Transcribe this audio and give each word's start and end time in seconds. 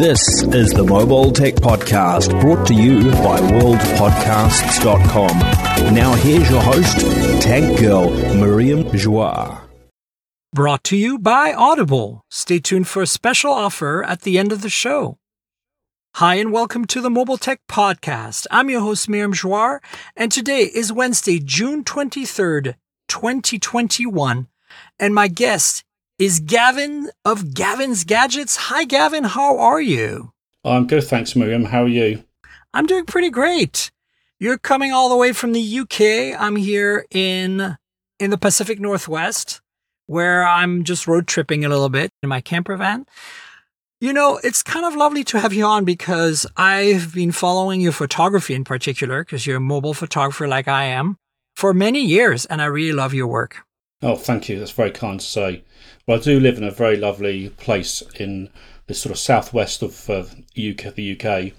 This 0.00 0.42
is 0.44 0.70
the 0.70 0.82
Mobile 0.82 1.30
Tech 1.30 1.56
Podcast 1.56 2.40
brought 2.40 2.66
to 2.68 2.74
you 2.74 3.10
by 3.22 3.38
worldpodcasts.com. 3.38 5.38
Now 5.94 6.14
here's 6.14 6.48
your 6.48 6.62
host, 6.62 7.00
Tech 7.42 7.78
Girl 7.78 8.08
Miriam 8.34 8.84
Joire. 8.96 9.60
Brought 10.54 10.84
to 10.84 10.96
you 10.96 11.18
by 11.18 11.52
Audible. 11.52 12.24
Stay 12.30 12.60
tuned 12.60 12.88
for 12.88 13.02
a 13.02 13.06
special 13.06 13.52
offer 13.52 14.02
at 14.02 14.22
the 14.22 14.38
end 14.38 14.52
of 14.52 14.62
the 14.62 14.70
show. 14.70 15.18
Hi, 16.14 16.36
and 16.36 16.50
welcome 16.50 16.86
to 16.86 17.02
the 17.02 17.10
Mobile 17.10 17.36
Tech 17.36 17.60
Podcast. 17.68 18.46
I'm 18.50 18.70
your 18.70 18.80
host, 18.80 19.06
Miriam 19.06 19.34
Joire, 19.34 19.82
and 20.16 20.32
today 20.32 20.62
is 20.62 20.90
Wednesday, 20.90 21.40
June 21.40 21.84
23rd, 21.84 22.76
2021, 23.08 24.48
and 24.98 25.14
my 25.14 25.28
guest 25.28 25.84
is 26.20 26.38
Gavin 26.38 27.10
of 27.24 27.54
Gavin's 27.54 28.04
Gadgets. 28.04 28.54
Hi, 28.56 28.84
Gavin. 28.84 29.24
How 29.24 29.56
are 29.56 29.80
you? 29.80 30.32
Oh, 30.62 30.72
I'm 30.72 30.86
good, 30.86 31.02
thanks, 31.04 31.34
Miriam. 31.34 31.64
How 31.64 31.84
are 31.84 31.88
you? 31.88 32.22
I'm 32.74 32.84
doing 32.84 33.06
pretty 33.06 33.30
great. 33.30 33.90
You're 34.38 34.58
coming 34.58 34.92
all 34.92 35.08
the 35.08 35.16
way 35.16 35.32
from 35.32 35.54
the 35.54 35.78
UK. 35.78 36.38
I'm 36.38 36.56
here 36.56 37.06
in 37.10 37.78
in 38.18 38.30
the 38.30 38.36
Pacific 38.36 38.78
Northwest, 38.78 39.62
where 40.08 40.46
I'm 40.46 40.84
just 40.84 41.08
road 41.08 41.26
tripping 41.26 41.64
a 41.64 41.70
little 41.70 41.88
bit 41.88 42.10
in 42.22 42.28
my 42.28 42.42
camper 42.42 42.76
van. 42.76 43.06
You 43.98 44.12
know, 44.12 44.38
it's 44.44 44.62
kind 44.62 44.84
of 44.84 44.94
lovely 44.94 45.24
to 45.24 45.40
have 45.40 45.54
you 45.54 45.64
on 45.64 45.86
because 45.86 46.46
I've 46.54 47.14
been 47.14 47.32
following 47.32 47.80
your 47.80 47.92
photography 47.92 48.54
in 48.54 48.64
particular, 48.64 49.24
because 49.24 49.46
you're 49.46 49.56
a 49.56 49.60
mobile 49.60 49.94
photographer 49.94 50.46
like 50.46 50.68
I 50.68 50.84
am, 50.84 51.16
for 51.56 51.72
many 51.72 52.04
years, 52.04 52.44
and 52.44 52.60
I 52.60 52.66
really 52.66 52.92
love 52.92 53.14
your 53.14 53.26
work. 53.26 53.64
Oh, 54.02 54.16
thank 54.16 54.50
you. 54.50 54.58
That's 54.58 54.70
very 54.70 54.90
kind 54.90 55.18
to 55.18 55.26
say. 55.26 55.64
Well, 56.06 56.18
I 56.18 56.22
do 56.22 56.40
live 56.40 56.58
in 56.58 56.64
a 56.64 56.70
very 56.70 56.96
lovely 56.96 57.50
place 57.50 58.02
in 58.18 58.48
the 58.86 58.94
sort 58.94 59.12
of 59.12 59.18
southwest 59.18 59.82
of 59.82 60.10
uh, 60.10 60.24
UK, 60.58 60.94
the 60.94 61.16
UK, 61.18 61.52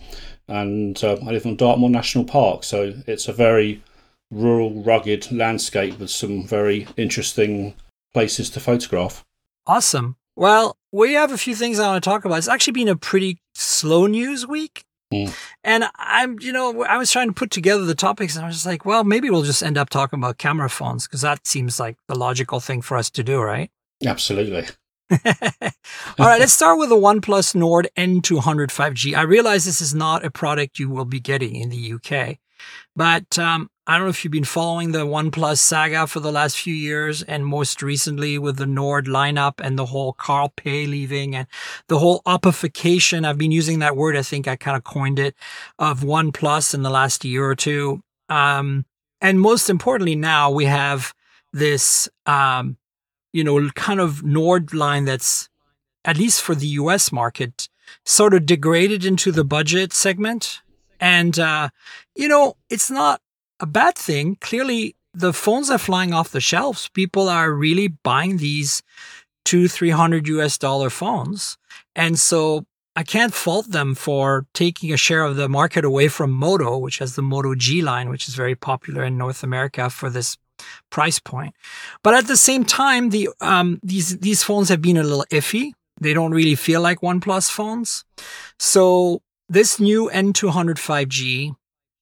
and 0.48 1.02
uh, 1.04 1.18
I 1.26 1.32
live 1.32 1.46
on 1.46 1.56
Dartmoor 1.56 1.90
National 1.90 2.26
Park. 2.26 2.64
So 2.64 2.94
it's 3.08 3.28
a 3.28 3.34
very 3.34 3.82
rural, 4.30 4.84
rugged 4.84 5.32
landscape 5.32 6.00
with 6.00 6.10
some 6.10 6.46
very 6.46 6.88
interesting 6.98 7.76
places 8.14 8.50
to 8.52 8.60
photograph. 8.60 9.24
Awesome. 9.68 10.18
Well, 10.36 10.78
we 10.92 11.14
have 11.14 11.32
a 11.32 11.38
few 11.38 11.56
things 11.56 11.80
I 11.80 11.88
want 11.88 12.04
to 12.04 12.10
talk 12.10 12.26
about. 12.26 12.38
It's 12.38 12.48
actually 12.48 12.74
been 12.74 12.88
a 12.88 12.96
pretty 12.96 13.40
slow 13.54 14.08
news 14.08 14.48
week. 14.48 14.84
Mm. 15.14 15.34
And 15.64 15.86
I'm, 15.96 16.40
you 16.40 16.54
know, 16.54 16.84
I 16.84 16.98
was 16.98 17.12
trying 17.12 17.28
to 17.28 17.34
put 17.34 17.52
together 17.52 17.86
the 17.86 17.96
topics 17.96 18.36
and 18.36 18.46
I 18.46 18.48
was 18.48 18.56
just 18.56 18.66
like, 18.66 18.86
well, 18.86 19.04
maybe 19.04 19.30
we'll 19.30 19.44
just 19.44 19.62
end 19.62 19.78
up 19.78 19.90
talking 19.90 20.20
about 20.20 20.38
camera 20.38 20.70
phones 20.70 21.06
because 21.06 21.22
that 21.22 21.46
seems 21.46 21.80
like 21.80 21.98
the 22.08 22.16
logical 22.16 22.62
thing 22.62 22.82
for 22.82 22.96
us 22.98 23.10
to 23.12 23.24
do, 23.24 23.42
right? 23.42 23.70
Absolutely. 24.06 24.66
All 25.12 26.26
right, 26.26 26.40
let's 26.40 26.54
start 26.54 26.80
with 26.80 26.90
the 26.90 26.96
OnePlus 26.96 27.54
Nord 27.54 27.90
N200 27.98 28.68
5G. 28.68 29.16
I 29.16 29.24
realize 29.24 29.66
this 29.66 29.82
is 29.82 29.94
not 29.94 30.24
a 30.24 30.32
product 30.32 30.80
you 30.80 30.90
will 30.90 31.06
be 31.06 31.20
getting 31.20 31.56
in 31.56 31.70
the 31.70 31.94
UK, 31.94 32.38
but 32.96 33.38
um, 33.38 33.70
I 33.88 33.98
don't 33.98 34.06
know 34.06 34.10
if 34.10 34.24
you've 34.24 34.32
been 34.32 34.46
following 34.46 34.92
the 34.94 35.06
OnePlus 35.06 35.58
saga 35.58 36.08
for 36.08 36.22
the 36.22 36.32
last 36.32 36.58
few 36.58 36.74
years, 36.74 37.24
and 37.24 37.46
most 37.46 37.82
recently 37.82 38.38
with 38.38 38.56
the 38.56 38.66
Nord 38.66 39.06
lineup 39.06 39.56
and 39.60 39.78
the 39.78 39.88
whole 39.88 40.14
Carl 40.14 40.54
Pei 40.56 40.86
leaving 40.86 41.36
and 41.36 41.48
the 41.90 42.00
whole 42.00 42.22
oppification. 42.26 43.26
I've 43.26 43.38
been 43.38 43.52
using 43.52 43.80
that 43.80 43.98
word. 43.98 44.16
I 44.16 44.22
think 44.22 44.48
I 44.48 44.56
kind 44.56 44.78
of 44.78 44.86
coined 44.86 45.20
it 45.20 45.36
of 45.78 46.02
OnePlus 46.02 46.74
in 46.74 46.84
the 46.84 46.90
last 46.90 47.26
year 47.26 47.44
or 47.44 47.56
two. 47.56 48.02
Um, 48.30 48.86
and 49.20 49.42
most 49.42 49.70
importantly, 49.70 50.16
now 50.16 50.52
we 50.52 50.66
have 50.66 51.14
this, 51.52 52.08
um, 52.26 52.78
you 53.34 53.44
know, 53.44 53.70
kind 53.72 54.00
of 54.00 54.24
Nord 54.24 54.74
line 54.74 55.06
that's 55.06 55.50
at 56.06 56.18
least 56.18 56.42
for 56.42 56.56
the 56.56 56.68
US 56.68 57.12
market, 57.12 57.70
sort 58.06 58.34
of 58.34 58.46
degraded 58.46 59.06
into 59.06 59.32
the 59.32 59.44
budget 59.44 59.94
segment. 59.94 60.62
And, 61.00 61.38
uh, 61.40 61.70
you 62.16 62.28
know, 62.28 62.56
it's 62.70 62.92
not 62.92 63.22
a 63.59 63.66
bad 63.66 63.96
thing. 63.96 64.38
Clearly, 64.42 64.96
the 65.14 65.34
phones 65.34 65.69
are 65.69 65.78
flying 65.78 66.14
off 66.14 66.31
the 66.31 66.42
shelves. 66.42 66.90
People 66.90 67.30
are 67.30 67.52
really 67.53 67.88
buying 67.88 68.38
these 68.38 68.81
two, 69.44 69.68
three 69.68 69.90
hundred 69.90 70.28
US 70.28 70.58
dollar 70.58 70.90
phones. 70.90 71.58
And 71.96 72.19
so 72.19 72.66
I 72.96 73.03
can't 73.03 73.34
fault 73.34 73.72
them 73.72 73.96
for 73.96 74.46
taking 74.53 74.92
a 74.92 74.98
share 74.98 75.24
of 75.24 75.36
the 75.36 75.50
market 75.50 75.86
away 75.86 76.08
from 76.08 76.31
Moto, 76.31 76.78
which 76.78 77.00
has 77.00 77.16
the 77.16 77.22
Moto 77.22 77.56
G 77.56 77.81
line, 77.81 78.09
which 78.09 78.28
is 78.28 78.36
very 78.36 78.56
popular 78.56 79.03
in 79.03 79.18
North 79.18 79.44
America 79.44 79.90
for 79.90 80.09
this 80.09 80.38
price 80.90 81.20
point. 81.20 81.54
But 82.04 82.14
at 82.14 82.28
the 82.28 82.38
same 82.38 82.66
time, 82.66 83.10
the 83.10 83.30
um, 83.40 83.80
these 83.84 84.18
these 84.20 84.44
phones 84.44 84.70
have 84.70 84.82
been 84.82 84.98
a 84.98 85.04
little 85.04 85.26
iffy. 85.32 85.72
They 86.00 86.14
don't 86.14 86.32
really 86.32 86.56
feel 86.56 86.82
like 86.82 87.02
OnePlus 87.02 87.52
phones. 87.52 88.04
So 88.58 89.22
this 89.48 89.80
new 89.80 90.10
N200 90.14 90.76
5G 90.76 91.56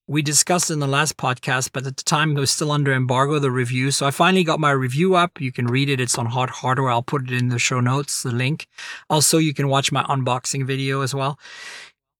we 0.09 0.23
discussed 0.23 0.71
in 0.71 0.79
the 0.79 0.87
last 0.87 1.17
podcast, 1.17 1.69
but 1.71 1.85
at 1.85 1.95
the 1.95 2.03
time 2.03 2.35
it 2.35 2.39
was 2.39 2.49
still 2.49 2.71
under 2.71 2.91
embargo, 2.91 3.37
the 3.37 3.51
review. 3.51 3.91
So 3.91 4.07
I 4.07 4.11
finally 4.11 4.43
got 4.43 4.59
my 4.59 4.71
review 4.71 5.13
up. 5.13 5.39
You 5.39 5.51
can 5.51 5.67
read 5.67 5.87
it. 5.87 5.99
It's 5.99 6.17
on 6.17 6.25
Hot 6.25 6.49
Hardware. 6.49 6.89
I'll 6.89 7.03
put 7.03 7.29
it 7.29 7.39
in 7.39 7.49
the 7.49 7.59
show 7.59 7.79
notes, 7.79 8.23
the 8.23 8.31
link. 8.31 8.65
Also, 9.07 9.37
you 9.37 9.53
can 9.53 9.67
watch 9.67 9.91
my 9.91 10.01
unboxing 10.05 10.65
video 10.65 11.01
as 11.01 11.13
well. 11.13 11.37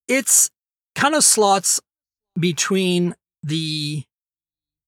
It's 0.08 0.52
kind 0.94 1.16
of 1.16 1.24
slots 1.24 1.82
between 2.40 3.16
the 3.42 4.04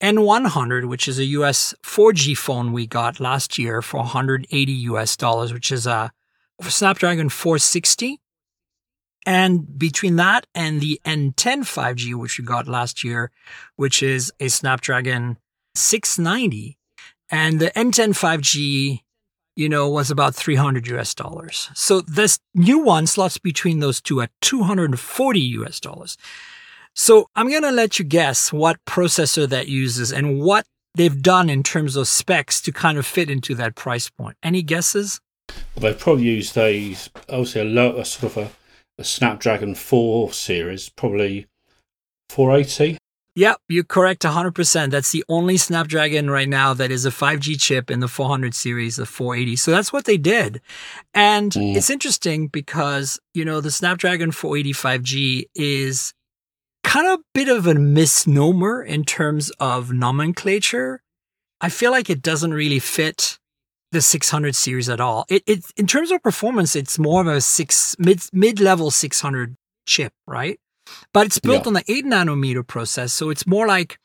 N100, 0.02 0.88
which 0.88 1.08
is 1.08 1.20
a 1.20 1.26
US 1.26 1.74
4G 1.84 2.38
phone 2.38 2.72
we 2.72 2.88
got 2.88 3.20
last 3.20 3.58
year 3.58 3.82
for 3.82 3.98
180 3.98 4.72
US 4.72 5.16
dollars, 5.16 5.54
which 5.54 5.72
is 5.72 5.86
a 5.86 6.12
Snapdragon 6.62 7.30
460 7.30 8.20
and 9.26 9.78
between 9.78 10.16
that 10.16 10.48
and 10.56 10.82
the 10.82 11.00
N10 11.06 11.62
5G, 11.62 12.16
which 12.16 12.40
we 12.40 12.46
got 12.46 12.68
last 12.68 13.04
year, 13.04 13.32
which 13.76 14.02
is 14.02 14.32
a 14.40 14.48
Snapdragon 14.48 15.38
690, 15.76 16.78
and 17.30 17.60
the 17.60 17.72
N10 17.72 18.10
5G, 18.10 19.02
you 19.56 19.70
know, 19.70 19.90
was 19.90 20.10
about 20.10 20.36
300 20.36 20.88
US 20.88 21.14
dollars. 21.14 21.70
So 21.76 22.02
this 22.02 22.40
new 22.56 22.80
one 22.80 23.06
slots 23.06 23.38
between 23.38 23.80
those 23.80 24.02
two 24.02 24.22
at 24.22 24.32
240 24.42 25.40
US 25.40 25.80
dollars. 25.80 26.18
So 26.96 27.28
I'm 27.36 27.50
going 27.50 27.64
to 27.64 27.72
let 27.72 28.00
you 28.00 28.06
guess 28.06 28.52
what 28.52 28.78
processor 28.86 29.48
that 29.50 29.68
uses 29.68 30.12
and 30.12 30.42
what 30.42 30.66
they've 30.96 31.22
done 31.22 31.50
in 31.50 31.64
terms 31.64 31.96
of 31.96 32.08
specs 32.08 32.62
to 32.62 32.72
kind 32.72 32.98
of 32.98 33.06
fit 33.06 33.30
into 33.30 33.56
that 33.56 33.76
price 33.76 34.10
point. 34.10 34.38
Any 34.44 34.62
guesses? 34.62 35.20
Well, 35.50 35.84
they've 35.84 36.00
probably 36.00 36.24
used 36.24 36.58
a, 36.58 36.96
obviously 37.30 37.62
a, 37.62 37.66
low, 37.66 37.98
a 37.98 38.06
sort 38.06 38.36
of 38.36 38.44
a 38.44 38.52
the 39.02 39.06
Snapdragon 39.06 39.74
4 39.74 40.32
series, 40.32 40.90
probably 40.90 41.48
480. 42.30 42.98
Yep, 43.34 43.62
you're 43.70 43.84
correct 43.84 44.24
100%. 44.24 44.92
That's 44.92 45.12
the 45.12 45.24
only 45.30 45.58
Snapdragon 45.58 46.30
right 46.30 46.50
now 46.50 46.74
that 46.76 46.92
is 46.92 47.06
a 47.06 47.10
5G 47.10 47.60
chip 47.60 47.90
in 47.90 48.02
the 48.02 48.08
400 48.08 48.54
series, 48.54 48.98
the 48.98 49.06
480. 49.06 49.56
So 49.56 49.72
that's 49.72 49.92
what 49.92 50.06
they 50.06 50.18
did. 50.18 50.62
And 51.14 51.52
mm. 51.54 51.76
it's 51.76 51.90
interesting 51.90 52.48
because, 52.48 53.20
you 53.34 53.44
know, 53.44 53.62
the 53.62 53.72
Snapdragon 53.72 54.32
480 54.32 54.74
5G 54.74 55.46
is 55.56 56.14
kind 56.84 57.08
of 57.08 57.20
a 57.20 57.24
bit 57.34 57.48
of 57.48 57.68
a 57.68 57.76
misnomer 57.76 58.82
in 58.82 59.04
terms 59.04 59.50
of 59.60 59.92
nomenclature. 59.92 61.02
I 61.60 61.70
feel 61.70 61.92
like 61.92 62.10
it 62.10 62.22
doesn't 62.22 62.54
really 62.54 62.80
fit 62.80 63.38
the 63.92 64.02
600 64.02 64.56
series 64.56 64.90
at 64.90 65.00
all. 65.00 65.26
It, 65.30 65.44
it 65.46 65.66
in 65.78 65.86
terms 65.86 66.12
of 66.12 66.24
performance, 66.24 66.76
it's 66.76 66.98
more 66.98 67.22
of 67.22 67.28
a 67.28 67.42
six 67.42 67.96
mid 68.00 68.22
mid 68.34 68.60
level 68.60 68.90
600 68.90 69.56
chip, 69.86 70.14
right? 70.26 70.60
But 71.14 71.28
it's 71.28 71.40
built 71.40 71.64
yeah. 71.64 71.68
on 71.68 71.74
the 71.74 71.84
eight 71.88 72.06
nanometer 72.06 72.66
process, 72.66 73.14
so 73.14 73.30
it's 73.30 73.46
more 73.46 73.68
like 73.68 74.00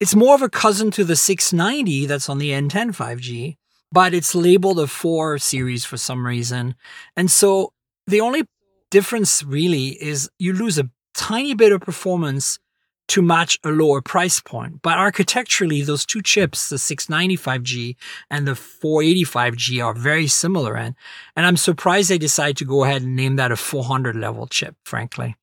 it's 0.00 0.14
more 0.14 0.34
of 0.34 0.42
a 0.42 0.50
cousin 0.50 0.90
to 0.92 1.04
the 1.04 1.16
690 1.16 2.06
that's 2.06 2.28
on 2.28 2.38
the 2.38 2.50
N10 2.50 2.94
5G, 2.94 3.56
but 3.90 4.12
it's 4.12 4.34
labeled 4.34 4.78
a 4.78 4.86
four 4.86 5.38
series 5.38 5.84
for 5.84 5.96
some 5.96 6.26
reason, 6.26 6.74
and 7.16 7.30
so 7.30 7.72
the 8.06 8.20
only 8.20 8.44
difference 8.90 9.42
really 9.42 9.88
is 10.02 10.28
you 10.38 10.52
lose 10.52 10.78
a 10.78 10.90
tiny 11.26 11.54
bit 11.54 11.72
of 11.72 11.80
performance 11.80 12.60
to 13.08 13.20
match 13.20 13.58
a 13.64 13.70
lower 13.70 14.00
price 14.00 14.40
point. 14.40 14.80
But 14.80 14.96
architecturally, 14.96 15.82
those 15.82 16.06
two 16.06 16.22
chips, 16.22 16.68
the 16.68 16.76
695G 16.76 17.96
and 18.30 18.46
the 18.46 18.52
485G 18.52 19.84
are 19.84 19.92
very 19.92 20.28
similar. 20.28 20.76
And, 20.76 20.94
and 21.34 21.44
I'm 21.44 21.56
surprised 21.56 22.10
they 22.10 22.18
decided 22.18 22.56
to 22.58 22.64
go 22.64 22.84
ahead 22.84 23.02
and 23.02 23.16
name 23.16 23.36
that 23.36 23.50
a 23.50 23.56
400 23.56 24.14
level 24.14 24.46
chip, 24.46 24.76
frankly. 24.84 25.34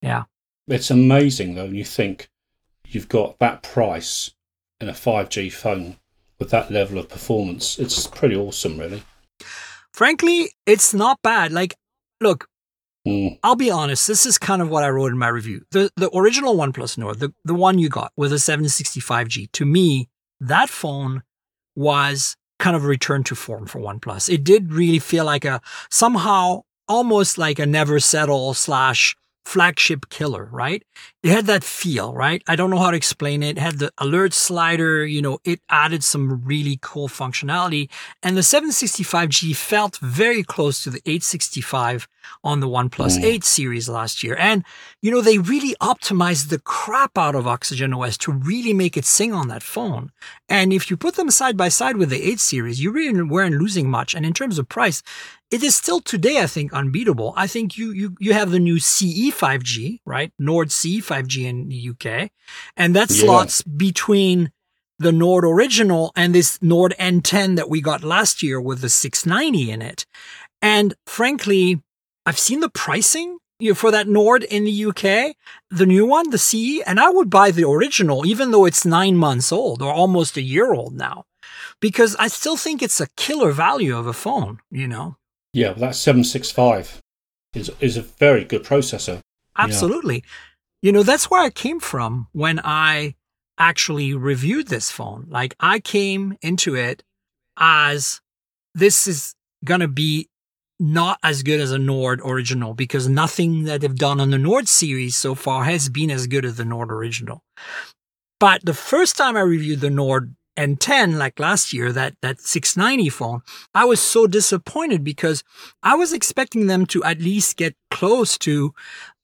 Yeah. 0.00 0.24
It's 0.68 0.90
amazing 0.90 1.56
though, 1.56 1.64
when 1.64 1.74
you 1.74 1.84
think 1.84 2.28
you've 2.86 3.08
got 3.08 3.40
that 3.40 3.64
price 3.64 4.30
in 4.80 4.88
a 4.88 4.92
5G 4.92 5.52
phone 5.52 5.96
with 6.38 6.50
that 6.50 6.70
level 6.70 6.98
of 6.98 7.08
performance. 7.08 7.80
It's 7.80 8.06
pretty 8.06 8.36
awesome, 8.36 8.78
really. 8.78 9.02
Frankly, 9.92 10.50
it's 10.66 10.94
not 10.94 11.20
bad. 11.22 11.52
Like, 11.52 11.74
look, 12.20 12.48
Mm. 13.06 13.38
I'll 13.42 13.56
be 13.56 13.70
honest, 13.70 14.06
this 14.06 14.24
is 14.26 14.38
kind 14.38 14.62
of 14.62 14.68
what 14.68 14.84
I 14.84 14.90
wrote 14.90 15.10
in 15.12 15.18
my 15.18 15.28
review. 15.28 15.64
The 15.72 15.90
the 15.96 16.10
original 16.16 16.54
OnePlus 16.54 16.96
Nord, 16.96 17.18
the, 17.18 17.32
the 17.44 17.54
one 17.54 17.78
you 17.78 17.88
got 17.88 18.12
with 18.16 18.32
a 18.32 18.36
765G, 18.36 19.50
to 19.52 19.64
me, 19.64 20.08
that 20.40 20.68
phone 20.68 21.22
was 21.74 22.36
kind 22.58 22.76
of 22.76 22.84
a 22.84 22.88
return 22.88 23.24
to 23.24 23.34
form 23.34 23.66
for 23.66 23.80
OnePlus. 23.80 24.32
It 24.32 24.44
did 24.44 24.72
really 24.72 25.00
feel 25.00 25.24
like 25.24 25.44
a 25.44 25.60
somehow 25.90 26.62
almost 26.88 27.38
like 27.38 27.58
a 27.58 27.66
never 27.66 27.98
settle 27.98 28.54
slash 28.54 29.16
flagship 29.44 30.08
killer, 30.08 30.48
right? 30.52 30.84
It 31.22 31.30
had 31.30 31.46
that 31.46 31.62
feel, 31.62 32.12
right? 32.14 32.42
I 32.48 32.56
don't 32.56 32.70
know 32.70 32.78
how 32.78 32.90
to 32.90 32.96
explain 32.96 33.44
it. 33.44 33.56
it. 33.56 33.60
had 33.60 33.78
the 33.78 33.92
alert 33.98 34.32
slider, 34.32 35.06
you 35.06 35.22
know, 35.22 35.38
it 35.44 35.60
added 35.68 36.02
some 36.02 36.44
really 36.44 36.80
cool 36.82 37.08
functionality. 37.08 37.88
And 38.24 38.36
the 38.36 38.40
765G 38.40 39.54
felt 39.54 39.98
very 39.98 40.42
close 40.42 40.82
to 40.82 40.90
the 40.90 41.00
865 41.06 42.08
on 42.42 42.58
the 42.58 42.66
OnePlus 42.66 43.18
mm. 43.18 43.24
8 43.24 43.44
series 43.44 43.88
last 43.88 44.24
year. 44.24 44.36
And, 44.36 44.64
you 45.00 45.12
know, 45.12 45.20
they 45.20 45.38
really 45.38 45.76
optimized 45.80 46.48
the 46.48 46.58
crap 46.58 47.16
out 47.16 47.36
of 47.36 47.46
Oxygen 47.46 47.94
OS 47.94 48.18
to 48.18 48.32
really 48.32 48.72
make 48.72 48.96
it 48.96 49.04
sing 49.04 49.32
on 49.32 49.46
that 49.48 49.62
phone. 49.62 50.10
And 50.48 50.72
if 50.72 50.90
you 50.90 50.96
put 50.96 51.14
them 51.14 51.30
side 51.30 51.56
by 51.56 51.68
side 51.68 51.96
with 51.96 52.10
the 52.10 52.22
8 52.22 52.40
series, 52.40 52.82
you 52.82 52.90
really 52.90 53.22
weren't 53.22 53.60
losing 53.60 53.88
much. 53.88 54.14
And 54.14 54.26
in 54.26 54.32
terms 54.32 54.58
of 54.58 54.68
price, 54.68 55.02
it 55.52 55.62
is 55.62 55.76
still 55.76 56.00
today, 56.00 56.40
I 56.40 56.46
think, 56.46 56.72
unbeatable. 56.72 57.34
I 57.36 57.46
think 57.46 57.76
you 57.76 57.90
you 57.90 58.16
you 58.18 58.32
have 58.32 58.50
the 58.50 58.58
new 58.58 58.78
CE 58.78 59.30
5G, 59.30 60.00
right? 60.06 60.32
Nord 60.38 60.72
CE 60.72 61.00
5G 61.12 61.44
in 61.44 61.68
the 61.68 61.90
UK, 61.90 62.30
and 62.76 62.96
that 62.96 63.10
yeah. 63.10 63.24
slots 63.24 63.62
between 63.62 64.52
the 64.98 65.12
Nord 65.12 65.44
original 65.44 66.12
and 66.14 66.34
this 66.34 66.60
Nord 66.62 66.94
N10 66.98 67.56
that 67.56 67.68
we 67.68 67.80
got 67.80 68.04
last 68.04 68.42
year 68.42 68.60
with 68.60 68.80
the 68.80 68.88
690 68.88 69.70
in 69.70 69.82
it. 69.82 70.06
And 70.60 70.94
frankly, 71.06 71.82
I've 72.24 72.38
seen 72.38 72.60
the 72.60 72.70
pricing 72.70 73.38
for 73.74 73.90
that 73.90 74.08
Nord 74.08 74.42
in 74.44 74.64
the 74.64 74.84
UK, 74.86 75.36
the 75.70 75.86
new 75.86 76.06
one, 76.06 76.30
the 76.30 76.38
CE, 76.38 76.80
and 76.86 76.98
I 76.98 77.10
would 77.10 77.30
buy 77.30 77.50
the 77.50 77.68
original, 77.68 78.26
even 78.26 78.50
though 78.50 78.64
it's 78.64 78.84
nine 78.84 79.16
months 79.16 79.52
old 79.52 79.82
or 79.82 79.92
almost 79.92 80.36
a 80.36 80.42
year 80.42 80.72
old 80.72 80.94
now, 80.94 81.24
because 81.80 82.16
I 82.16 82.28
still 82.28 82.56
think 82.56 82.82
it's 82.82 83.00
a 83.00 83.08
killer 83.16 83.52
value 83.52 83.96
of 83.96 84.06
a 84.06 84.12
phone, 84.12 84.60
you 84.70 84.88
know? 84.88 85.16
Yeah, 85.52 85.70
well, 85.70 85.80
that 85.80 85.94
765 85.94 87.00
is, 87.54 87.70
is 87.78 87.96
a 87.96 88.02
very 88.02 88.44
good 88.44 88.64
processor. 88.64 89.20
Absolutely. 89.56 90.16
Yeah. 90.16 90.30
You 90.82 90.90
know, 90.90 91.04
that's 91.04 91.30
where 91.30 91.40
I 91.40 91.50
came 91.50 91.78
from 91.78 92.26
when 92.32 92.60
I 92.62 93.14
actually 93.56 94.14
reviewed 94.14 94.66
this 94.66 94.90
phone. 94.90 95.26
Like, 95.28 95.54
I 95.60 95.78
came 95.78 96.36
into 96.42 96.74
it 96.74 97.04
as 97.56 98.20
this 98.74 99.06
is 99.06 99.34
going 99.64 99.80
to 99.80 99.88
be 99.88 100.28
not 100.80 101.20
as 101.22 101.44
good 101.44 101.60
as 101.60 101.70
a 101.70 101.78
Nord 101.78 102.20
original 102.24 102.74
because 102.74 103.08
nothing 103.08 103.64
that 103.64 103.80
they've 103.80 103.94
done 103.94 104.20
on 104.20 104.30
the 104.30 104.38
Nord 104.38 104.66
series 104.66 105.14
so 105.14 105.36
far 105.36 105.62
has 105.64 105.88
been 105.88 106.10
as 106.10 106.26
good 106.26 106.44
as 106.44 106.56
the 106.56 106.64
Nord 106.64 106.90
original. 106.90 107.44
But 108.40 108.64
the 108.64 108.74
first 108.74 109.16
time 109.16 109.36
I 109.36 109.42
reviewed 109.42 109.80
the 109.80 109.90
Nord 109.90 110.34
N10 110.56 111.16
like 111.16 111.38
last 111.38 111.72
year 111.72 111.92
that 111.92 112.14
that 112.20 112.40
690 112.40 113.08
phone 113.10 113.42
i 113.74 113.84
was 113.84 114.00
so 114.00 114.26
disappointed 114.26 115.02
because 115.02 115.42
i 115.82 115.94
was 115.94 116.12
expecting 116.12 116.66
them 116.66 116.84
to 116.86 117.02
at 117.04 117.20
least 117.20 117.56
get 117.56 117.74
close 117.90 118.38
to 118.38 118.74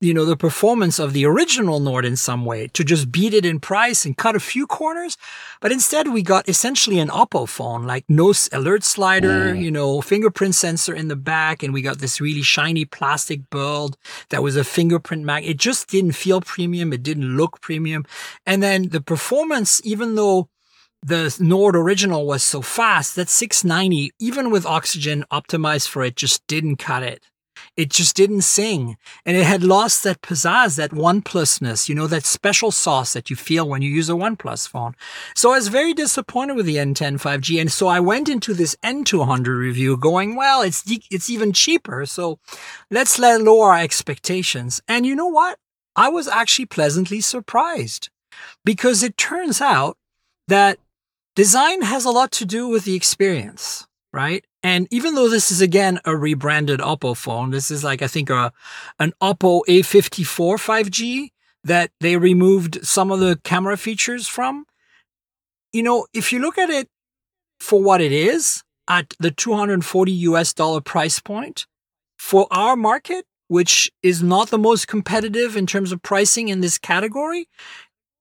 you 0.00 0.14
know 0.14 0.24
the 0.24 0.36
performance 0.36 0.98
of 0.98 1.12
the 1.12 1.24
original 1.24 1.80
nord 1.80 2.04
in 2.04 2.16
some 2.16 2.44
way 2.44 2.68
to 2.68 2.84
just 2.84 3.10
beat 3.10 3.34
it 3.34 3.44
in 3.44 3.58
price 3.58 4.04
and 4.04 4.16
cut 4.16 4.36
a 4.36 4.40
few 4.40 4.66
corners. 4.66 5.16
But 5.60 5.72
instead 5.72 6.08
we 6.08 6.22
got 6.22 6.48
essentially 6.48 7.00
an 7.00 7.08
oppo 7.08 7.48
phone 7.48 7.84
like 7.84 8.04
no 8.08 8.32
alert 8.52 8.84
slider 8.84 9.54
mm. 9.54 9.60
you 9.60 9.70
know 9.70 10.00
fingerprint 10.00 10.54
sensor 10.54 10.94
in 10.94 11.08
the 11.08 11.16
back 11.16 11.62
and 11.62 11.72
we 11.74 11.82
got 11.82 11.98
this 11.98 12.20
really 12.20 12.42
shiny 12.42 12.84
plastic 12.84 13.50
build 13.50 13.96
that 14.30 14.42
was 14.42 14.56
a 14.56 14.64
fingerprint 14.64 15.24
mag. 15.24 15.44
It 15.44 15.56
just 15.56 15.88
didn't 15.88 16.12
feel 16.12 16.40
premium. 16.40 16.92
It 16.92 17.02
didn't 17.02 17.36
look 17.36 17.60
premium. 17.60 18.04
And 18.46 18.62
then 18.62 18.90
the 18.90 19.00
performance 19.00 19.80
even 19.84 20.14
though 20.14 20.48
the 21.02 21.36
Nord 21.40 21.76
original 21.76 22.26
was 22.26 22.42
so 22.42 22.60
fast 22.60 23.16
that 23.16 23.28
690, 23.28 24.12
even 24.18 24.50
with 24.50 24.66
oxygen 24.66 25.24
optimized 25.30 25.88
for 25.88 26.02
it, 26.02 26.16
just 26.16 26.46
didn't 26.46 26.76
cut 26.76 27.02
it. 27.02 27.24
It 27.76 27.90
just 27.90 28.16
didn't 28.16 28.42
sing. 28.42 28.96
And 29.24 29.36
it 29.36 29.44
had 29.44 29.62
lost 29.62 30.02
that 30.02 30.22
pizzazz, 30.22 30.76
that 30.76 30.90
OnePlusness, 30.90 31.88
you 31.88 31.94
know, 31.94 32.06
that 32.06 32.24
special 32.24 32.70
sauce 32.70 33.12
that 33.12 33.30
you 33.30 33.36
feel 33.36 33.68
when 33.68 33.82
you 33.82 33.90
use 33.90 34.08
a 34.08 34.14
OnePlus 34.14 34.68
phone. 34.68 34.94
So 35.34 35.52
I 35.52 35.56
was 35.56 35.68
very 35.68 35.94
disappointed 35.94 36.54
with 36.54 36.66
the 36.66 36.76
N10 36.76 37.20
5G. 37.20 37.60
And 37.60 37.70
so 37.70 37.86
I 37.86 38.00
went 38.00 38.28
into 38.28 38.54
this 38.54 38.76
N200 38.84 39.46
review 39.46 39.96
going, 39.96 40.36
well, 40.36 40.62
it's, 40.62 40.84
it's 41.10 41.30
even 41.30 41.52
cheaper. 41.52 42.06
So 42.06 42.38
let's 42.90 43.18
let 43.18 43.42
lower 43.42 43.72
our 43.72 43.78
expectations. 43.78 44.80
And 44.88 45.06
you 45.06 45.14
know 45.14 45.28
what? 45.28 45.58
I 45.96 46.08
was 46.08 46.28
actually 46.28 46.66
pleasantly 46.66 47.20
surprised 47.20 48.10
because 48.64 49.02
it 49.02 49.16
turns 49.16 49.60
out 49.60 49.96
that 50.46 50.78
design 51.38 51.82
has 51.82 52.04
a 52.04 52.10
lot 52.10 52.32
to 52.32 52.44
do 52.44 52.66
with 52.66 52.84
the 52.84 52.96
experience, 52.96 53.86
right? 54.12 54.44
And 54.64 54.88
even 54.90 55.14
though 55.14 55.28
this 55.28 55.52
is 55.52 55.60
again 55.60 56.00
a 56.04 56.16
rebranded 56.16 56.80
Oppo 56.80 57.16
phone, 57.16 57.50
this 57.50 57.70
is 57.70 57.84
like 57.84 58.02
I 58.02 58.08
think 58.08 58.28
a 58.28 58.52
an 58.98 59.12
Oppo 59.22 59.62
A54 59.68 60.58
5G 60.58 61.28
that 61.62 61.92
they 62.00 62.16
removed 62.16 62.84
some 62.84 63.12
of 63.12 63.20
the 63.20 63.38
camera 63.44 63.76
features 63.76 64.26
from. 64.26 64.64
You 65.72 65.84
know, 65.84 66.06
if 66.12 66.32
you 66.32 66.40
look 66.40 66.58
at 66.58 66.70
it 66.70 66.88
for 67.60 67.80
what 67.80 68.00
it 68.00 68.10
is 68.10 68.64
at 68.88 69.14
the 69.20 69.30
240 69.30 70.10
US 70.10 70.52
dollar 70.52 70.80
price 70.80 71.20
point 71.20 71.68
for 72.18 72.48
our 72.50 72.74
market, 72.74 73.26
which 73.46 73.92
is 74.02 74.24
not 74.24 74.50
the 74.50 74.58
most 74.58 74.88
competitive 74.88 75.56
in 75.56 75.68
terms 75.68 75.92
of 75.92 76.02
pricing 76.02 76.48
in 76.48 76.62
this 76.62 76.78
category, 76.78 77.46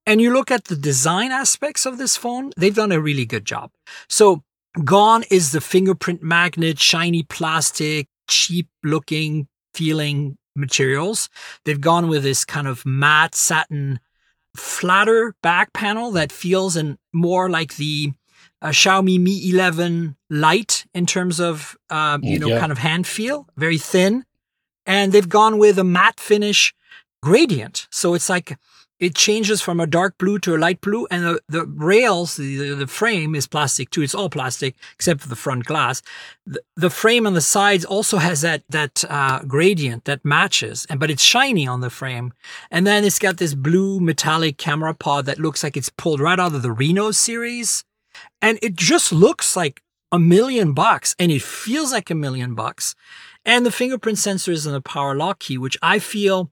and 0.08 0.22
you 0.22 0.34
look 0.34 0.50
at 0.50 0.64
the 0.64 0.76
design 0.76 1.32
aspects 1.32 1.86
of 1.86 1.98
this 1.98 2.16
phone, 2.16 2.52
they've 2.56 2.74
done 2.74 2.94
a 2.94 3.02
really 3.02 3.26
good 3.26 3.46
job. 3.46 3.72
So 4.08 4.42
gone 4.84 5.24
is 5.30 5.52
the 5.52 5.60
fingerprint 5.60 6.24
magnet, 6.24 6.80
shiny 6.80 7.24
plastic, 7.24 8.08
cheap 8.30 8.70
looking 8.84 9.48
feeling 9.74 10.38
materials. 10.56 11.30
They've 11.66 11.80
gone 11.80 12.08
with 12.08 12.24
this 12.24 12.46
kind 12.46 12.68
of 12.68 12.86
matte 12.86 13.36
satin 13.36 14.00
flatter 14.56 15.36
back 15.44 15.74
panel 15.74 16.12
that 16.12 16.32
feels 16.32 16.78
and 16.78 16.98
more 17.14 17.50
like 17.50 17.76
the 17.76 18.14
uh, 18.62 18.70
Xiaomi 18.70 19.20
Mi 19.20 19.50
11 19.52 20.16
Lite 20.30 20.86
in 20.96 21.06
terms 21.06 21.40
of 21.40 21.78
uh, 21.90 22.18
you 22.24 22.40
know 22.40 22.48
yeah. 22.48 22.60
kind 22.60 22.72
of 22.72 22.78
hand 22.78 23.06
feel, 23.06 23.48
very 23.58 23.78
thin, 23.78 24.24
and 24.86 25.12
they've 25.12 25.30
gone 25.30 25.58
with 25.58 25.78
a 25.78 25.84
matte 25.84 26.20
finish 26.20 26.74
gradient. 27.22 27.88
So 27.92 28.14
it's 28.14 28.30
like 28.30 28.58
it 29.00 29.16
changes 29.16 29.62
from 29.62 29.80
a 29.80 29.88
dark 29.88 30.18
blue 30.18 30.40
to 30.40 30.56
a 30.56 30.58
light 30.58 30.82
blue 30.82 31.08
and 31.12 31.24
the, 31.24 31.42
the 31.48 31.66
rails 31.66 32.38
the, 32.38 32.74
the 32.74 32.88
frame 32.88 33.36
is 33.36 33.48
plastic 33.48 33.90
too. 33.90 34.02
It's 34.02 34.16
all 34.16 34.30
plastic 34.30 34.76
except 34.96 35.22
for 35.22 35.28
the 35.28 35.36
front 35.36 35.66
glass. 35.66 36.02
The, 36.46 36.62
the 36.76 36.90
frame 36.90 37.28
on 37.28 37.34
the 37.34 37.42
sides 37.42 37.86
also 37.86 38.18
has 38.18 38.42
that 38.42 38.64
that 38.70 39.04
uh, 39.10 39.44
gradient 39.44 40.06
that 40.06 40.26
matches 40.26 40.86
and 40.90 41.00
but 41.00 41.12
it's 41.12 41.24
shiny 41.24 41.68
on 41.68 41.82
the 41.82 41.90
frame. 41.90 42.34
And 42.72 42.88
then 42.88 43.04
it's 43.04 43.20
got 43.20 43.38
this 43.38 43.54
blue 43.54 44.00
metallic 44.00 44.58
camera 44.58 44.94
pod 44.94 45.26
that 45.26 45.40
looks 45.40 45.64
like 45.64 45.78
it's 45.78 45.90
pulled 45.90 46.20
right 46.20 46.40
out 46.40 46.56
of 46.56 46.62
the 46.62 46.72
reno 46.72 47.12
series. 47.12 47.84
And 48.42 48.58
it 48.64 48.76
just 48.76 49.12
looks 49.12 49.56
like 49.56 49.82
a 50.12 50.18
million 50.18 50.74
bucks 50.74 51.16
and 51.20 51.32
it 51.32 51.42
feels 51.42 51.92
like 51.92 52.10
a 52.10 52.16
million 52.16 52.56
bucks. 52.56 52.96
And 53.46 53.66
the 53.66 53.72
fingerprint 53.72 54.18
sensors 54.18 54.66
and 54.66 54.74
the 54.74 54.82
power 54.82 55.16
lock 55.16 55.40
key 55.40 55.58
which 55.58 55.78
i 55.82 56.00
feel 56.00 56.52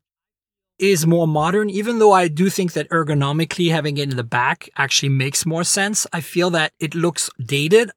is 0.78 1.08
more 1.08 1.28
modern, 1.28 1.70
even 1.70 2.00
though 2.00 2.12
I 2.12 2.28
do 2.28 2.50
think 2.50 2.74
that 2.74 2.90
ergonomically 2.90 3.72
having 3.72 3.98
it 3.98 4.10
in 4.10 4.18
the 4.18 4.24
back 4.24 4.70
actually 4.78 5.10
makes 5.10 5.46
more 5.46 5.64
sense. 5.64 6.06
I 6.12 6.22
feel 6.22 6.50
that 6.52 6.74
it 6.80 6.96
looks 6.96 7.30
dated. 7.40 7.92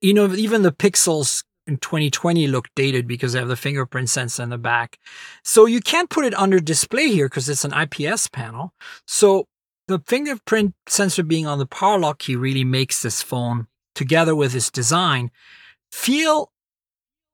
You 0.00 0.14
know, 0.14 0.32
even 0.32 0.62
the 0.62 0.72
pixels 0.72 1.44
in 1.66 1.78
2020 1.78 2.46
look 2.46 2.68
dated 2.74 3.06
because 3.06 3.32
they 3.32 3.38
have 3.38 3.48
the 3.48 3.56
fingerprint 3.56 4.08
sensor 4.08 4.42
in 4.42 4.50
the 4.50 4.58
back. 4.58 4.98
So 5.42 5.66
you 5.66 5.80
can't 5.80 6.10
put 6.10 6.24
it 6.24 6.34
under 6.34 6.60
display 6.60 7.08
here 7.08 7.26
because 7.28 7.48
it's 7.48 7.64
an 7.64 7.74
IPS 7.74 8.28
panel. 8.28 8.72
So 9.06 9.48
the 9.88 9.98
fingerprint 10.06 10.74
sensor 10.88 11.22
being 11.22 11.46
on 11.46 11.58
the 11.58 11.66
power 11.66 11.98
lock 11.98 12.20
key 12.20 12.36
really 12.36 12.64
makes 12.64 13.02
this 13.02 13.22
phone, 13.22 13.66
together 13.94 14.34
with 14.34 14.54
its 14.54 14.70
design, 14.70 15.30
feel 15.90 16.52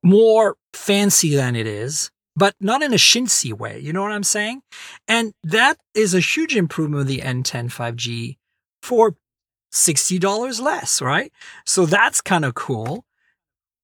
more 0.03 0.57
fancy 0.73 1.35
than 1.35 1.55
it 1.55 1.67
is 1.67 2.11
but 2.35 2.55
not 2.61 2.83
in 2.83 2.93
a 2.93 2.97
chintzy 2.97 3.53
way. 3.53 3.79
You 3.79 3.93
know 3.93 4.03
what 4.03 4.12
I'm 4.12 4.23
saying? 4.23 4.62
And 5.07 5.35
that 5.43 5.79
is 5.95 6.15
a 6.15 6.21
huge 6.21 6.57
improvement 6.57 7.03
of 7.03 7.07
the 7.07 7.19
N10 7.19 7.67
5G 7.73 8.37
for 8.83 9.17
$60 9.73 10.61
less, 10.61 11.03
right? 11.03 11.33
So 11.65 11.87
that's 11.87 12.21
kind 12.21 12.45
of 12.45 12.55
cool. 12.55 13.05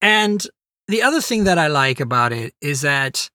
And 0.00 0.46
the 0.86 1.02
other 1.02 1.20
thing 1.20 1.44
that 1.44 1.58
I 1.58 1.66
like 1.66 2.00
about 2.00 2.32
it 2.32 2.54
is 2.60 2.82
that 2.82 3.30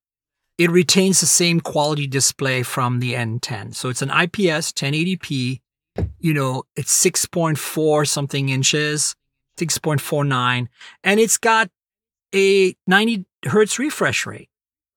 it 0.57 0.69
retains 0.71 1.19
the 1.19 1.25
same 1.25 1.59
quality 1.59 2.07
display 2.07 2.63
from 2.63 2.99
the 2.99 3.13
N10. 3.13 3.75
So 3.75 3.89
it's 3.89 4.01
an 4.01 4.09
IPS 4.09 4.71
1080p, 4.71 5.59
you 6.19 6.33
know, 6.33 6.63
it's 6.75 7.03
6.4 7.03 8.07
something 8.07 8.49
inches, 8.49 9.15
6.49, 9.57 10.67
and 11.03 11.19
it's 11.19 11.37
got 11.37 11.69
a 12.33 12.75
90 12.87 13.25
hertz 13.45 13.77
refresh 13.77 14.25
rate. 14.25 14.49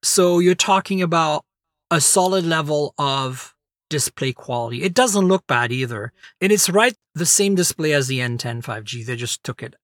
So 0.03 0.39
you're 0.39 0.55
talking 0.55 1.03
about 1.03 1.45
a 1.91 2.01
solid 2.01 2.45
level 2.45 2.95
of 2.99 3.55
display 3.91 4.33
quality. 4.33 4.83
It 4.83 4.95
doesn't 4.95 5.29
look 5.29 5.47
bad 5.47 5.71
either. 5.73 6.13
And 6.41 6.51
it's 6.53 6.69
right 6.69 6.95
the 7.15 7.27
same 7.27 7.55
display 7.55 7.93
as 7.93 8.09
the 8.09 8.19
N10 8.21 8.63
5G. 8.63 9.05
They 9.07 9.17
just 9.17 9.43
took 9.45 9.63
it. 9.63 9.77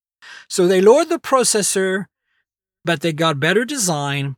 So 0.49 0.67
they 0.67 0.81
lowered 0.81 1.09
the 1.09 1.19
processor, 1.19 2.07
but 2.85 3.01
they 3.01 3.13
got 3.13 3.41
better 3.41 3.65
design 3.65 4.37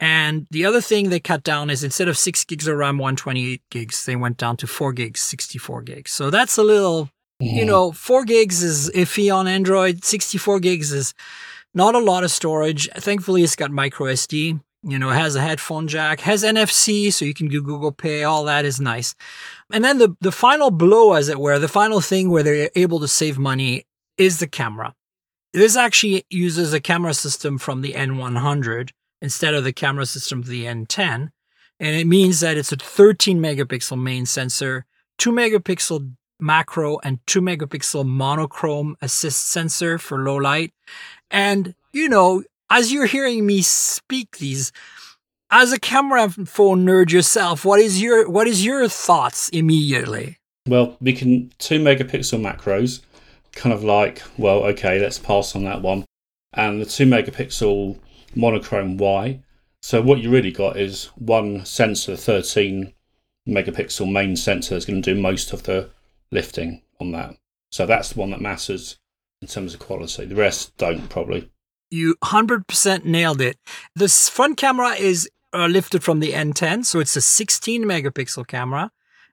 And 0.00 0.46
the 0.50 0.66
other 0.66 0.80
thing 0.80 1.08
they 1.08 1.20
cut 1.20 1.44
down 1.44 1.70
is 1.70 1.84
instead 1.84 2.08
of 2.08 2.18
six 2.18 2.44
gigs 2.44 2.66
of 2.66 2.76
RAM, 2.76 2.98
128 2.98 3.62
gigs, 3.70 4.04
they 4.04 4.16
went 4.16 4.36
down 4.36 4.56
to 4.58 4.66
four 4.66 4.92
gigs, 4.92 5.22
64 5.22 5.82
gigs. 5.82 6.10
So 6.12 6.30
that's 6.30 6.58
a 6.58 6.62
little, 6.64 7.08
Mm-hmm. 7.42 7.56
you 7.58 7.64
know, 7.64 7.90
four 7.92 8.24
gigs 8.24 8.62
is 8.62 8.90
iffy 8.94 9.34
on 9.34 9.48
Android. 9.48 10.04
64 10.04 10.60
gigs 10.60 10.92
is 10.92 11.14
not 11.74 11.94
a 11.96 11.98
lot 11.98 12.22
of 12.24 12.30
storage. 12.30 12.88
Thankfully, 12.96 13.42
it's 13.42 13.56
got 13.56 13.70
micro 13.72 14.06
SD. 14.06 14.60
You 14.86 14.98
know, 14.98 15.08
has 15.08 15.34
a 15.34 15.40
headphone 15.40 15.88
jack, 15.88 16.20
has 16.20 16.44
NFC, 16.44 17.10
so 17.10 17.24
you 17.24 17.32
can 17.32 17.48
do 17.48 17.62
Google 17.62 17.90
Pay. 17.90 18.22
All 18.22 18.44
that 18.44 18.66
is 18.66 18.80
nice. 18.80 19.14
And 19.72 19.82
then 19.82 19.96
the, 19.98 20.14
the 20.20 20.32
final 20.32 20.70
blow, 20.70 21.14
as 21.14 21.28
it 21.28 21.40
were, 21.40 21.58
the 21.58 21.68
final 21.68 22.02
thing 22.02 22.28
where 22.28 22.42
they're 22.42 22.70
able 22.76 23.00
to 23.00 23.08
save 23.08 23.38
money 23.38 23.86
is 24.18 24.40
the 24.40 24.46
camera. 24.46 24.94
This 25.54 25.76
actually 25.76 26.26
uses 26.28 26.72
a 26.72 26.80
camera 26.80 27.14
system 27.14 27.58
from 27.58 27.80
the 27.80 27.92
N100 27.92 28.90
instead 29.22 29.54
of 29.54 29.64
the 29.64 29.72
camera 29.72 30.04
system 30.04 30.40
of 30.40 30.46
the 30.46 30.64
N10. 30.64 31.30
And 31.80 31.96
it 31.96 32.06
means 32.06 32.40
that 32.40 32.56
it's 32.56 32.72
a 32.72 32.76
13 32.76 33.40
megapixel 33.40 34.00
main 34.00 34.26
sensor, 34.26 34.84
2 35.18 35.32
megapixel 35.32 36.12
macro, 36.40 36.98
and 37.02 37.20
2 37.26 37.40
megapixel 37.40 38.06
monochrome 38.06 38.96
assist 39.00 39.48
sensor 39.48 39.96
for 39.96 40.18
low 40.18 40.36
light. 40.36 40.72
And, 41.30 41.74
you 41.92 42.08
know, 42.08 42.42
as 42.74 42.92
you're 42.92 43.06
hearing 43.06 43.46
me 43.46 43.62
speak 43.62 44.38
these, 44.38 44.72
as 45.48 45.72
a 45.72 45.78
camera 45.78 46.28
phone 46.28 46.84
nerd 46.84 47.12
yourself, 47.12 47.64
what 47.64 47.78
is 47.78 48.02
your 48.02 48.28
what 48.28 48.48
is 48.48 48.64
your 48.64 48.88
thoughts 48.88 49.48
immediately? 49.50 50.38
Well, 50.66 50.96
we 51.00 51.12
can 51.12 51.52
two 51.58 51.78
megapixel 51.78 52.40
macros, 52.40 53.00
kind 53.52 53.72
of 53.72 53.84
like, 53.84 54.22
well, 54.36 54.64
okay, 54.64 54.98
let's 54.98 55.20
pass 55.20 55.54
on 55.54 55.62
that 55.64 55.82
one. 55.82 56.04
And 56.52 56.80
the 56.80 56.86
two 56.86 57.06
megapixel 57.06 57.96
monochrome 58.34 58.96
Y. 58.96 59.40
So 59.80 60.02
what 60.02 60.18
you 60.18 60.30
really 60.30 60.50
got 60.50 60.76
is 60.76 61.10
one 61.14 61.64
sensor, 61.64 62.16
13 62.16 62.92
megapixel 63.48 64.10
main 64.10 64.34
sensor 64.34 64.74
is 64.74 64.84
going 64.84 65.00
to 65.00 65.14
do 65.14 65.20
most 65.20 65.52
of 65.52 65.62
the 65.62 65.90
lifting 66.32 66.82
on 67.00 67.12
that. 67.12 67.36
So 67.70 67.86
that's 67.86 68.14
the 68.14 68.20
one 68.20 68.30
that 68.30 68.40
matters 68.40 68.96
in 69.42 69.46
terms 69.46 69.74
of 69.74 69.80
quality. 69.80 70.24
The 70.24 70.34
rest 70.34 70.76
don't 70.76 71.08
probably. 71.08 71.50
You 71.94 72.16
100% 72.24 73.04
nailed 73.04 73.40
it. 73.40 73.56
This 73.94 74.28
front 74.28 74.56
camera 74.56 74.94
is 74.94 75.30
uh, 75.52 75.66
lifted 75.66 76.02
from 76.02 76.18
the 76.18 76.32
N10, 76.32 76.84
so 76.84 76.98
it's 76.98 77.14
a 77.14 77.20
16 77.20 77.84
megapixel 77.84 78.48
camera. 78.48 78.90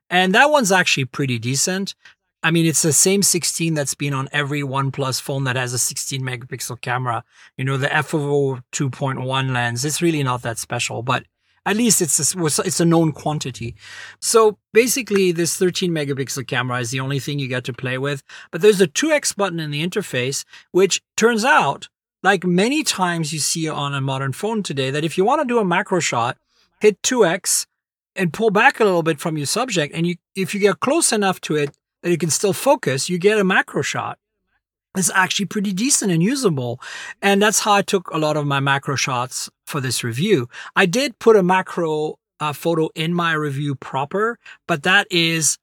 And 0.08 0.32
that 0.36 0.48
one's 0.48 0.70
actually 0.70 1.06
pretty 1.06 1.40
decent. 1.40 1.96
I 2.44 2.52
mean, 2.52 2.64
it's 2.64 2.82
the 2.82 2.92
same 2.92 3.24
16 3.24 3.74
that's 3.74 3.94
been 3.94 4.14
on 4.14 4.28
every 4.30 4.62
OnePlus 4.62 5.20
phone 5.20 5.42
that 5.42 5.56
has 5.56 5.72
a 5.72 5.78
16 5.78 6.22
megapixel 6.22 6.80
camera. 6.80 7.24
You 7.56 7.64
know, 7.64 7.76
the 7.76 7.92
f/o 7.92 8.60
2.1 8.70 9.52
lens. 9.52 9.84
It's 9.84 10.00
really 10.00 10.22
not 10.22 10.42
that 10.42 10.58
special, 10.58 11.02
but 11.02 11.24
at 11.66 11.76
least 11.76 12.00
it's 12.00 12.34
a, 12.34 12.62
it's 12.64 12.80
a 12.80 12.84
known 12.84 13.10
quantity. 13.10 13.74
So 14.20 14.58
basically, 14.72 15.32
this 15.32 15.56
13 15.56 15.90
megapixel 15.90 16.46
camera 16.46 16.78
is 16.78 16.92
the 16.92 17.00
only 17.00 17.18
thing 17.18 17.40
you 17.40 17.48
get 17.48 17.64
to 17.64 17.72
play 17.72 17.98
with. 17.98 18.22
But 18.52 18.60
there's 18.60 18.80
a 18.80 18.86
2x 18.86 19.34
button 19.36 19.58
in 19.58 19.72
the 19.72 19.84
interface, 19.84 20.44
which 20.70 21.02
turns 21.16 21.44
out, 21.44 21.88
like 22.22 22.44
many 22.44 22.82
times 22.82 23.32
you 23.32 23.38
see 23.38 23.68
on 23.68 23.94
a 23.94 24.00
modern 24.00 24.32
phone 24.32 24.62
today, 24.62 24.90
that 24.90 25.04
if 25.04 25.18
you 25.18 25.24
want 25.24 25.40
to 25.40 25.46
do 25.46 25.58
a 25.58 25.64
macro 25.64 26.00
shot, 26.00 26.38
hit 26.80 27.00
2x 27.02 27.66
and 28.14 28.32
pull 28.32 28.50
back 28.50 28.80
a 28.80 28.84
little 28.84 29.02
bit 29.02 29.20
from 29.20 29.36
your 29.36 29.46
subject. 29.46 29.94
And 29.94 30.06
you, 30.06 30.16
if 30.34 30.54
you 30.54 30.60
get 30.60 30.80
close 30.80 31.12
enough 31.12 31.40
to 31.42 31.56
it 31.56 31.76
that 32.02 32.10
you 32.10 32.18
can 32.18 32.30
still 32.30 32.52
focus, 32.52 33.08
you 33.08 33.18
get 33.18 33.38
a 33.38 33.44
macro 33.44 33.82
shot. 33.82 34.18
It's 34.96 35.10
actually 35.14 35.46
pretty 35.46 35.72
decent 35.72 36.12
and 36.12 36.22
usable. 36.22 36.80
And 37.22 37.40
that's 37.40 37.60
how 37.60 37.72
I 37.72 37.82
took 37.82 38.10
a 38.10 38.18
lot 38.18 38.36
of 38.36 38.46
my 38.46 38.60
macro 38.60 38.94
shots 38.94 39.48
for 39.66 39.80
this 39.80 40.04
review. 40.04 40.48
I 40.76 40.86
did 40.86 41.18
put 41.18 41.36
a 41.36 41.42
macro 41.42 42.18
uh, 42.40 42.52
photo 42.52 42.90
in 42.94 43.14
my 43.14 43.32
review 43.32 43.74
proper, 43.74 44.38
but 44.68 44.82
that 44.82 45.06
is 45.10 45.58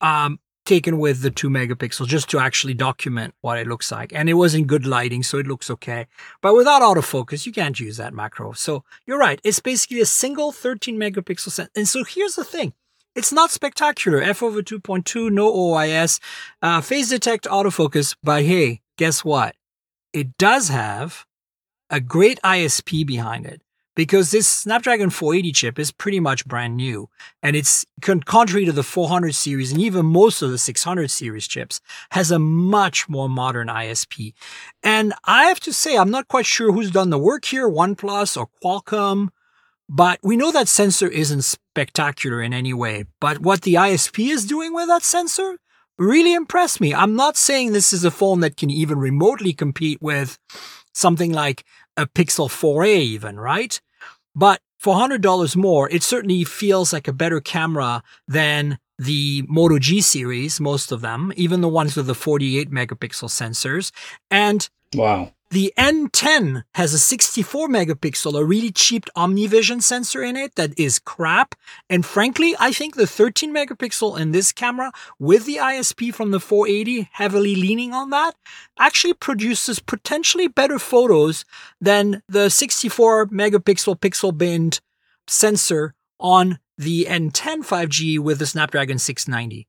um, 0.00 0.38
taken 0.64 0.98
with 0.98 1.22
the 1.22 1.30
two 1.30 1.48
megapixel 1.48 2.06
just 2.06 2.30
to 2.30 2.38
actually 2.38 2.74
document 2.74 3.34
what 3.40 3.58
it 3.58 3.66
looks 3.66 3.90
like. 3.90 4.12
And 4.12 4.28
it 4.28 4.34
was 4.34 4.54
in 4.54 4.66
good 4.66 4.86
lighting, 4.86 5.22
so 5.22 5.38
it 5.38 5.46
looks 5.46 5.70
okay. 5.70 6.06
But 6.40 6.54
without 6.54 6.82
autofocus, 6.82 7.46
you 7.46 7.52
can't 7.52 7.78
use 7.78 7.96
that 7.96 8.14
macro. 8.14 8.52
So 8.52 8.84
you're 9.06 9.18
right. 9.18 9.40
It's 9.44 9.60
basically 9.60 10.00
a 10.00 10.06
single 10.06 10.52
13 10.52 10.98
megapixel 10.98 11.50
set. 11.50 11.70
And 11.74 11.88
so 11.88 12.04
here's 12.04 12.36
the 12.36 12.44
thing. 12.44 12.74
It's 13.14 13.32
not 13.32 13.50
spectacular. 13.50 14.22
F 14.22 14.42
over 14.42 14.62
2.2, 14.62 15.30
no 15.30 15.52
OIS, 15.52 16.20
uh, 16.62 16.80
phase 16.80 17.10
detect 17.10 17.44
autofocus. 17.44 18.16
But 18.22 18.44
hey, 18.44 18.80
guess 18.96 19.24
what? 19.24 19.56
It 20.12 20.36
does 20.38 20.68
have 20.68 21.26
a 21.90 22.00
great 22.00 22.40
ISP 22.42 23.06
behind 23.06 23.46
it 23.46 23.61
because 23.94 24.30
this 24.30 24.46
Snapdragon 24.46 25.10
480 25.10 25.52
chip 25.52 25.78
is 25.78 25.92
pretty 25.92 26.20
much 26.20 26.46
brand 26.46 26.76
new. 26.76 27.08
And 27.42 27.54
it's 27.56 27.84
contrary 28.00 28.64
to 28.64 28.72
the 28.72 28.82
400 28.82 29.34
series 29.34 29.72
and 29.72 29.80
even 29.80 30.06
most 30.06 30.42
of 30.42 30.50
the 30.50 30.58
600 30.58 31.10
series 31.10 31.46
chips 31.46 31.80
has 32.10 32.30
a 32.30 32.38
much 32.38 33.08
more 33.08 33.28
modern 33.28 33.68
ISP. 33.68 34.32
And 34.82 35.12
I 35.24 35.44
have 35.44 35.60
to 35.60 35.72
say, 35.72 35.96
I'm 35.96 36.10
not 36.10 36.28
quite 36.28 36.46
sure 36.46 36.72
who's 36.72 36.90
done 36.90 37.10
the 37.10 37.18
work 37.18 37.44
here, 37.44 37.68
OnePlus 37.68 38.36
or 38.36 38.48
Qualcomm. 38.62 39.28
But 39.88 40.20
we 40.22 40.36
know 40.36 40.52
that 40.52 40.68
sensor 40.68 41.08
isn't 41.08 41.42
spectacular 41.42 42.40
in 42.40 42.54
any 42.54 42.72
way. 42.72 43.04
But 43.20 43.40
what 43.40 43.62
the 43.62 43.74
ISP 43.74 44.30
is 44.30 44.46
doing 44.46 44.72
with 44.72 44.88
that 44.88 45.02
sensor 45.02 45.58
really 45.98 46.32
impressed 46.32 46.80
me. 46.80 46.94
I'm 46.94 47.14
not 47.14 47.36
saying 47.36 47.72
this 47.72 47.92
is 47.92 48.04
a 48.04 48.10
phone 48.10 48.40
that 48.40 48.56
can 48.56 48.70
even 48.70 48.98
remotely 48.98 49.52
compete 49.52 50.00
with 50.00 50.38
something 50.94 51.32
like 51.32 51.64
a 51.96 52.06
Pixel 52.06 52.48
4a 52.48 52.98
even, 52.98 53.38
right? 53.38 53.80
But 54.34 54.60
for 54.78 54.96
$100 54.96 55.56
more, 55.56 55.88
it 55.90 56.02
certainly 56.02 56.44
feels 56.44 56.92
like 56.92 57.06
a 57.06 57.12
better 57.12 57.40
camera 57.40 58.02
than 58.26 58.78
the 58.98 59.44
Moto 59.48 59.78
G 59.78 60.00
series, 60.00 60.60
most 60.60 60.92
of 60.92 61.00
them, 61.00 61.32
even 61.36 61.60
the 61.60 61.68
ones 61.68 61.96
with 61.96 62.06
the 62.06 62.14
48 62.14 62.70
megapixel 62.70 63.28
sensors. 63.28 63.90
And 64.30 64.68
Wow. 64.94 65.32
The 65.52 65.70
N10 65.76 66.64
has 66.76 66.94
a 66.94 66.98
64 66.98 67.68
megapixel, 67.68 68.40
a 68.40 68.42
really 68.42 68.70
cheap 68.70 69.04
OmniVision 69.14 69.82
sensor 69.82 70.22
in 70.22 70.34
it 70.34 70.54
that 70.54 70.72
is 70.78 70.98
crap. 70.98 71.54
And 71.90 72.06
frankly, 72.06 72.56
I 72.58 72.72
think 72.72 72.96
the 72.96 73.06
13 73.06 73.52
megapixel 73.52 74.18
in 74.18 74.32
this 74.32 74.50
camera 74.50 74.92
with 75.18 75.44
the 75.44 75.56
ISP 75.56 76.14
from 76.14 76.30
the 76.30 76.40
480 76.40 77.10
heavily 77.12 77.54
leaning 77.54 77.92
on 77.92 78.08
that 78.08 78.34
actually 78.78 79.12
produces 79.12 79.78
potentially 79.78 80.48
better 80.48 80.78
photos 80.78 81.44
than 81.78 82.22
the 82.26 82.48
64 82.48 83.26
megapixel 83.26 84.00
pixel 84.00 84.36
binned 84.36 84.80
sensor 85.26 85.92
on 86.18 86.60
the 86.78 87.04
N10 87.04 87.58
5G 87.58 88.18
with 88.18 88.38
the 88.38 88.46
Snapdragon 88.46 88.98
690. 88.98 89.68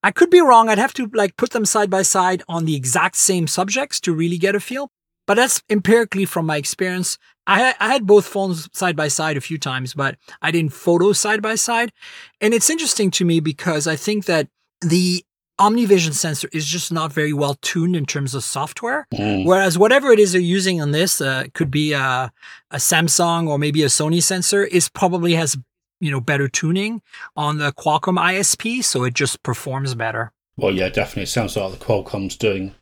I 0.00 0.12
could 0.12 0.30
be 0.30 0.40
wrong. 0.40 0.68
I'd 0.68 0.78
have 0.78 0.94
to 0.94 1.10
like 1.12 1.36
put 1.36 1.50
them 1.50 1.64
side 1.64 1.90
by 1.90 2.02
side 2.02 2.44
on 2.48 2.66
the 2.66 2.76
exact 2.76 3.16
same 3.16 3.48
subjects 3.48 3.98
to 4.02 4.14
really 4.14 4.38
get 4.38 4.54
a 4.54 4.60
feel. 4.60 4.92
But 5.28 5.34
that's 5.34 5.62
empirically 5.68 6.24
from 6.24 6.46
my 6.46 6.56
experience. 6.56 7.18
I, 7.46 7.74
I 7.78 7.88
had 7.88 8.06
both 8.06 8.26
phones 8.26 8.66
side 8.72 8.96
by 8.96 9.08
side 9.08 9.36
a 9.36 9.42
few 9.42 9.58
times, 9.58 9.92
but 9.92 10.16
I 10.40 10.50
didn't 10.50 10.72
photo 10.72 11.12
side 11.12 11.42
by 11.42 11.54
side. 11.54 11.92
And 12.40 12.54
it's 12.54 12.70
interesting 12.70 13.10
to 13.12 13.26
me 13.26 13.38
because 13.40 13.86
I 13.86 13.94
think 13.94 14.24
that 14.24 14.48
the 14.80 15.22
OmniVision 15.60 16.14
sensor 16.14 16.48
is 16.54 16.64
just 16.64 16.90
not 16.90 17.12
very 17.12 17.34
well 17.34 17.58
tuned 17.60 17.94
in 17.94 18.06
terms 18.06 18.34
of 18.34 18.42
software. 18.42 19.06
Mm. 19.12 19.44
Whereas 19.44 19.76
whatever 19.76 20.12
it 20.12 20.18
is 20.18 20.32
they're 20.32 20.40
using 20.40 20.80
on 20.80 20.92
this, 20.92 21.20
uh, 21.20 21.44
could 21.52 21.70
be 21.70 21.92
a, 21.92 22.32
a 22.70 22.76
Samsung 22.76 23.48
or 23.48 23.58
maybe 23.58 23.82
a 23.82 23.88
Sony 23.88 24.22
sensor, 24.22 24.64
is 24.64 24.88
probably 24.88 25.34
has 25.34 25.58
you 26.00 26.10
know 26.10 26.20
better 26.20 26.48
tuning 26.48 27.02
on 27.36 27.58
the 27.58 27.72
Qualcomm 27.72 28.18
ISP, 28.18 28.82
so 28.82 29.04
it 29.04 29.12
just 29.12 29.42
performs 29.42 29.94
better. 29.94 30.32
Well, 30.56 30.72
yeah, 30.72 30.88
definitely. 30.88 31.24
It 31.24 31.28
sounds 31.28 31.54
like 31.54 31.78
the 31.78 31.84
Qualcomm's 31.84 32.36
doing 32.36 32.68
a 32.70 32.74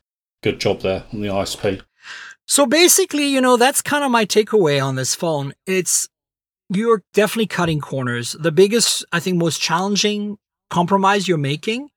good 0.42 0.60
job 0.60 0.82
there 0.82 1.04
on 1.12 1.22
the 1.22 1.28
ISP. 1.28 1.82
So 2.46 2.66
basically, 2.66 3.26
you 3.26 3.40
know, 3.40 3.56
that's 3.56 3.82
kind 3.82 4.04
of 4.04 4.10
my 4.10 4.24
takeaway 4.24 4.82
on 4.84 4.94
this 4.96 5.14
phone. 5.14 5.52
It's 5.66 6.08
you're 6.68 7.02
definitely 7.14 7.46
cutting 7.46 7.80
corners. 7.80 8.36
The 8.38 8.52
biggest, 8.52 9.04
I 9.12 9.20
think, 9.20 9.36
most 9.36 9.60
challenging 9.60 10.38
compromise 10.70 11.28
you're 11.28 11.38
making 11.38 11.90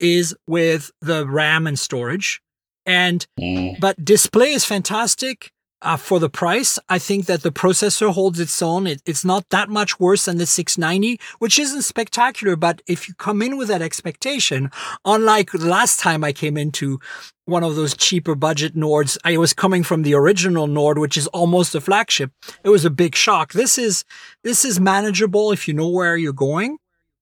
is 0.00 0.34
with 0.46 0.90
the 1.00 1.26
RAM 1.26 1.66
and 1.66 1.78
storage. 1.78 2.40
And 2.86 3.26
Mm. 3.40 3.80
but 3.80 4.04
display 4.04 4.52
is 4.52 4.64
fantastic 4.64 5.50
uh, 5.80 5.96
for 5.96 6.18
the 6.18 6.28
price. 6.30 6.78
I 6.88 6.98
think 6.98 7.26
that 7.26 7.42
the 7.42 7.52
processor 7.52 8.10
holds 8.12 8.40
its 8.40 8.60
own. 8.62 8.86
It, 8.86 9.02
it's 9.06 9.24
not 9.24 9.48
that 9.50 9.68
much 9.68 9.98
worse 10.00 10.24
than 10.26 10.38
the 10.38 10.46
690, 10.46 11.18
which 11.38 11.58
isn't 11.58 11.82
spectacular. 11.82 12.56
But 12.56 12.82
if 12.86 13.08
you 13.08 13.14
come 13.14 13.40
in 13.42 13.56
with 13.56 13.68
that 13.68 13.82
expectation, 13.82 14.70
unlike 15.04 15.52
last 15.54 16.00
time 16.00 16.24
I 16.24 16.32
came 16.32 16.56
into 16.58 16.98
one 17.46 17.62
of 17.62 17.76
those 17.76 17.96
cheaper 17.96 18.34
budget 18.34 18.74
Nords, 18.74 19.18
I 19.24 19.36
was 19.36 19.52
coming 19.52 19.82
from 19.82 20.02
the 20.02 20.14
original 20.14 20.66
Nord, 20.66 20.98
which 20.98 21.16
is 21.16 21.26
almost 21.28 21.74
a 21.74 21.80
flagship. 21.80 22.32
It 22.62 22.70
was 22.70 22.84
a 22.84 22.90
big 22.90 23.14
shock. 23.14 23.52
This 23.52 23.78
is 23.78 24.04
this 24.42 24.64
is 24.64 24.80
manageable 24.80 25.52
if 25.52 25.68
you 25.68 25.74
know 25.74 25.88
where 25.88 26.16
you're 26.16 26.32
going, 26.32 26.78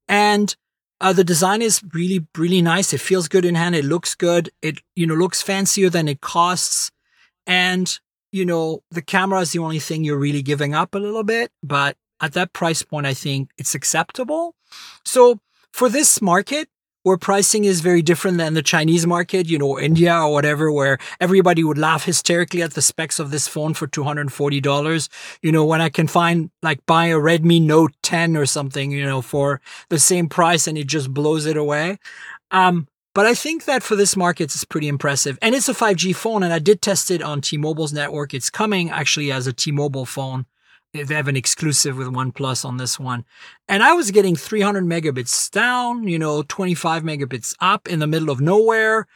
and 0.08 0.54
uh, 1.00 1.12
the 1.12 1.24
design 1.24 1.62
is 1.62 1.82
really, 1.92 2.24
really 2.38 2.62
nice. 2.62 2.92
It 2.92 3.00
feels 3.00 3.26
good 3.26 3.44
in 3.44 3.56
hand. 3.56 3.74
It 3.74 3.84
looks 3.84 4.14
good. 4.14 4.50
It, 4.62 4.78
you 4.94 5.06
know, 5.06 5.14
looks 5.14 5.42
fancier 5.42 5.90
than 5.90 6.06
it 6.06 6.20
costs. 6.20 6.92
And 7.44 7.98
you 8.30 8.46
know, 8.46 8.82
the 8.90 9.02
camera 9.02 9.40
is 9.40 9.52
the 9.52 9.58
only 9.58 9.78
thing 9.78 10.04
you're 10.04 10.18
really 10.18 10.42
giving 10.42 10.74
up 10.74 10.94
a 10.94 10.98
little 10.98 11.22
bit, 11.22 11.50
but 11.62 11.96
at 12.20 12.32
that 12.32 12.52
price 12.52 12.82
point, 12.82 13.06
I 13.06 13.14
think 13.14 13.50
it's 13.58 13.74
acceptable. 13.74 14.54
So 15.04 15.40
for 15.72 15.88
this 15.88 16.22
market, 16.22 16.68
where 17.02 17.16
pricing 17.16 17.64
is 17.64 17.80
very 17.80 18.02
different 18.02 18.38
than 18.38 18.54
the 18.54 18.62
Chinese 18.62 19.06
market, 19.06 19.48
you 19.48 19.58
know, 19.58 19.78
India 19.78 20.14
or 20.14 20.32
whatever, 20.32 20.70
where 20.70 20.98
everybody 21.20 21.64
would 21.64 21.78
laugh 21.78 22.04
hysterically 22.04 22.62
at 22.62 22.74
the 22.74 22.82
specs 22.82 23.18
of 23.18 23.30
this 23.30 23.48
phone 23.48 23.74
for 23.74 23.86
$240. 23.86 25.08
You 25.42 25.52
know, 25.52 25.64
when 25.64 25.80
I 25.80 25.88
can 25.88 26.06
find 26.06 26.50
like 26.62 26.84
buy 26.86 27.06
a 27.06 27.16
Redmi 27.16 27.60
Note 27.60 27.92
10 28.02 28.36
or 28.36 28.46
something, 28.46 28.90
you 28.90 29.04
know, 29.04 29.22
for 29.22 29.60
the 29.88 29.98
same 29.98 30.28
price 30.28 30.66
and 30.66 30.78
it 30.78 30.86
just 30.86 31.12
blows 31.12 31.46
it 31.46 31.56
away. 31.56 31.98
Um, 32.50 32.86
but 33.14 33.26
I 33.26 33.34
think 33.34 33.66
that 33.66 33.82
for 33.82 33.94
this 33.94 34.16
market, 34.16 34.44
it's 34.44 34.64
pretty 34.64 34.88
impressive. 34.88 35.38
And 35.42 35.54
it's 35.54 35.68
a 35.68 35.74
5G 35.74 36.16
phone. 36.16 36.42
And 36.42 36.52
I 36.52 36.58
did 36.58 36.80
test 36.80 37.10
it 37.10 37.22
on 37.22 37.42
T-Mobile's 37.42 37.92
network. 37.92 38.32
It's 38.32 38.48
coming 38.48 38.90
actually 38.90 39.30
as 39.30 39.46
a 39.46 39.52
T-Mobile 39.52 40.06
phone 40.06 40.46
they 40.92 41.14
have 41.14 41.28
an 41.28 41.36
exclusive 41.36 41.96
with 41.96 42.08
OnePlus 42.08 42.64
on 42.64 42.76
this 42.76 43.00
one. 43.00 43.24
And 43.66 43.82
I 43.82 43.94
was 43.94 44.10
getting 44.10 44.36
300 44.36 44.84
megabits 44.84 45.50
down, 45.50 46.06
you 46.06 46.18
know, 46.18 46.42
25 46.42 47.02
megabits 47.02 47.54
up 47.60 47.88
in 47.88 47.98
the 47.98 48.06
middle 48.06 48.30
of 48.30 48.40
nowhere. 48.40 49.06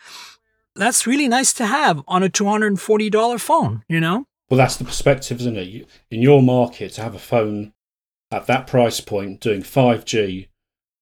That's 0.75 1.07
really 1.07 1.29
nice 1.29 1.53
to 1.55 1.67
have 1.67 2.03
on 2.09 2.23
a 2.23 2.29
$240 2.29 3.41
phone, 3.41 3.83
you 3.89 4.01
know? 4.01 4.27
Well, 4.49 4.59
that's 4.59 4.77
the 4.77 4.85
perspective, 4.85 5.41
isn't 5.41 5.57
it? 5.57 5.89
In 6.11 6.23
your 6.23 6.43
market, 6.43 6.93
to 6.93 7.03
have 7.03 7.15
a 7.15 7.19
phone 7.19 7.73
at 8.31 8.47
that 8.47 8.67
price 8.67 9.01
point 9.01 9.41
doing 9.41 9.63
5G 9.63 10.49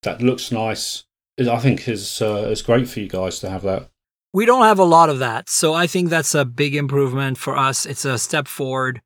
that 0.03 0.23
looks 0.23 0.51
nice, 0.51 1.05
I 1.39 1.59
think 1.59 1.89
is, 1.89 2.21
uh, 2.21 2.49
is 2.51 2.63
great 2.63 2.89
for 2.89 3.01
you 3.01 3.09
guys 3.09 3.39
to 3.41 3.51
have 3.51 3.63
that. 3.63 3.91
We 4.33 4.47
don't 4.47 4.65
have 4.65 4.81
a 4.81 4.85
lot 4.85 5.09
of 5.09 5.21
that. 5.21 5.49
So 5.49 5.75
I 5.75 5.87
think 5.87 6.11
that's 6.11 6.35
a 6.35 6.45
big 6.45 6.75
improvement 6.75 7.39
for 7.39 7.57
us. 7.57 7.87
It's 7.87 8.05
a 8.05 8.19
step 8.19 8.49
forward. 8.49 9.01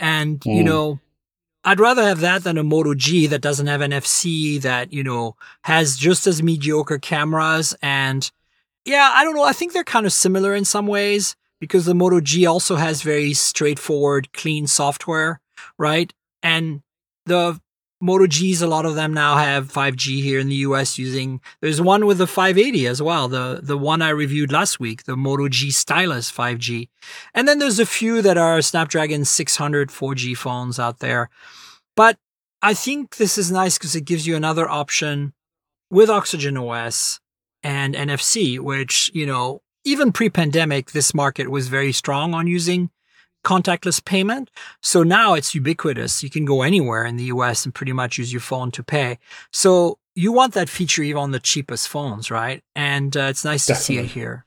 And, 0.00 0.40
mm. 0.40 0.56
you 0.56 0.64
know, 0.64 0.98
I'd 1.64 1.80
rather 1.80 2.02
have 2.02 2.20
that 2.20 2.42
than 2.44 2.58
a 2.58 2.64
Moto 2.64 2.94
G 2.94 3.26
that 3.28 3.40
doesn't 3.40 3.68
have 3.68 3.80
NFC 3.80 4.60
that, 4.62 4.92
you 4.92 5.04
know, 5.04 5.36
has 5.62 5.96
just 5.96 6.26
as 6.26 6.42
mediocre 6.42 6.98
cameras. 6.98 7.74
And 7.82 8.30
yeah, 8.84 9.12
I 9.14 9.22
don't 9.22 9.36
know. 9.36 9.44
I 9.44 9.52
think 9.52 9.72
they're 9.72 9.84
kind 9.84 10.06
of 10.06 10.12
similar 10.12 10.54
in 10.54 10.64
some 10.64 10.86
ways 10.86 11.36
because 11.60 11.84
the 11.84 11.94
Moto 11.94 12.20
G 12.20 12.46
also 12.46 12.76
has 12.76 13.02
very 13.02 13.32
straightforward, 13.32 14.32
clean 14.32 14.66
software, 14.66 15.40
right? 15.78 16.12
And 16.42 16.82
the 17.26 17.60
Moto 18.02 18.26
Gs, 18.26 18.60
a 18.60 18.66
lot 18.66 18.84
of 18.84 18.96
them 18.96 19.14
now 19.14 19.36
have 19.36 19.72
5G 19.72 20.24
here 20.24 20.40
in 20.40 20.48
the 20.48 20.56
US 20.56 20.98
using, 20.98 21.40
there's 21.60 21.80
one 21.80 22.04
with 22.04 22.18
the 22.18 22.26
580 22.26 22.88
as 22.88 23.00
well. 23.00 23.28
The, 23.28 23.60
the 23.62 23.78
one 23.78 24.02
I 24.02 24.08
reviewed 24.08 24.50
last 24.50 24.80
week, 24.80 25.04
the 25.04 25.16
Moto 25.16 25.48
G 25.48 25.70
Stylus 25.70 26.30
5G. 26.32 26.88
And 27.32 27.46
then 27.46 27.60
there's 27.60 27.78
a 27.78 27.86
few 27.86 28.20
that 28.20 28.36
are 28.36 28.60
Snapdragon 28.60 29.24
600 29.24 29.90
4G 29.90 30.36
phones 30.36 30.80
out 30.80 30.98
there. 30.98 31.30
But 31.94 32.18
I 32.60 32.74
think 32.74 33.18
this 33.18 33.38
is 33.38 33.52
nice 33.52 33.78
because 33.78 33.94
it 33.94 34.04
gives 34.04 34.26
you 34.26 34.34
another 34.34 34.68
option 34.68 35.32
with 35.88 36.10
Oxygen 36.10 36.56
OS 36.56 37.20
and 37.62 37.94
NFC, 37.94 38.58
which, 38.58 39.12
you 39.14 39.26
know, 39.26 39.62
even 39.84 40.10
pre 40.10 40.28
pandemic, 40.28 40.90
this 40.90 41.14
market 41.14 41.52
was 41.52 41.68
very 41.68 41.92
strong 41.92 42.34
on 42.34 42.48
using 42.48 42.90
contactless 43.44 44.04
payment. 44.04 44.50
So 44.80 45.02
now 45.02 45.34
it's 45.34 45.54
ubiquitous. 45.54 46.22
You 46.22 46.30
can 46.30 46.44
go 46.44 46.62
anywhere 46.62 47.04
in 47.04 47.16
the 47.16 47.24
US 47.24 47.64
and 47.64 47.74
pretty 47.74 47.92
much 47.92 48.18
use 48.18 48.32
your 48.32 48.40
phone 48.40 48.70
to 48.72 48.82
pay. 48.82 49.18
So 49.50 49.98
you 50.14 50.32
want 50.32 50.54
that 50.54 50.68
feature 50.68 51.02
even 51.02 51.22
on 51.22 51.30
the 51.30 51.40
cheapest 51.40 51.88
phones, 51.88 52.30
right? 52.30 52.62
And 52.76 53.16
uh, 53.16 53.22
it's 53.24 53.44
nice 53.44 53.66
Definitely. 53.66 53.96
to 53.96 54.02
see 54.02 54.06
it 54.06 54.14
here. 54.14 54.44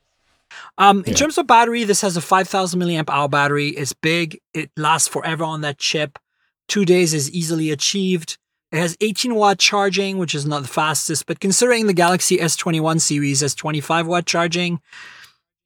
Um, 0.77 0.99
in 0.99 1.11
yeah. 1.11 1.13
terms 1.13 1.37
of 1.37 1.47
battery, 1.47 1.83
this 1.83 2.01
has 2.01 2.15
a 2.15 2.21
5000 2.21 2.79
milliamp 2.79 3.09
hour 3.09 3.27
battery. 3.27 3.69
It's 3.69 3.93
big. 3.93 4.39
It 4.53 4.71
lasts 4.77 5.07
forever 5.07 5.43
on 5.43 5.61
that 5.61 5.77
chip. 5.77 6.19
Two 6.67 6.85
days 6.85 7.13
is 7.13 7.31
easily 7.31 7.71
achieved. 7.71 8.37
It 8.71 8.79
has 8.79 8.97
18 8.99 9.35
watt 9.35 9.59
charging, 9.59 10.17
which 10.17 10.35
is 10.35 10.45
not 10.45 10.63
the 10.63 10.67
fastest, 10.67 11.27
but 11.27 11.39
considering 11.39 11.87
the 11.87 11.93
Galaxy 11.93 12.37
S21 12.37 12.99
series 12.99 13.41
has 13.41 13.55
25 13.55 14.07
watt 14.07 14.25
charging, 14.25 14.81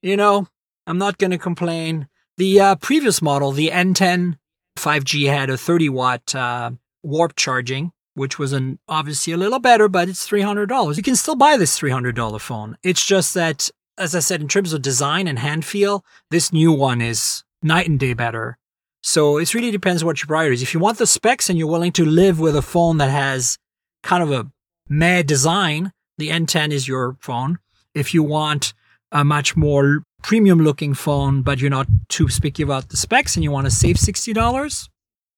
you 0.01 0.17
know, 0.17 0.47
I'm 0.85 0.97
not 0.97 1.17
going 1.17 1.31
to 1.31 1.37
complain. 1.37 2.07
The 2.39 2.57
uh, 2.61 2.75
previous 2.75 3.21
model, 3.21 3.51
the 3.51 3.67
N10 3.67 4.37
5G, 4.77 5.27
had 5.27 5.49
a 5.49 5.57
30 5.57 5.89
watt 5.89 6.33
uh, 6.33 6.71
warp 7.03 7.35
charging, 7.35 7.91
which 8.13 8.39
was 8.39 8.53
an, 8.53 8.79
obviously 8.87 9.33
a 9.33 9.37
little 9.37 9.59
better, 9.59 9.89
but 9.89 10.07
it's 10.07 10.25
$300. 10.25 10.95
You 10.95 11.03
can 11.03 11.17
still 11.17 11.35
buy 11.35 11.57
this 11.57 11.77
$300 11.77 12.39
phone. 12.39 12.77
It's 12.81 13.05
just 13.05 13.33
that, 13.33 13.69
as 13.97 14.15
I 14.15 14.19
said, 14.19 14.39
in 14.39 14.47
terms 14.47 14.71
of 14.71 14.81
design 14.81 15.27
and 15.27 15.37
hand 15.37 15.65
feel, 15.65 16.05
this 16.31 16.53
new 16.53 16.71
one 16.71 17.01
is 17.01 17.43
night 17.61 17.89
and 17.89 17.99
day 17.99 18.13
better. 18.13 18.57
So 19.03 19.37
it 19.37 19.53
really 19.53 19.71
depends 19.71 20.05
what 20.05 20.21
your 20.21 20.27
priority 20.27 20.53
is. 20.53 20.61
If 20.61 20.73
you 20.73 20.79
want 20.79 20.97
the 20.97 21.07
specs 21.07 21.49
and 21.49 21.59
you're 21.59 21.67
willing 21.67 21.91
to 21.91 22.05
live 22.05 22.39
with 22.39 22.55
a 22.55 22.61
phone 22.61 22.99
that 22.99 23.09
has 23.09 23.57
kind 24.01 24.23
of 24.23 24.31
a 24.31 24.49
mad 24.87 25.27
design, 25.27 25.91
the 26.17 26.29
N10 26.29 26.71
is 26.71 26.87
your 26.87 27.17
phone. 27.19 27.59
If 27.93 28.13
you 28.13 28.23
want 28.23 28.73
a 29.11 29.25
much 29.25 29.57
more 29.57 30.03
premium 30.21 30.59
looking 30.59 30.93
phone, 30.93 31.41
but 31.41 31.59
you're 31.59 31.69
not 31.69 31.87
too 32.07 32.27
picky 32.27 32.63
about 32.63 32.89
the 32.89 32.97
specs 32.97 33.35
and 33.35 33.43
you 33.43 33.51
want 33.51 33.65
to 33.65 33.71
save 33.71 33.95
$60, 33.95 34.89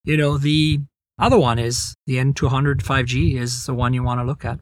you 0.04 0.18
know, 0.18 0.38
the 0.38 0.80
other 1.20 1.38
one 1.40 1.60
is 1.60 1.96
the 2.08 2.18
N200 2.18 2.78
5G 2.78 3.36
is 3.36 3.66
the 3.66 3.74
one 3.74 3.94
you 3.94 4.04
want 4.04 4.20
to 4.20 4.24
look 4.24 4.44
at. 4.44 4.60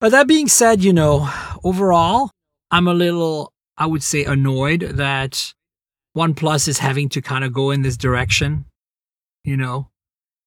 But 0.00 0.10
that 0.10 0.28
being 0.28 0.46
said, 0.46 0.84
you 0.84 0.92
know, 0.92 1.28
overall, 1.64 2.30
I'm 2.70 2.86
a 2.86 2.94
little, 2.94 3.52
I 3.76 3.86
would 3.86 4.02
say, 4.02 4.24
annoyed 4.24 4.80
that 4.80 5.52
OnePlus 6.16 6.68
is 6.68 6.78
having 6.78 7.08
to 7.10 7.22
kind 7.22 7.44
of 7.44 7.52
go 7.52 7.70
in 7.70 7.82
this 7.82 7.96
direction, 7.96 8.66
you 9.44 9.56
know, 9.56 9.90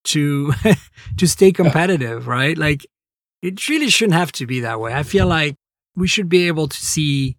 to 0.04 0.52
to 1.16 1.26
stay 1.26 1.52
competitive, 1.52 2.26
right? 2.26 2.56
Like 2.56 2.86
it 3.42 3.68
really 3.68 3.90
shouldn't 3.90 4.18
have 4.18 4.32
to 4.32 4.46
be 4.46 4.60
that 4.60 4.80
way. 4.80 4.94
I 4.94 5.02
feel 5.02 5.26
like 5.26 5.56
we 5.96 6.08
should 6.08 6.28
be 6.28 6.46
able 6.46 6.68
to 6.68 6.76
see 6.76 7.36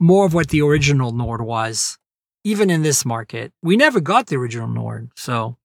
more 0.00 0.26
of 0.26 0.34
what 0.34 0.48
the 0.48 0.62
original 0.62 1.12
Nord 1.12 1.42
was, 1.42 1.98
even 2.44 2.70
in 2.70 2.82
this 2.82 3.04
market. 3.04 3.52
We 3.62 3.76
never 3.76 4.00
got 4.00 4.26
the 4.26 4.36
original 4.36 4.68
Nord. 4.68 5.10
So, 5.16 5.56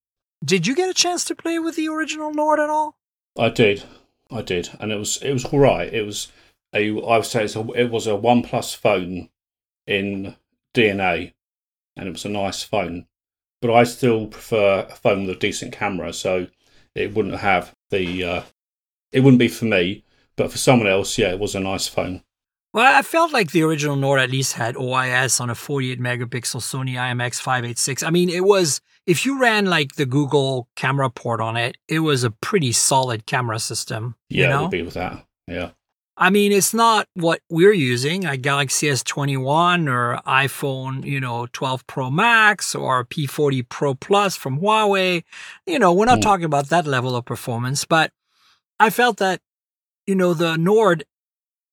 did 0.43 0.67
you 0.67 0.75
get 0.75 0.89
a 0.89 0.93
chance 0.93 1.25
to 1.25 1.35
play 1.35 1.59
with 1.59 1.75
the 1.75 1.89
original 1.89 2.33
Nord 2.33 2.59
at 2.59 2.69
all? 2.69 2.95
I 3.37 3.49
did, 3.49 3.83
I 4.31 4.41
did, 4.41 4.69
and 4.79 4.91
it 4.91 4.97
was 4.97 5.17
it 5.17 5.33
was 5.33 5.45
all 5.45 5.59
right. 5.59 5.91
It 5.93 6.05
was 6.05 6.31
a 6.73 6.89
I 6.89 7.17
would 7.17 7.25
say 7.25 7.43
a, 7.43 7.71
it 7.71 7.91
was 7.91 8.07
a 8.07 8.11
OnePlus 8.11 8.75
phone 8.75 9.29
in 9.87 10.35
DNA, 10.73 11.33
and 11.95 12.07
it 12.07 12.11
was 12.11 12.25
a 12.25 12.29
nice 12.29 12.63
phone. 12.63 13.07
But 13.61 13.73
I 13.73 13.83
still 13.83 14.27
prefer 14.27 14.87
a 14.89 14.95
phone 14.95 15.25
with 15.25 15.35
a 15.35 15.39
decent 15.39 15.73
camera, 15.73 16.13
so 16.13 16.47
it 16.95 17.13
wouldn't 17.13 17.39
have 17.39 17.73
the 17.89 18.23
uh, 18.23 18.41
it 19.11 19.21
wouldn't 19.21 19.39
be 19.39 19.47
for 19.47 19.65
me. 19.65 20.03
But 20.35 20.51
for 20.51 20.57
someone 20.57 20.87
else, 20.87 21.17
yeah, 21.17 21.31
it 21.31 21.39
was 21.39 21.55
a 21.55 21.59
nice 21.59 21.87
phone. 21.87 22.23
Well, 22.71 22.97
I 22.97 23.01
felt 23.01 23.33
like 23.33 23.51
the 23.51 23.63
original 23.63 23.95
Nord 23.95 24.19
at 24.19 24.29
least 24.29 24.53
had 24.53 24.75
OIS 24.75 25.41
on 25.41 25.49
a 25.49 25.55
48 25.55 25.99
megapixel 25.99 26.61
Sony 26.61 26.93
IMX 26.93 27.41
586. 27.41 28.03
I 28.03 28.11
mean, 28.11 28.29
it 28.29 28.43
was, 28.43 28.79
if 29.07 29.25
you 29.25 29.41
ran 29.41 29.65
like 29.65 29.95
the 29.95 30.05
Google 30.05 30.67
camera 30.75 31.09
port 31.09 31.41
on 31.41 31.57
it, 31.57 31.77
it 31.87 31.99
was 31.99 32.23
a 32.23 32.29
pretty 32.29 32.71
solid 32.71 33.25
camera 33.25 33.57
system. 33.57 34.15
Yeah, 34.29 34.43
you 34.43 34.49
know? 34.49 34.59
it 34.59 34.61
would 34.61 34.71
be 34.71 34.81
with 34.83 34.93
that. 34.93 35.25
Yeah. 35.47 35.71
I 36.21 36.29
mean, 36.29 36.51
it's 36.51 36.73
not 36.73 37.07
what 37.13 37.39
we're 37.49 37.73
using, 37.73 38.25
a 38.25 38.35
Galaxy 38.35 38.87
S21 38.87 39.89
or 39.89 40.19
iPhone, 40.27 41.05
you 41.05 41.19
know, 41.19 41.47
12 41.53 41.87
Pro 41.87 42.11
Max 42.11 42.75
or 42.75 43.05
P40 43.05 43.67
Pro 43.69 43.95
Plus 43.95 44.35
from 44.35 44.59
Huawei. 44.59 45.23
You 45.65 45.79
know, 45.79 45.93
we're 45.93 46.05
not 46.05 46.19
mm. 46.19 46.23
talking 46.23 46.43
about 46.43 46.67
that 46.67 46.85
level 46.85 47.15
of 47.15 47.23
performance, 47.23 47.85
but 47.85 48.11
I 48.81 48.89
felt 48.89 49.15
that, 49.17 49.39
you 50.05 50.13
know, 50.13 50.33
the 50.33 50.57
Nord 50.57 51.05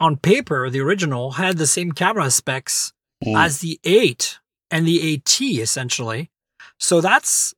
on 0.01 0.17
paper, 0.17 0.71
the 0.71 0.81
original 0.81 1.33
had 1.33 1.59
the 1.59 1.67
same 1.67 1.93
camera 1.93 2.31
specs 2.31 2.93
mm. 3.25 3.37
as 3.37 3.61
the 3.61 3.81
8 3.85 4.39
and 4.71 4.87
the 4.87 5.19
8T 5.19 5.59
essentially. 5.59 6.31
So 6.79 7.01
that's 7.01 7.55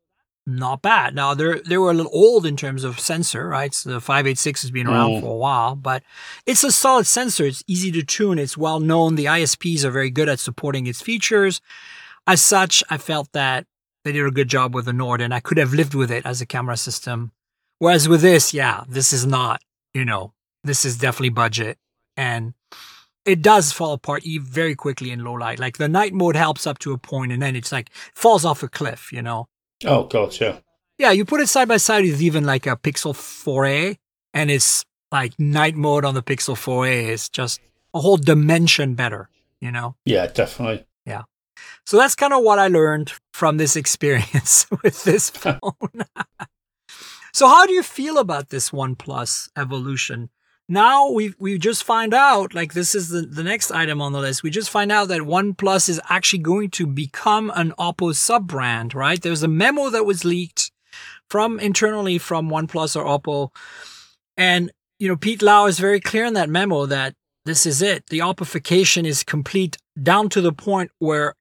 not 0.46 0.80
bad. 0.80 1.14
Now 1.14 1.34
they're 1.34 1.60
they 1.60 1.76
were 1.76 1.90
a 1.90 1.94
little 1.94 2.12
old 2.14 2.46
in 2.46 2.56
terms 2.56 2.84
of 2.84 2.98
sensor, 2.98 3.48
right? 3.48 3.74
So 3.74 3.90
the 3.90 4.00
586 4.00 4.62
has 4.62 4.70
been 4.70 4.86
around 4.86 5.10
mm. 5.10 5.20
for 5.20 5.32
a 5.32 5.36
while, 5.36 5.74
but 5.74 6.02
it's 6.46 6.64
a 6.64 6.72
solid 6.72 7.06
sensor. 7.06 7.44
It's 7.44 7.62
easy 7.66 7.92
to 7.92 8.02
tune. 8.02 8.38
It's 8.38 8.56
well 8.56 8.80
known. 8.80 9.16
The 9.16 9.26
ISPs 9.26 9.84
are 9.84 9.90
very 9.90 10.10
good 10.10 10.28
at 10.28 10.38
supporting 10.38 10.86
its 10.86 11.02
features. 11.02 11.60
As 12.26 12.40
such, 12.40 12.82
I 12.88 12.98
felt 12.98 13.32
that 13.32 13.66
they 14.04 14.12
did 14.12 14.26
a 14.26 14.30
good 14.30 14.48
job 14.48 14.74
with 14.74 14.86
the 14.86 14.92
Nord 14.92 15.20
and 15.20 15.34
I 15.34 15.40
could 15.40 15.58
have 15.58 15.74
lived 15.74 15.94
with 15.94 16.10
it 16.10 16.24
as 16.24 16.40
a 16.40 16.46
camera 16.46 16.76
system. 16.76 17.32
Whereas 17.78 18.08
with 18.08 18.22
this, 18.22 18.54
yeah, 18.54 18.84
this 18.88 19.12
is 19.12 19.26
not, 19.26 19.62
you 19.92 20.04
know, 20.04 20.32
this 20.64 20.84
is 20.84 20.96
definitely 20.96 21.30
budget 21.30 21.78
and 22.18 22.52
it 23.24 23.40
does 23.40 23.72
fall 23.72 23.92
apart 23.92 24.24
very 24.26 24.74
quickly 24.74 25.10
in 25.10 25.22
low 25.22 25.34
light. 25.34 25.58
Like 25.58 25.78
the 25.78 25.88
night 25.88 26.12
mode 26.12 26.34
helps 26.34 26.66
up 26.66 26.78
to 26.80 26.92
a 26.92 26.98
point, 26.98 27.32
and 27.32 27.40
then 27.40 27.54
it's 27.56 27.72
like 27.72 27.90
falls 28.14 28.44
off 28.44 28.62
a 28.62 28.68
cliff. 28.68 29.12
You 29.12 29.22
know. 29.22 29.48
Oh 29.84 30.04
god, 30.04 30.38
yeah. 30.40 30.58
Yeah, 30.98 31.12
you 31.12 31.24
put 31.24 31.40
it 31.40 31.46
side 31.46 31.68
by 31.68 31.76
side 31.76 32.04
with 32.04 32.20
even 32.20 32.44
like 32.44 32.66
a 32.66 32.76
Pixel 32.76 33.14
4a, 33.14 33.96
and 34.34 34.50
it's 34.50 34.84
like 35.12 35.38
night 35.38 35.76
mode 35.76 36.04
on 36.04 36.14
the 36.14 36.24
Pixel 36.24 36.56
4a 36.56 37.08
is 37.08 37.28
just 37.28 37.60
a 37.94 38.00
whole 38.00 38.16
dimension 38.16 38.94
better. 38.94 39.28
You 39.60 39.70
know. 39.70 39.94
Yeah, 40.04 40.26
definitely. 40.26 40.86
Yeah. 41.06 41.22
So 41.86 41.96
that's 41.96 42.14
kind 42.16 42.32
of 42.32 42.42
what 42.42 42.58
I 42.58 42.68
learned 42.68 43.12
from 43.32 43.56
this 43.58 43.76
experience 43.76 44.66
with 44.82 45.04
this 45.04 45.30
phone. 45.44 45.60
so 47.32 47.46
how 47.46 47.66
do 47.66 47.72
you 47.72 47.82
feel 47.82 48.18
about 48.18 48.48
this 48.48 48.70
OnePlus 48.70 49.50
evolution? 49.56 50.30
Now 50.68 51.10
we 51.10 51.34
we 51.38 51.56
just 51.56 51.82
find 51.82 52.12
out, 52.12 52.54
like 52.54 52.74
this 52.74 52.94
is 52.94 53.08
the, 53.08 53.22
the 53.22 53.42
next 53.42 53.70
item 53.70 54.02
on 54.02 54.12
the 54.12 54.20
list. 54.20 54.42
We 54.42 54.50
just 54.50 54.68
find 54.68 54.92
out 54.92 55.08
that 55.08 55.22
OnePlus 55.22 55.88
is 55.88 56.00
actually 56.10 56.40
going 56.40 56.70
to 56.72 56.86
become 56.86 57.50
an 57.54 57.72
Oppo 57.78 58.14
sub 58.14 58.46
brand, 58.46 58.94
right? 58.94 59.20
There's 59.20 59.42
a 59.42 59.48
memo 59.48 59.88
that 59.88 60.04
was 60.04 60.26
leaked 60.26 60.70
from 61.30 61.58
internally 61.58 62.18
from 62.18 62.50
OnePlus 62.50 62.96
or 62.96 63.04
Oppo. 63.04 63.50
And, 64.36 64.70
you 64.98 65.08
know, 65.08 65.16
Pete 65.16 65.42
Lau 65.42 65.66
is 65.66 65.78
very 65.78 66.00
clear 66.00 66.26
in 66.26 66.34
that 66.34 66.50
memo 66.50 66.84
that 66.86 67.14
this 67.46 67.64
is 67.64 67.80
it. 67.80 68.06
The 68.08 68.18
Oppification 68.18 69.06
is 69.06 69.24
complete 69.24 69.78
down 70.00 70.28
to 70.30 70.42
the 70.42 70.52
point 70.52 70.90
where 70.98 71.34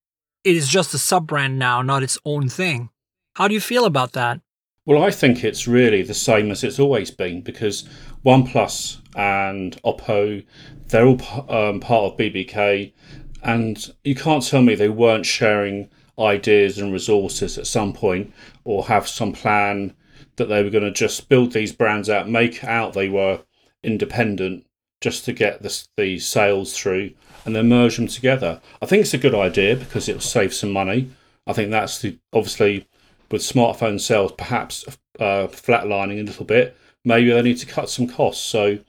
it 0.46 0.56
is 0.56 0.70
just 0.70 0.94
a 0.94 0.98
sub 0.98 1.28
brand 1.28 1.60
now, 1.60 1.82
not 1.82 2.02
its 2.02 2.18
own 2.24 2.48
thing. 2.48 2.90
How 3.36 3.50
do 3.50 3.54
you 3.54 3.62
feel 3.62 3.84
about 3.84 4.14
that? 4.14 4.40
Well, 4.86 5.04
I 5.04 5.12
think 5.12 5.44
it's 5.44 5.68
really 5.68 6.02
the 6.02 6.14
same 6.14 6.50
as 6.50 6.64
it's 6.64 6.80
always 6.80 7.12
been 7.12 7.42
because 7.42 7.84
OnePlus 8.26 9.00
and 9.18 9.82
Oppo, 9.84 10.46
they're 10.88 11.08
all 11.08 11.20
um, 11.50 11.80
part 11.82 12.14
of 12.14 12.18
BBK, 12.18 12.94
and 13.44 13.94
you 14.04 14.16
can't 14.16 14.46
tell 14.46 14.62
me 14.62 14.76
they 14.76 14.90
weren't 14.90 15.26
sharing 15.26 15.90
ideas 16.20 16.78
and 16.78 16.94
resources 16.94 17.58
at 17.58 17.68
some 17.68 17.94
point 17.94 18.34
or 18.64 18.86
have 18.86 19.08
some 19.08 19.34
plan 19.34 19.94
that 20.38 20.46
they 20.46 20.64
were 20.64 20.70
going 20.70 20.84
to 20.84 20.92
just 20.92 21.30
build 21.30 21.52
these 21.52 21.74
brands 21.74 22.10
out, 22.10 22.30
make 22.30 22.64
out 22.64 22.94
they 22.94 23.10
were 23.10 23.42
independent 23.84 24.66
just 25.02 25.26
to 25.26 25.34
get 25.34 25.62
the, 25.62 25.88
the 25.98 26.18
sales 26.20 26.78
through 26.78 27.12
and 27.46 27.56
then 27.56 27.70
merge 27.70 27.98
them 27.98 28.08
together. 28.08 28.60
I 28.82 28.86
think 28.86 29.02
it's 29.02 29.14
a 29.14 29.20
good 29.20 29.36
idea 29.36 29.76
because 29.76 30.10
it 30.10 30.14
will 30.14 30.22
save 30.22 30.54
some 30.54 30.72
money. 30.72 31.12
I 31.46 31.54
think 31.54 31.72
that's 31.72 32.00
the 32.02 32.18
obviously 32.34 32.88
with 33.32 33.42
smartphone 33.42 34.00
sales 34.00 34.32
perhaps 34.34 34.86
uh, 35.20 35.48
flatlining 35.48 36.20
a 36.20 36.24
little 36.24 36.46
bit. 36.46 36.78
Maybe 37.06 37.32
they 37.32 37.42
need 37.42 37.58
to 37.60 37.66
cut 37.66 37.90
some 37.90 38.08
costs. 38.08 38.44
So 38.44 38.80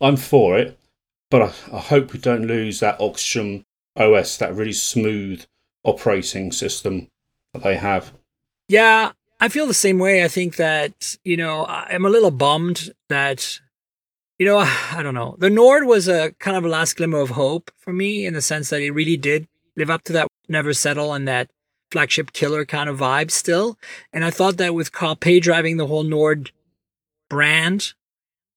I'm 0.00 0.16
for 0.16 0.58
it, 0.58 0.78
but 1.30 1.42
I, 1.42 1.52
I 1.72 1.80
hope 1.80 2.12
we 2.12 2.18
don't 2.18 2.46
lose 2.46 2.80
that 2.80 3.00
Oxygen 3.00 3.64
OS, 3.96 4.36
that 4.38 4.54
really 4.54 4.72
smooth 4.72 5.44
operating 5.84 6.52
system 6.52 7.08
that 7.52 7.62
they 7.62 7.76
have. 7.76 8.12
Yeah, 8.68 9.12
I 9.40 9.48
feel 9.48 9.66
the 9.66 9.74
same 9.74 9.98
way. 9.98 10.24
I 10.24 10.28
think 10.28 10.56
that, 10.56 11.16
you 11.24 11.36
know, 11.36 11.64
I'm 11.66 12.04
a 12.04 12.10
little 12.10 12.30
bummed 12.30 12.92
that, 13.08 13.60
you 14.38 14.46
know, 14.46 14.58
I 14.92 15.00
don't 15.02 15.14
know. 15.14 15.36
The 15.38 15.50
Nord 15.50 15.86
was 15.86 16.08
a 16.08 16.32
kind 16.38 16.56
of 16.56 16.64
a 16.64 16.68
last 16.68 16.96
glimmer 16.96 17.20
of 17.20 17.30
hope 17.30 17.70
for 17.78 17.92
me 17.92 18.26
in 18.26 18.34
the 18.34 18.42
sense 18.42 18.70
that 18.70 18.82
it 18.82 18.90
really 18.90 19.16
did 19.16 19.48
live 19.76 19.90
up 19.90 20.02
to 20.04 20.12
that 20.12 20.28
never 20.48 20.72
settle 20.72 21.12
and 21.12 21.26
that 21.28 21.50
flagship 21.90 22.32
killer 22.32 22.64
kind 22.64 22.90
of 22.90 22.98
vibe 22.98 23.30
still. 23.30 23.78
And 24.12 24.24
I 24.24 24.30
thought 24.30 24.56
that 24.58 24.74
with 24.74 24.92
Carl 24.92 25.16
Pei 25.16 25.40
driving 25.40 25.76
the 25.76 25.86
whole 25.86 26.02
Nord 26.02 26.50
brand, 27.30 27.94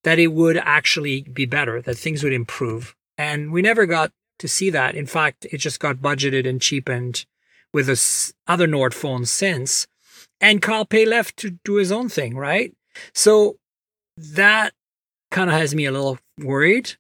that 0.04 0.20
it 0.20 0.28
would 0.28 0.58
actually 0.58 1.22
be 1.22 1.46
better, 1.46 1.82
that 1.82 1.98
things 1.98 2.24
would 2.24 2.34
improve. 2.34 2.96
And 3.18 3.52
we 3.52 3.62
never 3.62 3.86
got 3.86 4.12
to 4.40 4.48
see 4.48 4.70
that. 4.72 4.96
In 4.96 5.06
fact, 5.06 5.46
it 5.52 5.58
just 5.58 5.80
got 5.80 5.98
budgeted 5.98 6.48
and 6.48 6.62
cheapened 6.62 7.26
with 7.74 7.88
the 7.88 8.34
other 8.48 8.68
Nord 8.68 8.94
phones 8.94 9.32
since. 9.32 9.88
And 10.40 10.62
Carl 10.62 10.86
Pei 10.86 11.06
left 11.06 11.38
to 11.38 11.52
do 11.64 11.76
his 11.76 11.92
own 11.92 12.10
thing, 12.10 12.36
right? 12.36 12.74
So 13.14 13.58
that 14.18 14.74
kind 15.30 15.50
of 15.50 15.56
has 15.56 15.76
me 15.76 15.86
a 15.86 15.92
little 15.92 16.18
worried. 16.40 16.94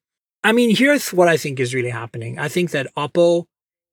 I 0.44 0.52
mean, 0.52 0.76
here's 0.76 1.12
what 1.12 1.28
I 1.28 1.38
think 1.38 1.60
is 1.60 1.74
really 1.74 1.90
happening. 1.90 2.40
I 2.40 2.48
think 2.48 2.72
that 2.72 2.94
Oppo 2.96 3.46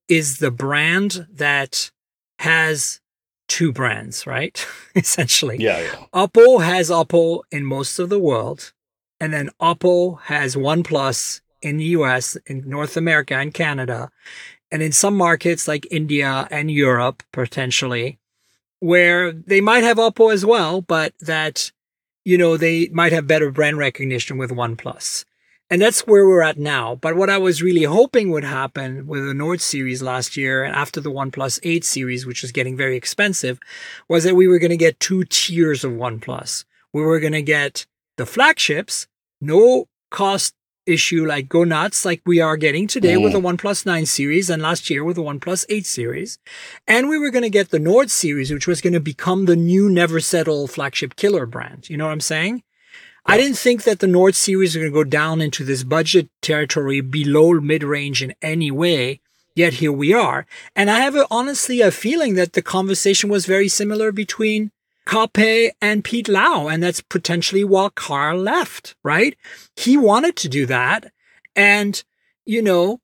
is 0.09 0.39
the 0.39 0.51
brand 0.51 1.27
that 1.33 1.91
has 2.39 3.01
two 3.49 3.73
brands, 3.73 4.27
right? 4.27 4.67
Essentially. 4.95 5.57
Yeah, 5.59 5.81
yeah. 5.81 6.05
Oppo 6.15 6.63
has 6.63 6.91
Oppo 6.91 7.43
in 7.51 7.65
most 7.65 7.99
of 7.99 8.09
the 8.09 8.19
world. 8.19 8.73
And 9.21 9.33
then 9.33 9.51
Oppo 9.61 10.21
has 10.23 10.55
OnePlus 10.55 11.41
in 11.61 11.79
the 11.79 11.85
US, 11.87 12.37
in 12.47 12.69
North 12.69 12.97
America 12.97 13.35
and 13.35 13.53
Canada, 13.53 14.11
and 14.71 14.83
in 14.83 14.93
some 14.93 15.17
markets 15.17 15.67
like 15.67 15.87
India 15.91 16.47
and 16.51 16.71
Europe, 16.71 17.23
potentially, 17.33 18.19
where 18.81 19.33
they 19.33 19.61
might 19.61 19.83
have 19.83 19.97
Oppo 19.97 20.33
as 20.33 20.45
well, 20.45 20.81
but 20.83 21.15
that, 21.21 21.73
you 22.25 22.39
know, 22.39 22.57
they 22.57 22.89
might 22.89 23.13
have 23.13 23.27
better 23.27 23.51
brand 23.51 23.79
recognition 23.79 24.39
with 24.39 24.51
OnePlus. 24.51 25.25
And 25.71 25.83
that's 25.83 26.07
where 26.07 26.27
we're 26.27 26.43
at 26.43 26.59
now. 26.59 26.95
But 26.95 27.17
what 27.17 27.29
I 27.29 27.37
was 27.37 27.61
really 27.61 27.83
hoping 27.83 28.31
would 28.31 28.45
happen 28.45 29.07
with 29.07 29.27
the 29.27 29.35
Nord 29.35 29.61
series 29.61 30.01
last 30.01 30.37
year 30.37 30.65
and 30.65 30.75
after 30.75 31.01
the 31.01 31.11
OnePlus 31.11 31.61
8 31.63 31.85
series, 31.85 32.25
which 32.25 32.41
was 32.41 32.53
getting 32.53 32.77
very 32.77 32.97
expensive, 32.97 33.59
was 34.09 34.25
that 34.25 34.37
we 34.37 34.49
were 34.49 34.59
going 34.59 34.71
to 34.71 34.79
get 34.79 34.99
two 34.99 35.25
tiers 35.25 35.85
of 35.85 35.93
OnePlus. 35.93 36.65
We 36.95 37.03
were 37.03 37.21
going 37.21 37.35
to 37.35 37.43
get 37.43 37.87
the 38.19 38.27
flagships, 38.27 39.07
no 39.41 39.87
cost 40.11 40.55
issue 40.89 41.25
like 41.25 41.49
go 41.49 41.65
nuts 41.65 42.05
like 42.05 42.23
we 42.25 42.41
are 42.41 42.57
getting 42.57 42.87
today 42.87 43.15
mm. 43.15 43.23
with 43.23 43.33
the 43.33 43.41
OnePlus 43.41 43.85
9 43.85 44.07
series 44.07 44.49
and 44.49 44.63
last 44.63 44.89
year 44.89 45.05
with 45.05 45.17
the 45.17 45.23
OnePlus 45.23 45.67
8 45.69 45.87
series. 45.87 46.39
And 46.87 47.09
we 47.09 47.19
were 47.19 47.31
going 47.31 47.43
to 47.43 47.51
get 47.51 47.71
the 47.71 47.79
Nord 47.79 48.11
series, 48.11 48.51
which 48.51 48.67
was 48.67 48.81
going 48.81 48.95
to 48.95 49.01
become 49.01 49.45
the 49.45 49.57
new 49.57 49.91
never 49.91 50.19
settle 50.19 50.67
flagship 50.67 51.15
killer 51.15 51.47
brand. 51.47 51.89
You 51.89 51.97
know 51.97 52.07
what 52.07 52.13
I'm 52.13 52.21
saying? 52.21 52.63
I 53.27 53.37
didn't 53.37 53.59
think 53.59 53.85
that 53.85 54.01
the 54.01 54.07
Nord 54.07 54.35
series 54.35 54.71
was 54.71 54.83
going 54.83 54.91
to 54.91 54.95
go 54.95 55.05
down 55.05 55.43
into 55.43 55.63
this 55.63 55.85
budget 55.85 56.31
territory 56.41 57.03
below 57.03 57.53
mid 57.61 57.83
range 57.83 58.23
in 58.23 58.35
any 58.41 58.71
way. 58.71 59.21
Yet 59.55 59.75
here 59.75 59.93
we 59.93 60.15
are. 60.15 60.47
And 60.75 60.89
I 60.89 61.01
have 61.01 61.15
a, 61.15 61.27
honestly 61.31 61.81
a 61.81 61.91
feeling 61.91 62.35
that 62.37 62.55
the 62.55 62.63
conversation 62.63 63.29
was 63.29 63.45
very 63.45 63.69
similar 63.69 64.13
between 64.13 64.71
Carl 65.09 65.31
and 65.81 66.05
Pete 66.05 66.29
Lau. 66.29 66.69
And 66.69 66.83
that's 66.83 67.01
potentially 67.01 67.65
why 67.65 67.89
Carl 67.95 68.39
left, 68.39 68.95
right? 69.03 69.37
He 69.75 69.97
wanted 69.97 70.37
to 70.37 70.49
do 70.49 70.67
that. 70.67 71.11
And, 71.57 72.05
you 72.45 72.63
know, 72.63 73.01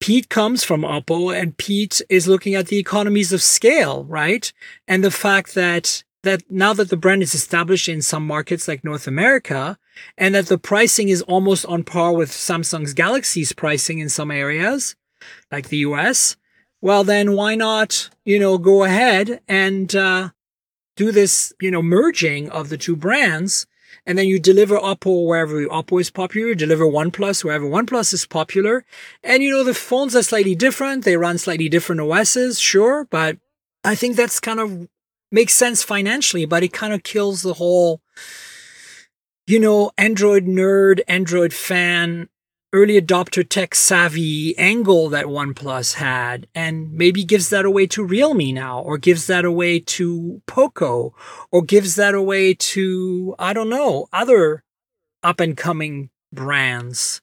Pete 0.00 0.28
comes 0.28 0.64
from 0.64 0.82
Oppo 0.82 1.38
and 1.38 1.56
Pete 1.56 2.00
is 2.08 2.26
looking 2.26 2.54
at 2.54 2.68
the 2.68 2.78
economies 2.78 3.32
of 3.32 3.42
scale, 3.42 4.04
right? 4.04 4.52
And 4.88 5.04
the 5.04 5.10
fact 5.10 5.54
that 5.54 6.02
that 6.22 6.42
now 6.50 6.72
that 6.72 6.88
the 6.90 6.96
brand 6.96 7.22
is 7.22 7.34
established 7.34 7.88
in 7.88 8.02
some 8.02 8.26
markets 8.26 8.66
like 8.66 8.82
North 8.82 9.06
America 9.06 9.78
and 10.18 10.34
that 10.34 10.46
the 10.46 10.58
pricing 10.58 11.08
is 11.08 11.22
almost 11.22 11.64
on 11.66 11.84
par 11.84 12.12
with 12.12 12.30
Samsung's 12.30 12.94
Galaxy's 12.94 13.52
pricing 13.52 14.00
in 14.00 14.08
some 14.08 14.32
areas 14.32 14.96
like 15.52 15.68
the 15.68 15.78
US, 15.78 16.36
well, 16.80 17.04
then 17.04 17.32
why 17.32 17.54
not, 17.54 18.10
you 18.24 18.40
know, 18.40 18.58
go 18.58 18.82
ahead 18.82 19.40
and, 19.46 19.94
uh, 19.94 20.30
do 20.96 21.12
this, 21.12 21.52
you 21.60 21.70
know, 21.70 21.82
merging 21.82 22.50
of 22.50 22.68
the 22.68 22.78
two 22.78 22.96
brands. 22.96 23.66
And 24.04 24.16
then 24.16 24.26
you 24.28 24.38
deliver 24.38 24.76
Oppo 24.76 25.26
wherever 25.26 25.64
Oppo 25.66 26.00
is 26.00 26.10
popular, 26.10 26.54
deliver 26.54 26.84
OnePlus 26.84 27.42
wherever 27.42 27.66
OnePlus 27.66 28.12
is 28.14 28.26
popular. 28.26 28.84
And 29.22 29.42
you 29.42 29.50
know, 29.50 29.64
the 29.64 29.74
phones 29.74 30.14
are 30.14 30.22
slightly 30.22 30.54
different. 30.54 31.04
They 31.04 31.16
run 31.16 31.38
slightly 31.38 31.68
different 31.68 32.00
OSs, 32.00 32.58
sure. 32.60 33.06
But 33.10 33.38
I 33.84 33.94
think 33.94 34.16
that's 34.16 34.38
kind 34.38 34.60
of 34.60 34.88
makes 35.32 35.54
sense 35.54 35.82
financially, 35.82 36.46
but 36.46 36.62
it 36.62 36.72
kind 36.72 36.92
of 36.92 37.02
kills 37.02 37.42
the 37.42 37.54
whole, 37.54 38.00
you 39.46 39.58
know, 39.58 39.90
Android 39.98 40.44
nerd, 40.44 41.00
Android 41.08 41.52
fan 41.52 42.28
early 42.72 43.00
adopter 43.00 43.48
tech 43.48 43.74
savvy 43.74 44.56
angle 44.58 45.08
that 45.08 45.26
OnePlus 45.26 45.94
had 45.94 46.46
and 46.54 46.92
maybe 46.92 47.24
gives 47.24 47.48
that 47.50 47.64
away 47.64 47.86
to 47.86 48.04
Realme 48.04 48.52
now 48.52 48.80
or 48.80 48.98
gives 48.98 49.26
that 49.28 49.44
away 49.44 49.80
to 49.80 50.42
Poco 50.46 51.14
or 51.50 51.62
gives 51.62 51.94
that 51.96 52.14
away 52.14 52.54
to, 52.54 53.34
I 53.38 53.52
don't 53.52 53.70
know, 53.70 54.08
other 54.12 54.62
up 55.22 55.40
and 55.40 55.56
coming 55.56 56.10
brands, 56.32 57.20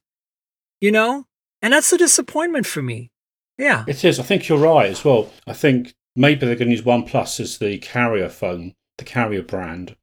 you 0.82 0.91
know? 0.91 1.25
And 1.62 1.73
that's 1.73 1.93
a 1.93 1.97
disappointment 1.97 2.65
for 2.65 2.82
me. 2.82 3.12
Yeah. 3.58 3.86
It 3.88 4.03
is. 4.03 4.19
I 4.19 4.23
think 4.23 4.47
you're 4.47 4.58
right 4.58 4.89
as 4.89 5.06
well. 5.06 5.29
I 5.45 5.53
think 5.53 5.93
maybe 6.15 6.45
they're 6.45 6.56
going 6.56 6.69
to 6.69 6.75
use 6.75 6.82
OnePlus 6.82 7.39
as 7.39 7.58
the 7.60 7.77
carrier 7.77 8.29
phone, 8.29 8.73
the 8.97 9.06
carrier 9.06 9.43
brand. 9.43 9.95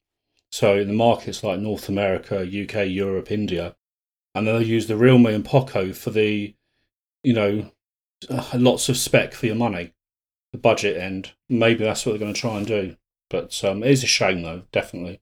So 0.53 0.79
in 0.79 0.89
the 0.89 0.95
markets 0.95 1.45
like 1.45 1.61
North 1.61 1.89
America, 1.89 2.41
UK, 2.41 2.89
Europe, 2.89 3.31
India, 3.31 3.77
and 4.35 4.47
then 4.47 4.55
they'll 4.55 4.67
use 4.67 4.87
the 4.87 4.97
Realme 4.97 5.27
and 5.27 5.45
Poco 5.45 5.93
for 5.93 6.11
the, 6.11 6.55
you 7.23 7.33
know, 7.33 7.71
uh, 8.29 8.51
lots 8.55 8.89
of 8.89 8.97
spec 8.97 9.35
for 9.35 9.47
your 9.47 9.57
money, 9.57 9.93
the 10.53 10.59
budget 10.59 10.97
end. 10.97 11.33
Maybe 11.49 11.85
that's 11.85 12.05
what 12.05 12.13
they're 12.13 12.21
going 12.21 12.35
to 12.35 12.41
try 12.41 12.57
and 12.57 12.67
do. 12.67 12.97
But 13.29 13.63
um, 13.65 13.83
it 13.83 13.91
is 13.91 14.05
a 14.05 14.09
shame, 14.09 14.43
though, 14.43 14.63
definitely. 14.73 15.21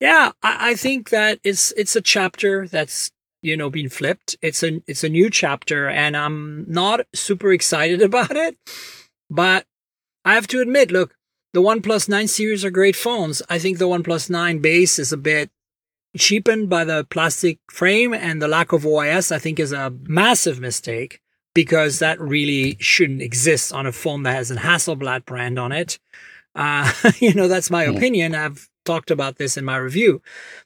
Yeah, 0.00 0.32
I, 0.42 0.70
I 0.70 0.74
think 0.74 1.10
that 1.10 1.40
it's 1.42 1.72
it's 1.72 1.96
a 1.96 2.00
chapter 2.00 2.68
that's 2.68 3.10
you 3.42 3.56
know 3.56 3.68
been 3.68 3.88
flipped. 3.88 4.36
It's 4.40 4.62
a 4.62 4.80
it's 4.86 5.02
a 5.02 5.08
new 5.08 5.28
chapter, 5.28 5.88
and 5.88 6.16
I'm 6.16 6.64
not 6.68 7.00
super 7.14 7.52
excited 7.52 8.00
about 8.08 8.36
it. 8.36 8.56
But 9.28 9.66
I 10.24 10.34
have 10.34 10.46
to 10.48 10.60
admit, 10.60 10.90
look, 10.90 11.14
the 11.52 11.60
OnePlus 11.60 12.08
9 12.08 12.28
series 12.28 12.64
are 12.64 12.70
great 12.70 12.96
phones. 12.96 13.42
I 13.48 13.58
think 13.58 13.78
the 13.78 13.88
OnePlus 13.88 14.30
9 14.30 14.60
base 14.60 14.98
is 14.98 15.12
a 15.12 15.16
bit 15.16 15.50
cheapened 16.18 16.68
by 16.68 16.84
the 16.84 17.04
plastic 17.04 17.58
frame 17.70 18.12
and 18.12 18.40
the 18.42 18.48
lack 18.48 18.72
of 18.72 18.82
OIS, 18.84 19.30
I 19.32 19.38
think 19.38 19.58
is 19.58 19.72
a 19.72 19.92
massive 20.02 20.60
mistake. 20.60 21.20
because 21.54 21.98
that 21.98 22.20
really 22.20 22.76
shouldn't 22.78 23.20
exist 23.22 23.72
on 23.72 23.84
a 23.86 23.90
phone 23.90 24.22
that 24.22 24.34
has 24.34 24.50
a 24.50 24.56
Hasselblad 24.56 25.24
brand 25.24 25.58
on 25.58 25.72
it. 25.72 25.98
Uh, 26.54 26.92
you 27.18 27.34
know, 27.34 27.48
that's 27.48 27.70
my 27.70 27.84
Mm. 27.86 27.96
opinion. 27.96 28.34
I've 28.34 28.68
talked 28.84 29.10
about 29.10 29.38
this 29.38 29.56
in 29.56 29.64
my 29.64 29.76
review, 29.76 30.22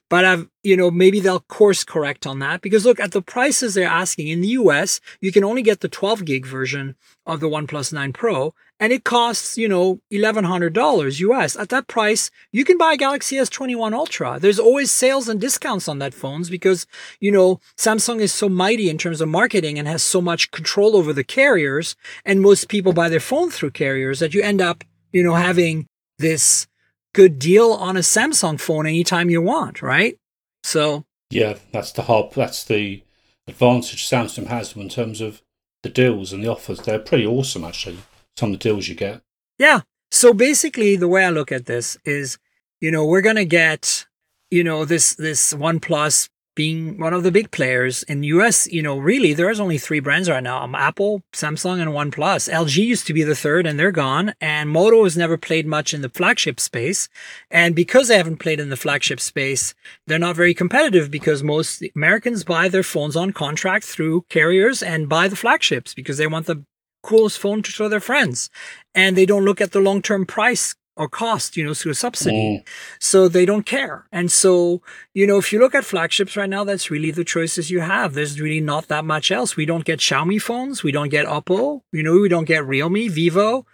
but 0.09 0.23
I've, 0.23 0.47
you 0.61 0.77
know, 0.77 0.91
maybe 0.91 1.19
they'll 1.19 1.39
course 1.39 1.83
correct 1.83 2.27
on 2.27 2.39
that 2.39 2.61
because 2.61 2.85
look 2.85 2.99
at 2.99 3.11
the 3.11 3.21
prices 3.23 3.73
they're 3.73 3.87
asking 4.03 4.27
in 4.27 4.41
the 4.41 4.49
US, 4.61 4.99
you 5.19 5.31
can 5.31 5.43
only 5.43 5.63
get 5.63 5.79
the 5.79 5.89
12 5.89 6.25
gig 6.25 6.45
version 6.45 6.95
of 7.25 7.39
the 7.39 7.49
OnePlus 7.49 7.91
9 7.91 8.13
Pro 8.13 8.53
and 8.79 8.91
it 8.91 9.03
costs, 9.03 9.57
you 9.57 9.67
know, 9.67 9.99
$1,100 10.11 11.19
US. 11.19 11.55
At 11.55 11.69
that 11.69 11.87
price, 11.87 12.29
you 12.51 12.65
can 12.65 12.77
buy 12.77 12.93
a 12.93 12.97
Galaxy 12.97 13.37
S21 13.37 13.93
Ultra. 13.93 14.39
There's 14.39 14.59
always 14.59 14.91
sales 14.91 15.29
and 15.29 15.39
discounts 15.39 15.87
on 15.87 15.99
that 15.99 16.13
phones 16.13 16.49
because, 16.49 16.85
you 17.19 17.31
know, 17.31 17.59
Samsung 17.77 18.19
is 18.19 18.33
so 18.33 18.49
mighty 18.49 18.89
in 18.89 18.97
terms 18.97 19.21
of 19.21 19.29
marketing 19.29 19.79
and 19.79 19.87
has 19.87 20.03
so 20.03 20.21
much 20.21 20.51
control 20.51 20.95
over 20.95 21.13
the 21.13 21.23
carriers. 21.23 21.95
And 22.25 22.41
most 22.41 22.67
people 22.67 22.93
buy 22.93 23.09
their 23.09 23.19
phone 23.19 23.51
through 23.51 23.71
carriers 23.71 24.19
that 24.19 24.33
you 24.33 24.41
end 24.41 24.61
up, 24.61 24.83
you 25.11 25.23
know, 25.23 25.35
having 25.35 25.87
this 26.17 26.67
good 27.13 27.39
deal 27.39 27.71
on 27.71 27.95
a 27.95 28.01
Samsung 28.01 28.59
phone 28.59 28.87
anytime 28.87 29.29
you 29.29 29.41
want, 29.41 29.81
right? 29.81 30.17
So, 30.63 31.05
Yeah, 31.29 31.57
that's 31.71 31.91
the 31.91 32.03
hard. 32.03 32.33
That's 32.33 32.63
the 32.63 33.03
advantage 33.47 34.07
Samsung 34.07 34.47
has 34.47 34.75
in 34.75 34.89
terms 34.89 35.21
of 35.21 35.41
the 35.83 35.89
deals 35.89 36.33
and 36.33 36.43
the 36.43 36.49
offers. 36.49 36.79
They're 36.79 36.99
pretty 36.99 37.25
awesome, 37.25 37.63
actually. 37.63 37.99
Some 38.37 38.53
of 38.53 38.59
the 38.59 38.63
deals 38.63 38.87
you 38.87 38.95
get. 38.95 39.21
Yeah. 39.57 39.81
So 40.11 40.33
basically, 40.33 40.95
the 40.95 41.07
way 41.07 41.25
I 41.25 41.29
look 41.29 41.51
at 41.51 41.65
this 41.65 41.97
is, 42.05 42.37
you 42.79 42.91
know, 42.91 43.05
we're 43.05 43.21
gonna 43.21 43.45
get, 43.45 44.05
you 44.51 44.63
know, 44.63 44.85
this 44.85 45.15
this 45.15 45.53
OnePlus 45.53 46.29
being 46.55 46.99
one 46.99 47.13
of 47.13 47.23
the 47.23 47.31
big 47.31 47.49
players 47.51 48.03
in 48.03 48.23
US. 48.23 48.71
You 48.71 48.83
know, 48.83 48.97
really, 48.97 49.33
there's 49.33 49.59
only 49.59 49.77
three 49.77 49.99
brands 49.99 50.29
right 50.29 50.43
now: 50.43 50.63
um, 50.63 50.75
Apple, 50.75 51.23
Samsung, 51.33 51.81
and 51.81 51.91
OnePlus. 51.91 52.51
LG 52.51 52.77
used 52.77 53.07
to 53.07 53.13
be 53.13 53.23
the 53.23 53.35
third, 53.35 53.65
and 53.65 53.79
they're 53.79 53.91
gone. 53.91 54.33
And 54.39 54.69
Moto 54.69 55.03
has 55.03 55.17
never 55.17 55.37
played 55.37 55.65
much 55.65 55.93
in 55.93 56.01
the 56.01 56.09
flagship 56.09 56.59
space, 56.59 57.09
and 57.49 57.75
because 57.75 58.07
they 58.07 58.17
haven't 58.17 58.37
played 58.37 58.59
in 58.59 58.69
the 58.69 58.77
flagship 58.77 59.19
space, 59.19 59.73
they're 60.07 60.19
not 60.19 60.35
very 60.35 60.53
competitive 60.53 61.09
because 61.09 61.43
most 61.43 61.83
Americans 61.95 62.43
buy 62.43 62.67
their 62.67 62.83
phones 62.83 63.15
on 63.15 63.33
contract 63.33 63.85
through 63.85 64.25
carriers 64.29 64.83
and 64.83 65.09
buy 65.09 65.27
the 65.27 65.35
flagships 65.35 65.93
because 65.93 66.17
they 66.17 66.27
want 66.27 66.45
the 66.45 66.63
coolest 67.03 67.37
phone 67.39 67.61
to 67.61 67.69
show 67.71 67.87
their 67.89 67.99
friends 67.99 68.49
and 68.95 69.15
they 69.15 69.25
don't 69.27 69.45
look 69.45 69.61
at 69.61 69.71
the 69.71 69.79
long-term 69.79 70.25
price 70.25 70.73
or 70.95 71.09
cost, 71.09 71.57
you 71.57 71.63
know, 71.65 71.73
through 71.73 71.91
a 71.91 71.95
subsidy. 71.95 72.35
Mm. 72.59 72.67
So 72.99 73.27
they 73.27 73.45
don't 73.47 73.65
care. 73.65 74.05
And 74.11 74.31
so, 74.31 74.81
you 75.15 75.25
know, 75.25 75.39
if 75.39 75.51
you 75.51 75.59
look 75.59 75.73
at 75.73 75.83
flagships 75.85 76.37
right 76.37 76.49
now, 76.49 76.63
that's 76.63 76.91
really 76.91 77.09
the 77.09 77.23
choices 77.23 77.71
you 77.71 77.79
have. 77.79 78.13
There's 78.13 78.39
really 78.39 78.61
not 78.61 78.87
that 78.89 79.03
much 79.03 79.31
else. 79.31 79.55
We 79.57 79.65
don't 79.65 79.85
get 79.85 79.99
Xiaomi 79.99 80.39
phones. 80.39 80.83
We 80.83 80.91
don't 80.91 81.09
get 81.09 81.25
Oppo. 81.25 81.81
You 81.91 82.03
know, 82.03 82.19
we 82.19 82.29
don't 82.29 82.45
get 82.45 82.65
Realme, 82.67 83.09
Vivo. 83.09 83.65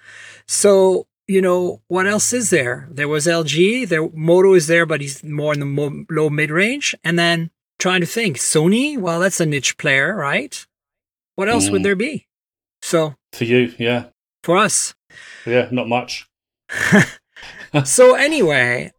So, 0.48 1.08
you 1.28 1.42
know, 1.42 1.82
what 1.90 2.08
else 2.08 2.32
is 2.32 2.52
there? 2.52 2.88
There 2.90 3.10
was 3.10 3.28
LG. 3.28 3.90
There, 3.90 4.08
Moto 4.14 4.54
is 4.54 4.68
there, 4.68 4.86
but 4.86 5.02
he's 5.02 5.22
more 5.22 5.54
in 5.54 5.60
the 5.60 5.66
mo- 5.66 6.06
low 6.10 6.30
mid 6.30 6.52
range. 6.52 6.96
And 7.04 7.20
then 7.20 7.52
trying 7.80 8.00
to 8.00 8.08
think, 8.08 8.38
Sony. 8.38 8.98
Well, 8.98 9.20
that's 9.20 9.42
a 9.42 9.46
niche 9.46 9.78
player, 9.78 10.16
right? 10.16 10.66
What 11.36 11.50
else 11.50 11.70
would 11.70 11.82
Mm. 11.82 11.84
there 11.84 11.96
be? 11.98 12.28
So 12.82 13.16
For 13.34 13.44
you, 13.44 13.74
yeah. 13.78 14.06
for 14.44 14.58
us, 14.58 14.94
Yeah, 15.46 15.68
not 15.72 15.88
much. 15.88 16.28
so 17.84 18.16
anyway, 18.16 18.92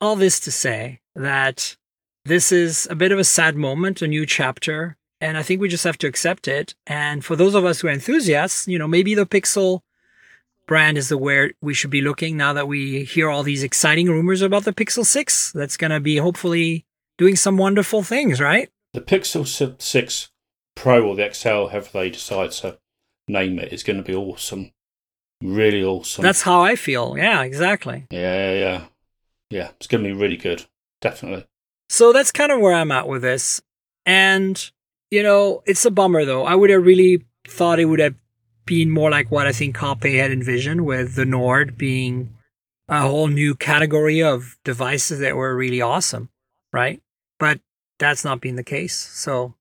all 0.00 0.16
this 0.16 0.40
to 0.40 0.50
say 0.50 1.00
that 1.14 1.76
this 2.24 2.52
is 2.52 2.86
a 2.90 2.94
bit 2.94 3.12
of 3.12 3.18
a 3.18 3.24
sad 3.24 3.56
moment, 3.56 4.02
a 4.02 4.06
new 4.06 4.26
chapter, 4.26 4.96
and 5.20 5.36
I 5.36 5.42
think 5.42 5.60
we 5.60 5.68
just 5.68 5.84
have 5.84 5.98
to 5.98 6.06
accept 6.06 6.48
it. 6.48 6.74
And 6.86 7.24
for 7.24 7.36
those 7.36 7.54
of 7.54 7.64
us 7.64 7.80
who 7.80 7.88
are 7.88 7.92
enthusiasts, 7.92 8.66
you 8.68 8.78
know, 8.78 8.88
maybe 8.88 9.14
the 9.14 9.26
Pixel 9.26 9.80
brand 10.66 10.96
is 10.96 11.08
the 11.08 11.18
where 11.18 11.52
we 11.60 11.74
should 11.74 11.90
be 11.90 12.00
looking 12.00 12.36
now 12.36 12.52
that 12.52 12.68
we 12.68 13.04
hear 13.04 13.28
all 13.28 13.42
these 13.42 13.62
exciting 13.62 14.08
rumors 14.08 14.42
about 14.42 14.64
the 14.64 14.72
Pixel 14.72 15.04
6 15.04 15.52
that's 15.52 15.76
going 15.76 15.90
to 15.90 16.00
be 16.00 16.16
hopefully 16.16 16.86
doing 17.18 17.36
some 17.36 17.56
wonderful 17.56 18.02
things, 18.02 18.40
right? 18.40 18.70
The 18.92 19.00
Pixel 19.00 19.46
6 19.80 20.30
Pro 20.74 21.06
or 21.06 21.14
the 21.14 21.32
XL, 21.32 21.66
however 21.66 21.88
they 21.92 22.10
decide 22.10 22.50
to 22.52 22.78
name 23.28 23.58
it. 23.58 23.66
it, 23.66 23.72
is 23.72 23.82
going 23.82 23.96
to 23.96 24.02
be 24.02 24.14
awesome. 24.14 24.70
Really 25.42 25.84
awesome. 25.84 26.22
That's 26.22 26.42
how 26.42 26.62
I 26.62 26.76
feel. 26.76 27.16
Yeah, 27.16 27.42
exactly. 27.42 28.06
yeah, 28.10 28.50
yeah, 28.50 28.52
yeah. 28.52 28.84
Yeah, 29.50 29.70
it's 29.76 29.86
going 29.86 30.02
to 30.02 30.08
be 30.08 30.14
really 30.14 30.36
good. 30.36 30.64
Definitely. 31.00 31.46
So 31.88 32.12
that's 32.12 32.32
kind 32.32 32.50
of 32.50 32.60
where 32.60 32.74
I'm 32.74 32.90
at 32.90 33.06
with 33.06 33.22
this. 33.22 33.60
And, 34.06 34.70
you 35.10 35.22
know, 35.22 35.62
it's 35.66 35.84
a 35.84 35.90
bummer 35.90 36.24
though. 36.24 36.44
I 36.44 36.54
would 36.54 36.70
have 36.70 36.84
really 36.84 37.24
thought 37.46 37.78
it 37.78 37.84
would 37.84 38.00
have 38.00 38.14
been 38.66 38.90
more 38.90 39.10
like 39.10 39.30
what 39.30 39.46
I 39.46 39.52
think 39.52 39.74
Carl 39.74 39.96
Pei 39.96 40.16
had 40.16 40.32
envisioned 40.32 40.86
with 40.86 41.14
the 41.14 41.26
Nord 41.26 41.76
being 41.76 42.34
a 42.88 43.02
whole 43.02 43.28
new 43.28 43.54
category 43.54 44.22
of 44.22 44.56
devices 44.64 45.20
that 45.20 45.36
were 45.36 45.54
really 45.54 45.80
awesome, 45.80 46.30
right? 46.72 47.00
But 47.38 47.60
that's 47.98 48.24
not 48.24 48.40
been 48.40 48.56
the 48.56 48.64
case. 48.64 48.94
So, 48.94 49.54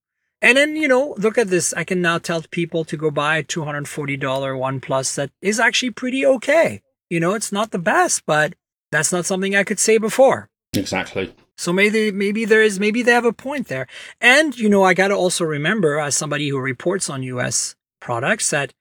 and 0.44 0.58
then, 0.58 0.76
you 0.76 0.90
know, 0.90 1.16
look 1.18 1.38
at 1.38 1.48
this. 1.48 1.74
I 1.74 1.86
can 1.86 2.02
now 2.02 2.18
tell 2.18 2.44
people 2.52 2.84
to 2.86 2.98
go 2.98 3.10
buy 3.10 3.38
a 3.38 3.44
$240 3.44 4.20
OnePlus 4.20 5.16
that 5.16 5.32
is 5.42 5.58
actually 5.58 5.92
pretty 5.92 6.26
okay. 6.26 6.82
You 7.10 7.22
know, 7.22 7.34
it's 7.34 7.54
not 7.54 7.72
the 7.72 7.80
best, 7.80 8.26
but 8.26 8.54
that's 8.92 9.14
not 9.14 9.26
something 9.26 9.56
I 9.56 9.64
could 9.64 9.80
say 9.80 9.98
before. 9.98 10.50
Exactly. 10.74 11.34
So 11.58 11.72
maybe 11.72 12.12
maybe 12.12 12.44
there 12.44 12.62
is 12.62 12.78
maybe 12.78 13.04
they 13.04 13.14
have 13.14 13.26
a 13.26 13.32
point 13.32 13.70
there. 13.70 13.88
And 14.20 14.58
you 14.58 14.68
know, 14.68 14.84
I 14.84 14.94
got 14.94 15.10
to 15.10 15.16
also 15.16 15.46
remember 15.46 15.98
as 15.98 16.18
somebody 16.18 16.50
who 16.50 16.60
reports 16.60 17.10
on 17.10 17.24
US 17.24 17.76
products 18.02 18.50
that 18.50 18.74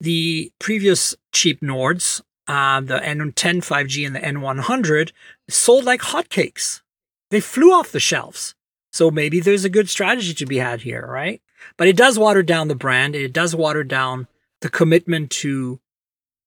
the 0.00 0.50
previous 0.58 1.14
cheap 1.32 1.60
Nords, 1.60 2.20
uh, 2.48 2.80
the 2.80 2.98
N10 2.98 3.62
5G 3.62 4.04
and 4.04 4.16
the 4.16 4.20
N100 4.20 5.12
sold 5.48 5.84
like 5.84 6.00
hotcakes. 6.00 6.82
They 7.30 7.40
flew 7.40 7.72
off 7.72 7.92
the 7.92 8.00
shelves. 8.00 8.55
So 8.96 9.10
maybe 9.10 9.40
there's 9.40 9.66
a 9.66 9.68
good 9.68 9.90
strategy 9.90 10.32
to 10.32 10.46
be 10.46 10.56
had 10.56 10.80
here, 10.80 11.06
right? 11.06 11.42
But 11.76 11.86
it 11.86 11.98
does 11.98 12.18
water 12.18 12.42
down 12.42 12.68
the 12.68 12.74
brand. 12.74 13.14
It 13.14 13.34
does 13.34 13.54
water 13.54 13.84
down 13.84 14.26
the 14.62 14.70
commitment 14.70 15.30
to 15.42 15.80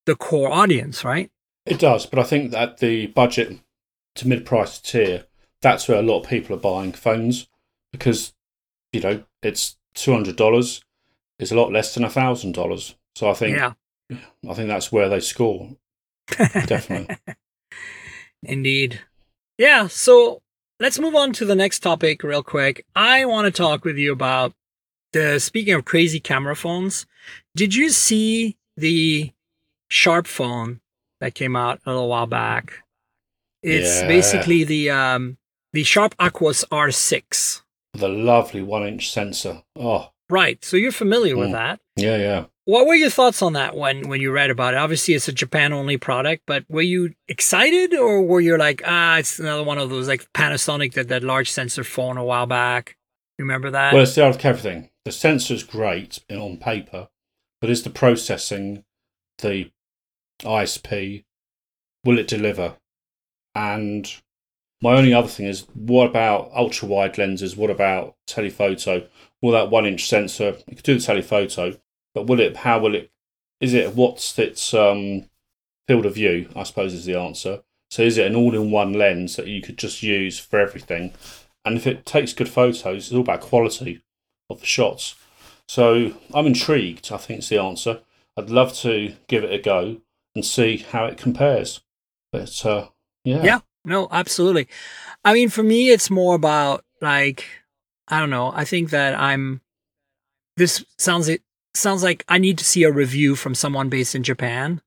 the 0.08 0.16
core 0.16 0.52
audience, 0.52 1.06
right? 1.06 1.30
It 1.68 1.78
does, 1.78 2.08
but 2.08 2.18
I 2.18 2.24
think 2.24 2.50
that 2.50 2.80
the 2.80 3.06
budget 3.06 3.60
to 4.16 4.28
mid 4.28 4.48
price 4.48 4.80
tier, 4.80 5.26
that's 5.62 5.88
where 5.88 6.00
a 6.00 6.02
lot 6.02 6.22
of 6.24 6.30
people 6.30 6.56
are 6.56 6.60
buying 6.60 6.92
phones 6.92 7.48
because, 7.92 8.34
you 8.92 9.02
know, 9.02 9.24
it's 9.44 9.78
$200 9.94 10.82
is 11.38 11.52
a 11.52 11.56
lot 11.56 11.72
less 11.72 11.94
than 11.94 12.02
$1,000. 12.04 12.96
So 13.16 13.30
I 13.30 13.34
think, 13.36 13.58
Yeah. 13.58 13.74
I 14.50 14.56
think 14.56 14.70
that's 14.70 14.92
where 14.92 15.08
they 15.08 15.20
score. 15.20 15.70
Definitely. 16.36 17.16
Indeed. 18.42 19.02
Yeah, 19.60 19.86
so 19.86 20.42
let's 20.80 21.00
move 21.00 21.16
on 21.16 21.34
to 21.34 21.46
the 21.46 21.56
next 21.56 21.80
topic 21.80 22.24
real 22.24 22.44
quick. 22.44 22.86
I 22.96 23.26
want 23.26 23.46
to 23.46 23.52
talk 23.52 23.86
with 23.86 23.98
you 23.98 24.12
about 24.12 24.54
the 25.14 25.40
speaking 25.40 25.74
of 25.74 25.86
crazy 25.86 26.20
camera 26.20 26.56
phones. 26.56 27.06
Did 27.56 27.76
you 27.76 27.90
see 27.90 28.58
the 28.78 29.32
Sharp 29.90 30.28
phone 30.28 30.82
that 31.20 31.34
came 31.36 31.56
out 31.56 31.80
a 31.86 31.92
little 31.92 32.10
while 32.10 32.28
back? 32.28 32.84
It's 33.64 34.02
Yeah. 34.02 34.08
basically 34.08 34.64
the 34.64 34.90
um 34.92 35.38
the 35.74 35.84
Sharp 35.84 36.16
Aquos 36.18 36.64
R6. 36.72 37.62
the 37.94 38.08
lovely 38.08 38.62
one 38.62 38.86
inch 38.88 39.12
sensor. 39.12 39.64
Oh, 39.76 40.12
Right. 40.30 40.64
So 40.64 40.78
you're 40.78 40.92
familiar 40.92 41.36
with 41.36 41.50
Mm. 41.50 41.54
that. 41.54 41.80
yeah, 41.96 42.18
yeah. 42.18 42.46
What 42.70 42.86
were 42.86 42.94
your 42.94 43.10
thoughts 43.10 43.42
on 43.42 43.54
that 43.54 43.76
when 43.76 44.08
when 44.10 44.22
you 44.22 44.32
read 44.32 44.52
about 44.52 44.76
it? 44.76 44.78
Obviously, 44.78 45.16
it's 45.16 45.28
a 45.28 45.34
Japan 45.34 45.74
only 45.74 45.98
product, 45.98 46.44
but 46.46 46.66
were 46.70 46.84
you 46.84 47.16
excited 47.28 47.96
or 47.96 48.22
were 48.22 48.42
you 48.42 48.60
like, 48.60 48.84
ah, 48.86 49.18
it's 49.18 49.40
another 49.40 49.64
one 49.64 49.80
of 49.80 49.90
those 49.90 50.08
like 50.08 50.32
Panasonic 50.34 50.94
that 50.94 51.08
that 51.08 51.24
large 51.24 51.50
sensor 51.50 51.84
phone 51.84 52.16
a 52.18 52.24
while 52.24 52.46
back? 52.46 52.96
Remember 53.40 53.72
that? 53.72 53.92
Well, 53.92 54.04
it's 54.04 54.14
the 54.14 54.22
like 54.30 54.46
everything. 54.46 54.92
The 55.04 55.12
sensor's 55.12 55.64
great 55.64 56.20
on 56.30 56.58
paper, 56.58 57.08
but 57.60 57.72
is 57.72 57.82
the 57.82 57.90
processing, 57.90 58.84
the 59.40 59.72
ISP, 60.44 61.24
will 62.06 62.20
it 62.20 62.28
deliver? 62.28 62.76
And 63.56 64.14
my 64.80 64.94
only 64.96 65.12
other 65.12 65.28
thing 65.28 65.48
is, 65.48 65.66
what 65.74 66.06
about 66.08 66.52
ultra 66.56 66.88
wide 66.88 67.18
lenses? 67.18 67.58
What 67.58 67.72
about 67.72 68.14
telephoto? 68.28 69.08
Will 69.42 69.54
that 69.54 69.72
one 69.72 69.88
inch 69.88 70.08
sensor? 70.08 70.58
You 70.68 70.76
could 70.76 70.86
do 70.86 71.00
the 71.00 71.04
telephoto, 71.04 71.80
but 72.14 72.28
will 72.28 72.40
it? 72.40 72.58
How 72.58 72.80
will 72.80 72.96
it? 72.96 73.12
Is 73.60 73.74
it 73.74 73.96
what's 73.96 74.38
its 74.40 74.74
um, 74.74 75.26
field 75.88 76.06
of 76.06 76.16
view? 76.16 76.50
I 76.56 76.64
suppose 76.64 76.94
is 76.94 77.06
the 77.06 77.20
answer. 77.20 77.62
So 77.92 78.04
is 78.04 78.18
it 78.18 78.28
an 78.28 78.36
all 78.36 78.56
in 78.56 78.72
one 78.72 78.94
lens 78.94 79.36
that 79.36 79.48
you 79.48 79.62
could 79.62 79.78
just 79.78 80.04
use 80.04 80.40
for 80.40 80.60
everything? 80.60 81.14
And 81.66 81.76
if 81.76 81.88
it 81.88 82.06
takes 82.06 82.34
good 82.34 82.50
photos, 82.50 83.08
it's 83.08 83.14
all 83.14 83.22
about 83.22 83.42
quality 83.42 84.02
of 84.50 84.60
the 84.60 84.66
shots. 84.66 85.16
So 85.68 86.14
I'm 86.34 86.48
intrigued. 86.48 87.12
I 87.12 87.18
think 87.18 87.40
it's 87.40 87.50
the 87.50 87.60
answer. 87.60 88.02
I'd 88.38 88.50
love 88.50 88.74
to 88.78 89.14
give 89.28 89.44
it 89.44 89.54
a 89.54 89.62
go 89.62 89.98
and 90.36 90.46
see 90.46 90.78
how 90.78 91.06
it 91.06 91.18
compares. 91.18 91.82
But 92.32 92.66
uh, 92.66 92.88
yeah, 93.24 93.44
Yeah. 93.44 93.60
No, 93.86 94.08
absolutely. 94.12 94.68
I 95.24 95.34
mean, 95.34 95.50
for 95.50 95.64
me, 95.64 95.90
it's 95.90 96.10
more 96.10 96.36
about 96.36 96.84
like, 97.02 97.46
I 98.08 98.20
don't 98.20 98.30
know. 98.30 98.52
I 98.54 98.66
think 98.66 98.90
that 98.90 99.16
I'm, 99.16 99.62
this 100.58 100.84
sounds 100.98 101.30
sounds 101.76 102.04
like 102.04 102.24
I 102.28 102.38
need 102.38 102.58
to 102.58 102.66
see 102.66 102.84
a 102.84 102.92
review 102.92 103.36
from 103.36 103.56
someone 103.56 103.90
based 103.90 104.16
in 104.16 104.24
Japan 104.24 104.82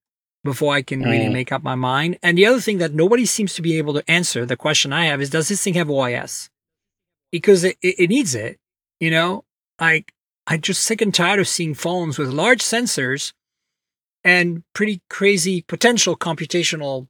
before 0.45 0.75
I 0.75 0.83
can 0.83 1.03
really 1.03 1.27
Mm. 1.27 1.33
make 1.33 1.53
up 1.53 1.63
my 1.63 1.75
mind. 1.77 2.19
And 2.23 2.37
the 2.37 2.47
other 2.47 2.61
thing 2.61 2.79
that 2.79 2.93
nobody 2.95 3.25
seems 3.27 3.55
to 3.55 3.63
be 3.63 3.79
able 3.79 3.95
to 3.95 4.11
answer, 4.11 4.45
the 4.45 4.57
question 4.57 4.93
I 4.93 5.07
have 5.07 5.21
is, 5.21 5.31
does 5.31 5.49
this 5.49 5.63
thing 5.63 5.75
have 5.75 5.89
OIS? 5.89 6.51
Because 7.31 7.63
it, 7.65 7.77
it, 7.83 7.95
it 8.01 8.09
needs 8.11 8.35
it. 8.35 8.59
You 9.01 9.11
know, 9.11 9.45
like 9.81 10.13
I'm 10.47 10.61
just 10.61 10.83
sick 10.83 11.01
and 11.01 11.15
tired 11.15 11.39
of 11.41 11.47
seeing 11.49 11.75
phones 11.75 12.19
with 12.19 12.29
large 12.31 12.61
sensors 12.63 13.33
and 14.25 14.63
pretty 14.75 15.01
crazy 15.09 15.63
potential 15.63 16.17
computational 16.17 17.09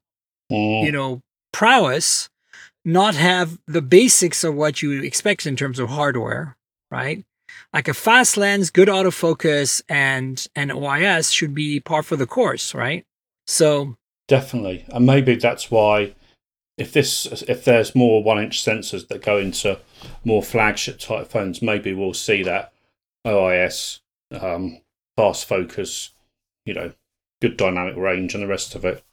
Mm. 0.50 0.84
you 0.84 0.92
know, 0.92 1.22
prowess, 1.52 2.28
not 2.84 3.14
have 3.14 3.58
the 3.66 3.80
basics 3.80 4.44
of 4.44 4.54
what 4.54 4.82
you 4.82 5.02
expect 5.02 5.46
in 5.46 5.56
terms 5.56 5.78
of 5.78 5.88
hardware, 5.88 6.56
right? 6.90 7.24
Like 7.72 7.88
a 7.88 7.94
fast 7.94 8.36
lens, 8.36 8.70
good 8.70 8.88
autofocus, 8.88 9.82
and 9.88 10.46
an 10.54 10.70
OIS 10.70 11.32
should 11.32 11.54
be 11.54 11.80
par 11.80 12.02
for 12.02 12.16
the 12.16 12.26
course, 12.26 12.74
right? 12.74 13.06
So 13.46 13.96
Definitely, 14.28 14.84
and 14.88 15.04
maybe 15.04 15.34
that's 15.34 15.70
why 15.70 16.14
if 16.78 16.92
this 16.92 17.26
if 17.48 17.64
there's 17.64 17.94
more 17.94 18.22
one 18.22 18.42
inch 18.42 18.64
sensors 18.64 19.08
that 19.08 19.22
go 19.22 19.38
into 19.38 19.78
more 20.24 20.42
flagship 20.42 20.98
type 20.98 21.28
phones, 21.28 21.60
maybe 21.60 21.92
we'll 21.92 22.14
see 22.14 22.42
that 22.42 22.72
OIS, 23.26 24.00
um, 24.30 24.80
fast 25.16 25.46
focus, 25.46 26.10
you 26.64 26.72
know, 26.74 26.92
good 27.40 27.56
dynamic 27.56 27.96
range, 27.96 28.34
and 28.34 28.42
the 28.42 28.48
rest 28.48 28.74
of 28.74 28.84
it. 28.84 29.04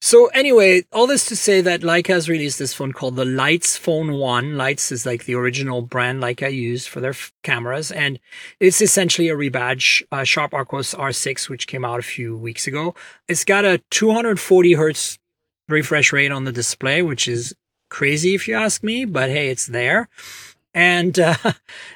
So 0.00 0.26
anyway, 0.28 0.84
all 0.92 1.06
this 1.06 1.26
to 1.26 1.36
say 1.36 1.60
that 1.60 1.80
Leica 1.80 2.08
has 2.08 2.28
released 2.28 2.58
this 2.58 2.74
phone 2.74 2.92
called 2.92 3.16
the 3.16 3.24
Leitz 3.24 3.76
Phone 3.76 4.12
One. 4.12 4.56
Leitz 4.56 4.92
is 4.92 5.06
like 5.06 5.24
the 5.24 5.34
original 5.34 5.82
brand 5.82 6.22
Leica 6.22 6.52
used 6.52 6.88
for 6.88 7.00
their 7.00 7.10
f- 7.10 7.32
cameras, 7.42 7.90
and 7.90 8.18
it's 8.60 8.80
essentially 8.80 9.28
a 9.28 9.36
rebadge 9.36 10.02
uh, 10.12 10.24
Sharp 10.24 10.52
Aquos 10.52 10.96
R6, 10.96 11.48
which 11.48 11.66
came 11.66 11.84
out 11.84 11.98
a 11.98 12.02
few 12.02 12.36
weeks 12.36 12.66
ago. 12.66 12.94
It's 13.28 13.44
got 13.44 13.64
a 13.64 13.82
240 13.90 14.74
hertz 14.74 15.18
refresh 15.68 16.12
rate 16.12 16.32
on 16.32 16.44
the 16.44 16.52
display, 16.52 17.02
which 17.02 17.26
is 17.26 17.54
crazy 17.90 18.34
if 18.34 18.46
you 18.46 18.54
ask 18.54 18.82
me, 18.82 19.04
but 19.04 19.30
hey, 19.30 19.48
it's 19.48 19.66
there, 19.66 20.08
and 20.74 21.18
uh, 21.18 21.36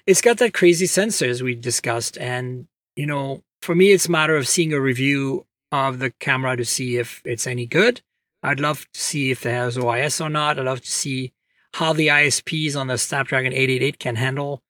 it's 0.06 0.20
got 0.20 0.38
that 0.38 0.54
crazy 0.54 0.86
sensor 0.86 1.26
as 1.26 1.42
we 1.42 1.54
discussed, 1.54 2.16
and 2.18 2.66
you 2.96 3.06
know, 3.06 3.42
for 3.62 3.74
me, 3.74 3.92
it's 3.92 4.06
a 4.06 4.10
matter 4.10 4.36
of 4.36 4.48
seeing 4.48 4.72
a 4.72 4.80
review 4.80 5.44
of 5.70 5.98
the 5.98 6.10
camera 6.10 6.56
to 6.56 6.64
see 6.64 6.96
if 6.96 7.22
it's 7.24 7.46
any 7.46 7.66
good. 7.66 8.00
I'd 8.42 8.60
love 8.60 8.86
to 8.92 9.00
see 9.00 9.30
if 9.30 9.44
it 9.44 9.50
has 9.50 9.76
OIS 9.76 10.20
or 10.24 10.28
not. 10.28 10.58
I'd 10.58 10.66
love 10.66 10.80
to 10.80 10.90
see 10.90 11.32
how 11.74 11.92
the 11.92 12.08
ISPs 12.08 12.76
on 12.76 12.86
the 12.86 12.98
Snapdragon 12.98 13.52
888 13.52 13.98
can 13.98 14.16
handle 14.16 14.62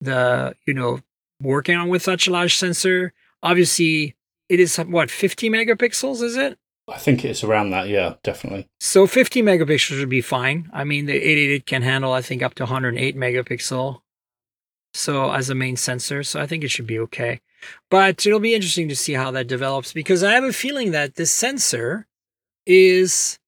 the, 0.00 0.54
you 0.66 0.74
know, 0.74 1.00
working 1.40 1.76
on 1.76 1.88
with 1.88 2.02
such 2.02 2.26
a 2.26 2.30
large 2.30 2.56
sensor. 2.56 3.12
Obviously, 3.42 4.14
it 4.48 4.60
is 4.60 4.76
what 4.76 5.10
50 5.10 5.50
megapixels, 5.50 6.22
is 6.22 6.36
it? 6.36 6.58
I 6.86 6.98
think 6.98 7.24
it's 7.24 7.42
around 7.42 7.70
that. 7.70 7.88
Yeah, 7.88 8.14
definitely. 8.22 8.68
So 8.78 9.06
50 9.06 9.42
megapixels 9.42 9.98
would 9.98 10.10
be 10.10 10.20
fine. 10.20 10.70
I 10.72 10.84
mean, 10.84 11.06
the 11.06 11.14
888 11.14 11.66
can 11.66 11.82
handle, 11.82 12.12
I 12.12 12.20
think, 12.20 12.42
up 12.42 12.54
to 12.54 12.64
108 12.64 13.16
megapixel. 13.16 14.00
So 14.92 15.32
as 15.32 15.50
a 15.50 15.54
main 15.54 15.76
sensor, 15.76 16.22
so 16.22 16.40
I 16.40 16.46
think 16.46 16.62
it 16.62 16.70
should 16.70 16.86
be 16.86 16.98
okay. 17.00 17.40
But 17.90 18.26
it'll 18.26 18.40
be 18.40 18.54
interesting 18.54 18.88
to 18.88 18.96
see 18.96 19.12
how 19.12 19.30
that 19.32 19.46
develops 19.46 19.92
because 19.92 20.22
I 20.22 20.32
have 20.32 20.44
a 20.44 20.52
feeling 20.52 20.90
that 20.92 21.14
this 21.14 21.32
sensor 21.32 22.06
is 22.66 23.38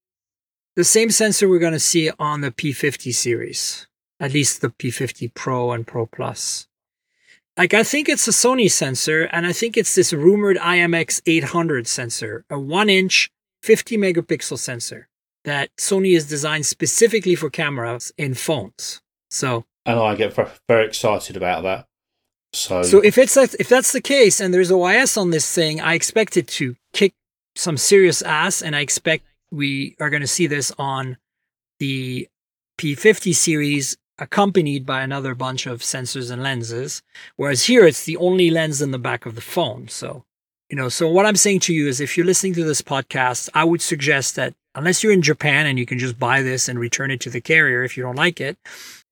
the 0.77 0.85
same 0.85 1.11
sensor 1.11 1.49
we're 1.49 1.59
going 1.59 1.73
to 1.73 1.81
see 1.81 2.11
on 2.19 2.43
the 2.43 2.51
P50 2.51 3.15
series, 3.15 3.87
at 4.21 4.33
least 4.33 4.61
the 4.61 4.69
P50 4.69 5.33
Pro 5.35 5.73
and 5.73 5.87
Pro 5.87 6.07
Plus. 6.07 6.69
Like, 7.57 7.73
I 7.73 7.83
think 7.83 8.09
it's 8.09 8.29
a 8.29 8.33
Sony 8.33 8.71
sensor, 8.71 9.23
and 9.33 9.47
I 9.47 9.53
think 9.53 9.79
it's 9.79 9.95
this 9.95 10.13
rumored 10.13 10.59
IMX 10.59 11.23
800 11.25 11.87
sensor, 11.87 12.45
a 12.51 12.61
one 12.61 12.91
inch, 12.91 13.31
50 13.63 13.97
megapixel 13.97 14.59
sensor 14.59 15.09
that 15.45 15.71
Sony 15.77 16.13
has 16.15 16.29
designed 16.29 16.67
specifically 16.67 17.35
for 17.35 17.49
cameras 17.49 18.13
in 18.19 18.35
phones. 18.35 19.01
So, 19.31 19.65
And 19.87 19.99
I 19.99 20.15
get 20.15 20.37
very 20.69 20.87
excited 20.87 21.37
about 21.37 21.63
that. 21.63 21.86
So, 22.57 22.83
so 22.83 23.01
if 23.01 23.19
it's 23.19 23.35
that, 23.35 23.55
if 23.61 23.69
that's 23.69 23.93
the 23.93 24.01
case, 24.01 24.41
and 24.41 24.53
there's 24.53 24.71
OIS 24.71 25.21
on 25.21 25.31
this 25.31 25.53
thing, 25.53 25.81
I 25.81 25.95
expect 25.95 26.37
it 26.37 26.49
to 26.49 26.77
kick 26.93 27.13
some 27.55 27.77
serious 27.77 28.23
ass, 28.23 28.63
and 28.63 28.75
I 28.75 28.81
expect 28.81 29.25
we 29.51 29.95
are 30.01 30.11
going 30.11 30.23
to 30.23 30.27
see 30.27 30.47
this 30.47 30.73
on 30.79 31.19
the 31.79 32.29
P50 32.79 33.35
series, 33.35 33.97
accompanied 34.19 34.87
by 34.87 35.03
another 35.03 35.35
bunch 35.35 35.67
of 35.67 35.83
sensors 35.83 36.31
and 36.31 36.43
lenses. 36.43 37.03
Whereas 37.37 37.67
here, 37.67 37.87
it's 37.87 38.05
the 38.05 38.17
only 38.17 38.51
lens 38.51 38.81
in 38.81 38.91
the 38.91 38.99
back 38.99 39.27
of 39.27 39.35
the 39.35 39.41
phone. 39.41 39.89
So, 39.89 40.25
you 40.71 40.77
know, 40.77 40.89
so 40.89 41.09
what 41.09 41.27
I'm 41.27 41.37
saying 41.37 41.61
to 41.61 41.75
you 41.75 41.89
is, 41.89 42.01
if 42.01 42.17
you're 42.17 42.27
listening 42.27 42.55
to 42.55 42.65
this 42.65 42.83
podcast, 42.83 43.51
I 43.55 43.65
would 43.65 43.83
suggest 43.83 44.37
that 44.37 44.55
unless 44.75 45.03
you're 45.03 45.13
in 45.13 45.23
Japan 45.23 45.67
and 45.67 45.79
you 45.79 45.87
can 45.87 45.99
just 45.99 46.19
buy 46.19 46.43
this 46.43 46.69
and 46.69 46.79
return 46.79 47.11
it 47.11 47.21
to 47.21 47.31
the 47.31 47.41
carrier 47.41 47.83
if 47.83 47.97
you 47.97 48.03
don't 48.03 48.17
like 48.17 48.41
it, 48.41 48.57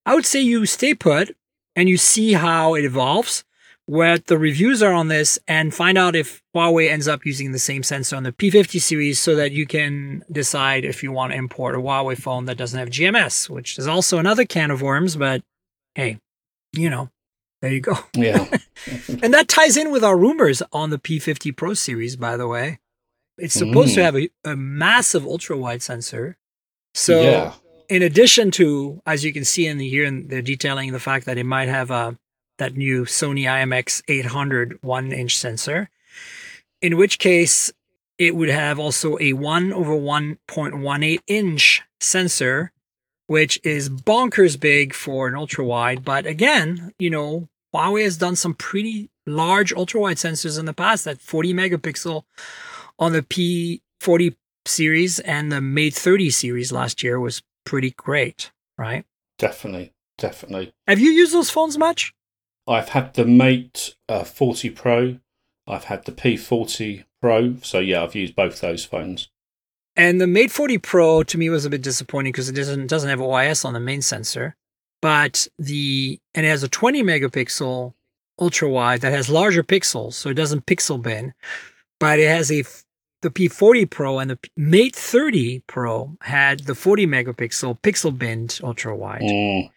I 0.07 0.15
would 0.15 0.27
say 0.27 0.41
you 0.41 0.65
stay 0.67 0.95
put 0.95 1.37
and 1.77 1.89
you 1.89 1.97
see 1.97 2.33
how 2.35 2.75
it 2.75 2.85
evolves, 2.85 3.45
what 3.87 4.27
the 4.27 4.39
reviews 4.39 4.83
are 4.83 4.93
on 4.93 5.09
this, 5.09 5.39
and 5.47 5.75
find 5.75 5.99
out 5.99 6.17
if 6.17 6.43
Huawei 6.55 6.89
ends 6.91 7.07
up 7.09 7.27
using 7.27 7.53
the 7.53 7.59
same 7.59 7.83
sensor 7.83 8.17
on 8.17 8.23
the 8.23 8.33
P50 8.33 8.81
series 8.81 9.19
so 9.19 9.35
that 9.37 9.53
you 9.53 9.67
can 9.67 10.25
decide 10.33 10.85
if 10.85 11.03
you 11.03 11.13
want 11.13 11.33
to 11.33 11.39
import 11.39 11.75
a 11.75 11.79
Huawei 11.79 12.17
phone 12.17 12.47
that 12.47 12.57
doesn't 12.57 12.79
have 12.79 12.89
GMS, 12.91 13.51
which 13.51 13.79
is 13.79 13.87
also 13.87 14.19
another 14.19 14.45
can 14.45 14.71
of 14.71 14.81
worms, 14.83 15.17
but 15.17 15.43
hey, 15.95 16.19
you 16.73 16.89
know, 16.89 17.11
there 17.61 17.73
you 17.73 17.81
go. 17.81 17.95
yeah, 18.15 18.47
And 19.23 19.33
that 19.35 19.49
ties 19.49 19.77
in 19.77 19.91
with 19.91 20.03
our 20.05 20.17
rumors 20.17 20.63
on 20.73 20.91
the 20.91 20.99
P50 20.99 21.55
Pro 21.57 21.75
series, 21.75 22.17
by 22.17 22.37
the 22.37 22.47
way. 22.49 22.79
It's 23.37 23.55
supposed 23.55 23.95
to 23.95 24.01
Mm. 24.01 24.05
have 24.05 24.17
a, 24.17 24.29
a 24.45 24.57
massive 24.57 25.27
ultra 25.27 25.57
wide 25.59 25.83
sensor. 25.83 26.37
So, 26.95 27.21
yeah, 27.23 27.53
in 27.89 28.03
addition 28.03 28.51
to, 28.53 29.01
as 29.07 29.25
you 29.25 29.33
can 29.33 29.45
see 29.45 29.67
in 29.67 29.79
the 29.79 29.89
here, 29.89 30.11
they're 30.11 30.43
detailing 30.43 30.93
the 30.93 31.01
fact 31.01 31.27
that 31.27 31.39
it 31.39 31.45
might 31.45 31.69
have 31.69 31.91
a 31.91 32.19
that 32.59 32.77
new 32.77 33.05
Sony 33.05 33.45
IMX 33.45 34.03
800 34.09 34.79
one 34.83 35.13
inch 35.13 35.37
sensor, 35.37 35.91
in 36.81 36.97
which 36.97 37.19
case 37.19 37.73
it 38.19 38.37
would 38.37 38.49
have 38.49 38.79
also 38.79 39.19
a 39.21 39.33
1 39.33 39.73
over 39.73 39.93
1.18 39.93 41.19
inch 41.27 41.83
sensor, 42.01 42.71
which 43.27 43.59
is 43.65 43.91
bonkers 43.91 44.59
big 44.59 44.95
for 44.95 45.27
an 45.27 45.35
ultra 45.35 45.65
wide. 45.65 46.05
But 46.05 46.27
again, 46.27 46.93
you 46.99 47.11
know, 47.11 47.49
Huawei 47.75 48.05
has 48.05 48.17
done 48.17 48.37
some 48.37 48.55
pretty 48.55 49.11
large 49.27 49.73
ultra 49.73 50.01
wide 50.01 50.17
sensors 50.19 50.59
in 50.59 50.67
the 50.67 50.73
past. 50.73 51.05
That 51.05 51.21
40 51.21 51.55
megapixel 51.55 52.23
on 52.99 53.13
the 53.13 53.23
P40 53.23 54.37
series 54.67 55.19
and 55.21 55.51
the 55.51 55.61
Mate 55.61 55.95
30 55.95 56.31
series 56.31 56.71
last 56.71 57.03
year 57.03 57.19
was 57.19 57.43
pretty 57.65 57.91
great, 57.91 58.53
right? 58.79 59.05
definitely, 59.39 59.93
definitely. 60.17 60.73
Have 60.87 61.01
you 61.01 61.11
used 61.11 61.35
those 61.35 61.51
phones 61.51 61.77
much? 61.77 62.15
I've 62.67 62.91
had 62.91 63.15
the 63.15 63.25
Mate 63.27 63.95
uh, 64.09 64.25
40 64.25 64.71
Pro. 64.71 65.19
I've 65.67 65.85
had 65.85 66.05
the 66.05 66.13
P40 66.13 67.05
Pro. 67.21 67.57
So 67.63 67.79
yeah, 67.79 68.03
I've 68.03 68.15
used 68.15 68.35
both 68.35 68.61
those 68.61 68.85
phones. 68.85 69.29
And 69.97 70.21
the 70.21 70.27
Mate 70.27 70.51
40 70.51 70.79
Pro 70.79 71.23
to 71.23 71.39
me 71.39 71.51
was 71.51 71.65
a 71.65 71.71
bit 71.71 71.83
disappointing 71.83 72.33
because 72.33 72.49
it 72.49 72.55
doesn't 72.55 72.87
doesn't 72.87 73.11
have 73.11 73.21
a 73.21 73.25
OIS 73.25 73.65
on 73.65 73.75
the 73.75 73.81
main 73.81 74.03
sensor, 74.03 74.57
but 75.03 75.47
the 75.59 76.19
and 76.35 76.47
it 76.47 76.49
has 76.49 76.63
a 76.63 76.69
20 76.69 77.03
megapixel 77.03 77.93
ultra 78.41 78.69
wide 78.69 79.01
that 79.03 79.13
has 79.13 79.29
larger 79.29 79.63
pixels, 79.63 80.15
so 80.15 80.31
it 80.31 80.35
doesn't 80.35 80.67
pixel 80.67 81.01
bin, 81.01 81.35
but 82.01 82.19
it 82.19 82.29
has 82.29 82.51
a 82.51 82.65
the 83.25 83.31
P40 83.31 83.91
Pro 83.91 84.19
and 84.21 84.31
the 84.31 84.39
Mate 84.57 84.95
30 84.95 85.63
Pro 85.67 86.17
had 86.21 86.61
the 86.61 86.75
40 86.77 87.07
megapixel 87.09 87.81
pixel 87.81 88.17
binned 88.17 88.61
ultra 88.63 88.95
wide. 88.95 89.23
Mm, 89.23 89.71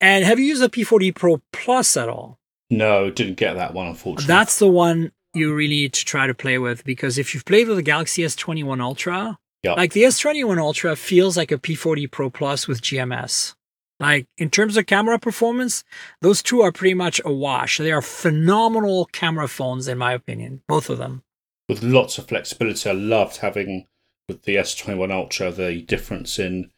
And 0.00 0.24
have 0.24 0.38
you 0.38 0.44
used 0.44 0.62
the 0.62 0.68
P40 0.68 1.12
Pro 1.14 1.40
Plus 1.52 1.96
at 1.96 2.08
all? 2.08 2.38
no, 2.70 3.10
didn't 3.10 3.34
get 3.34 3.54
that 3.54 3.74
one 3.74 3.88
unfortunately. 3.88 4.26
That's 4.28 4.58
the 4.60 4.68
one 4.68 5.10
you 5.34 5.52
really 5.54 5.74
need 5.74 5.92
to 5.94 6.04
try 6.04 6.26
to 6.28 6.34
play 6.34 6.58
with 6.58 6.84
because 6.84 7.18
if 7.18 7.34
you've 7.34 7.44
played 7.44 7.66
with 7.66 7.76
the 7.76 7.82
Galaxy 7.82 8.22
S21 8.22 8.80
Ultra, 8.80 9.38
Yeah. 9.64 9.72
like 9.74 9.92
the 9.92 10.04
S21 10.04 10.58
Ultra 10.58 10.94
feels 10.96 11.36
like 11.36 11.50
a 11.50 11.58
P40 11.58 12.08
Pro 12.10 12.30
Plus 12.30 12.68
with 12.68 12.80
GMS. 12.82 13.54
Like 13.98 14.26
in 14.38 14.50
terms 14.50 14.76
of 14.76 14.86
camera 14.86 15.18
performance, 15.18 15.84
those 16.22 16.42
two 16.42 16.62
are 16.62 16.72
pretty 16.72 16.94
much 16.94 17.20
a 17.24 17.32
wash. 17.32 17.78
They 17.78 17.92
are 17.92 18.00
phenomenal 18.02 19.06
camera 19.06 19.46
phones, 19.48 19.88
in 19.88 19.98
my 19.98 20.12
opinion, 20.12 20.62
both 20.68 20.88
of 20.90 20.98
them. 20.98 21.22
With 21.70 21.84
lots 21.84 22.18
of 22.18 22.26
flexibility. 22.26 22.90
I 22.90 22.92
loved 22.92 23.36
having 23.36 23.86
with 24.28 24.42
the 24.42 24.56
S21 24.56 25.12
Ultra 25.12 25.52
the 25.52 25.82
difference 25.82 26.36
in 26.38 26.72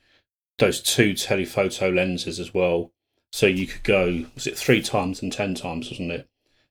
those 0.58 0.82
two 0.82 1.14
telephoto 1.14 1.90
lenses 1.90 2.38
as 2.38 2.52
well. 2.52 2.92
So 3.32 3.46
you 3.46 3.66
could 3.66 3.84
go, 3.84 4.26
was 4.34 4.46
it 4.46 4.58
three 4.58 4.82
times 4.82 5.22
and 5.22 5.32
ten 5.32 5.54
times, 5.54 5.90
wasn't 5.90 6.12
it? 6.12 6.28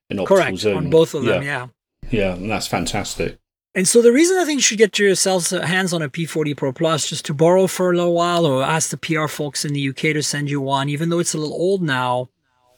In 0.08 0.20
optical 0.20 0.36
Correct 0.36 0.58
zoom. 0.58 0.76
on 0.76 0.90
both 0.90 1.14
of 1.14 1.24
them, 1.24 1.42
yeah. 1.42 1.66
Yeah, 2.10 2.34
and 2.34 2.48
that's 2.48 2.68
fantastic. 2.68 3.38
And 3.74 3.88
so 3.88 4.00
the 4.00 4.12
reason 4.12 4.38
I 4.38 4.44
think 4.44 4.58
you 4.58 4.62
should 4.62 4.78
get 4.78 4.98
yourselves 4.98 5.52
uh, 5.52 5.62
hands 5.62 5.92
on 5.92 6.02
a 6.02 6.08
P40 6.08 6.56
Pro 6.56 6.72
Plus 6.72 7.08
just 7.08 7.24
to 7.24 7.34
borrow 7.34 7.66
for 7.66 7.90
a 7.90 7.96
little 7.96 8.14
while 8.14 8.46
or 8.46 8.62
ask 8.62 8.90
the 8.90 8.96
PR 8.98 9.26
folks 9.26 9.64
in 9.64 9.72
the 9.72 9.88
UK 9.88 9.96
to 9.96 10.22
send 10.22 10.48
you 10.48 10.60
one, 10.60 10.88
even 10.88 11.08
though 11.08 11.18
it's 11.18 11.34
a 11.34 11.38
little 11.38 11.54
old 11.54 11.82
now, 11.82 12.28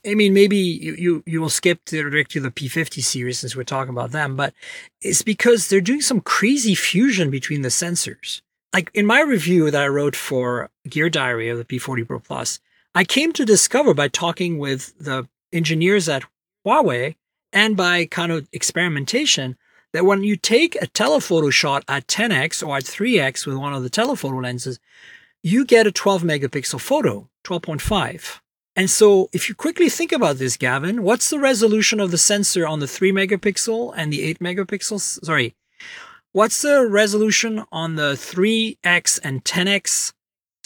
I 0.07 0.15
mean, 0.15 0.35
maybe 0.35 0.57
you, 0.57 0.95
you, 0.95 1.23
you 1.27 1.41
will 1.41 1.49
skip 1.49 1.85
to 1.87 2.11
the 2.11 2.25
P50 2.25 3.03
series 3.03 3.39
since 3.39 3.57
we're 3.57 3.65
talking 3.65 3.91
about 3.93 4.11
them, 4.11 4.37
but 4.37 4.53
it's 5.01 5.23
because 5.23 5.69
they're 5.69 5.81
doing 5.81 6.03
some 6.03 6.21
crazy 6.21 6.75
fusion 6.75 7.31
between 7.31 7.63
the 7.63 7.69
sensors. 7.69 8.43
Like 8.73 8.91
in 8.93 9.07
my 9.07 9.21
review 9.21 9.71
that 9.71 9.83
I 9.83 9.89
wrote 9.89 10.17
for 10.17 10.71
Gear 10.89 11.09
Diary 11.09 11.49
of 11.49 11.59
the 11.59 11.65
P40 11.65 12.07
Pro 12.07 12.19
Plus, 12.19 12.61
I 12.95 13.05
came 13.05 13.33
to 13.33 13.45
discover 13.45 13.95
by 13.95 14.09
talking 14.09 14.59
with 14.59 14.97
the 14.99 15.27
engineers 15.53 16.09
at 16.09 16.25
Huawei 16.67 17.17
and 17.53 17.77
by 17.77 18.07
kind 18.07 18.33
of 18.33 18.49
experimentation 18.53 19.57
that 19.93 20.05
when 20.05 20.25
you 20.25 20.37
take 20.37 20.77
a 20.83 20.89
telephoto 20.89 21.51
shot 21.51 21.85
at 21.89 22.09
10x 22.09 22.67
or 22.67 22.77
at 22.77 22.85
3x 22.85 23.47
with 23.47 23.57
one 23.57 23.73
of 23.73 23.83
the 23.85 23.91
telephoto 23.91 24.41
lenses, 24.41 24.81
you 25.43 25.65
get 25.65 25.87
a 25.87 25.93
12 25.93 26.23
megapixel 26.23 26.81
photo, 26.81 27.29
12.5. 27.45 28.41
And 28.77 28.91
so 28.91 29.29
if 29.33 29.49
you 29.49 29.55
quickly 29.55 29.89
think 29.89 30.11
about 30.13 30.39
this, 30.39 30.57
Gavin, 30.57 31.03
what's 31.03 31.31
the 31.31 31.39
resolution 31.39 32.01
of 32.01 32.11
the 32.11 32.19
sensor 32.19 32.67
on 32.67 32.81
the 32.81 32.89
3 32.89 33.13
megapixel 33.13 33.95
and 33.97 34.13
the 34.13 34.23
8 34.23 34.41
megapixels? 34.41 35.25
Sorry. 35.25 35.55
What's 36.33 36.63
the 36.63 36.85
resolution 36.87 37.63
on 37.71 37.95
the 37.95 38.15
3x 38.15 39.21
and 39.23 39.45
10x 39.45 40.13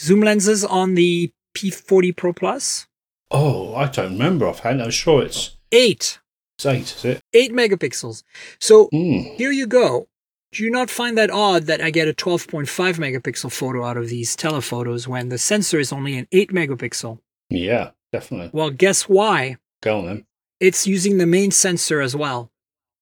zoom 0.01 0.21
lenses 0.21 0.65
on 0.65 0.95
the 0.95 1.31
P40 1.55 2.15
Pro 2.17 2.33
Plus? 2.33 2.87
Oh, 3.29 3.75
I 3.75 3.87
don't 3.87 4.13
remember 4.13 4.47
offhand. 4.47 4.81
I'm 4.81 4.89
sure 4.89 5.23
it's 5.23 5.57
8. 5.71 6.19
it's 6.57 6.65
eight, 6.65 6.81
is 6.95 7.05
it? 7.05 7.21
8 7.33 7.53
megapixels. 7.53 8.23
So 8.59 8.89
Mm. 8.91 9.35
here 9.35 9.51
you 9.51 9.67
go. 9.67 10.07
Do 10.51 10.63
you 10.63 10.71
not 10.71 10.89
find 10.89 11.15
that 11.19 11.29
odd 11.29 11.63
that 11.67 11.79
I 11.79 11.91
get 11.91 12.07
a 12.07 12.13
12.5 12.13 12.97
megapixel 12.97 13.51
photo 13.51 13.85
out 13.85 13.97
of 13.97 14.09
these 14.09 14.35
telephotos 14.35 15.07
when 15.07 15.29
the 15.29 15.37
sensor 15.37 15.77
is 15.79 15.93
only 15.93 16.17
an 16.17 16.27
8 16.31 16.51
megapixel? 16.51 17.19
Yeah, 17.51 17.91
definitely. 18.11 18.49
Well, 18.53 18.69
guess 18.69 19.03
why? 19.03 19.57
Go 19.81 19.99
on 19.99 20.05
then. 20.05 20.25
It's 20.59 20.85
using 20.87 21.17
the 21.17 21.25
main 21.25 21.51
sensor 21.51 22.01
as 22.01 22.15
well. 22.15 22.51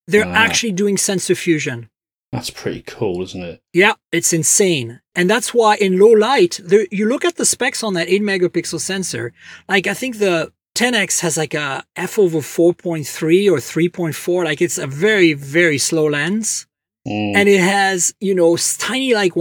They're 0.08 0.26
Ah. 0.26 0.34
actually 0.46 0.72
doing 0.74 0.98
sensor 0.98 1.36
fusion. 1.36 1.90
That's 2.32 2.50
pretty 2.50 2.84
cool, 2.86 3.22
isn't 3.24 3.42
it? 3.42 3.62
Yeah, 3.74 3.94
it's 4.12 4.34
insane. 4.34 5.02
And 5.16 5.30
that's 5.30 5.54
why 5.54 5.76
in 5.78 5.98
low 5.98 6.12
light, 6.12 6.60
there, 6.64 6.86
you 6.92 7.08
look 7.08 7.24
at 7.26 7.36
the 7.38 7.46
specs 7.46 7.84
on 7.84 7.94
that 7.94 8.10
8 8.10 8.22
megapixel 8.22 8.80
sensor. 8.82 9.34
Like, 9.68 9.88
I 9.88 9.94
think 9.94 10.20
the 10.20 10.52
10X 10.76 11.22
has 11.22 11.38
like 11.38 11.54
a 11.56 11.84
f 11.96 12.20
over 12.20 12.40
4.3 12.42 13.50
or 13.50 13.58
3.4. 13.60 14.44
Like, 14.46 14.62
it's 14.62 14.78
a 14.78 14.88
very, 14.88 15.34
very 15.34 15.78
slow 15.78 16.08
lens. 16.10 16.68
Mm. 17.08 17.36
And 17.36 17.50
it 17.50 17.62
has, 17.62 18.14
you 18.20 18.36
know, 18.36 18.58
tiny 18.58 19.14
like 19.14 19.36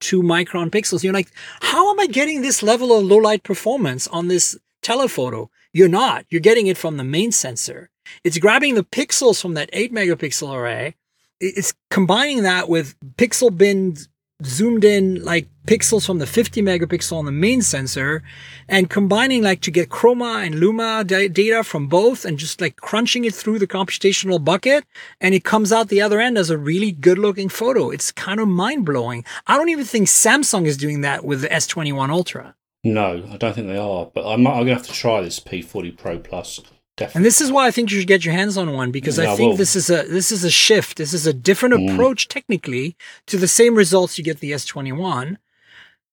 1.12 0.00 0.22
micron 0.22 0.70
pixels. 0.70 1.02
You're 1.02 1.12
like, 1.12 1.30
how 1.60 1.90
am 1.90 2.00
I 2.00 2.06
getting 2.06 2.42
this 2.42 2.62
level 2.62 2.96
of 2.96 3.04
low 3.04 3.16
light 3.16 3.42
performance 3.42 4.06
on 4.08 4.28
this 4.28 4.56
telephoto? 4.82 5.50
You're 5.72 5.88
not. 5.88 6.24
You're 6.30 6.40
getting 6.40 6.66
it 6.66 6.78
from 6.78 6.96
the 6.96 7.04
main 7.04 7.32
sensor. 7.32 7.90
It's 8.24 8.38
grabbing 8.38 8.74
the 8.74 8.84
pixels 8.84 9.40
from 9.40 9.54
that 9.54 9.70
8 9.72 9.92
megapixel 9.92 10.54
array. 10.54 10.94
It's 11.40 11.74
combining 11.90 12.42
that 12.42 12.68
with 12.68 12.96
pixel 13.16 13.56
bin 13.56 13.96
zoomed 14.44 14.84
in 14.84 15.22
like 15.22 15.48
pixels 15.68 16.06
from 16.06 16.18
the 16.18 16.26
50 16.26 16.62
megapixel 16.62 17.12
on 17.18 17.24
the 17.26 17.32
main 17.32 17.60
sensor 17.62 18.22
and 18.68 18.88
combining 18.88 19.42
like 19.42 19.60
to 19.60 19.70
get 19.70 19.88
chroma 19.90 20.44
and 20.46 20.54
luma 20.56 21.04
da- 21.04 21.28
data 21.28 21.62
from 21.62 21.86
both 21.88 22.24
and 22.24 22.38
just 22.38 22.60
like 22.60 22.76
crunching 22.76 23.24
it 23.24 23.34
through 23.34 23.58
the 23.58 23.66
computational 23.66 24.42
bucket 24.42 24.84
and 25.20 25.34
it 25.34 25.44
comes 25.44 25.72
out 25.72 25.88
the 25.88 26.00
other 26.00 26.20
end 26.20 26.38
as 26.38 26.50
a 26.50 26.58
really 26.58 26.92
good 26.92 27.18
looking 27.18 27.48
photo. 27.48 27.90
It's 27.90 28.10
kind 28.12 28.40
of 28.40 28.48
mind 28.48 28.86
blowing. 28.86 29.24
I 29.46 29.56
don't 29.56 29.68
even 29.68 29.84
think 29.84 30.08
Samsung 30.08 30.66
is 30.66 30.76
doing 30.76 31.02
that 31.02 31.24
with 31.24 31.42
the 31.42 31.48
S21 31.48 32.10
Ultra. 32.10 32.54
No, 32.84 33.24
I 33.30 33.36
don't 33.36 33.54
think 33.54 33.66
they 33.66 33.76
are. 33.76 34.06
But 34.14 34.26
I'm, 34.26 34.46
I'm 34.46 34.54
going 34.64 34.66
to 34.68 34.74
have 34.74 34.86
to 34.86 34.92
try 34.92 35.20
this 35.20 35.40
P40 35.40 35.96
Pro 35.98 36.18
Plus. 36.18 36.60
Definitely. 36.96 37.18
And 37.18 37.24
this 37.24 37.40
is 37.40 37.52
why 37.52 37.66
I 37.66 37.70
think 37.70 37.90
you 37.90 37.98
should 37.98 38.08
get 38.08 38.24
your 38.24 38.34
hands 38.34 38.56
on 38.56 38.72
one 38.72 38.90
because 38.90 39.18
Yeah, 39.18 39.32
I 39.32 39.36
think 39.36 39.56
this 39.56 39.76
is 39.76 39.88
a 39.88 40.02
this 40.04 40.32
is 40.32 40.42
a 40.42 40.50
shift. 40.50 40.96
This 40.96 41.12
is 41.14 41.26
a 41.28 41.32
different 41.32 41.74
Mm. 41.74 41.92
approach 41.92 42.26
technically 42.26 42.96
to 43.26 43.36
the 43.36 43.46
same 43.46 43.74
results 43.76 44.18
you 44.18 44.24
get 44.24 44.40
the 44.40 44.50
S21 44.52 45.36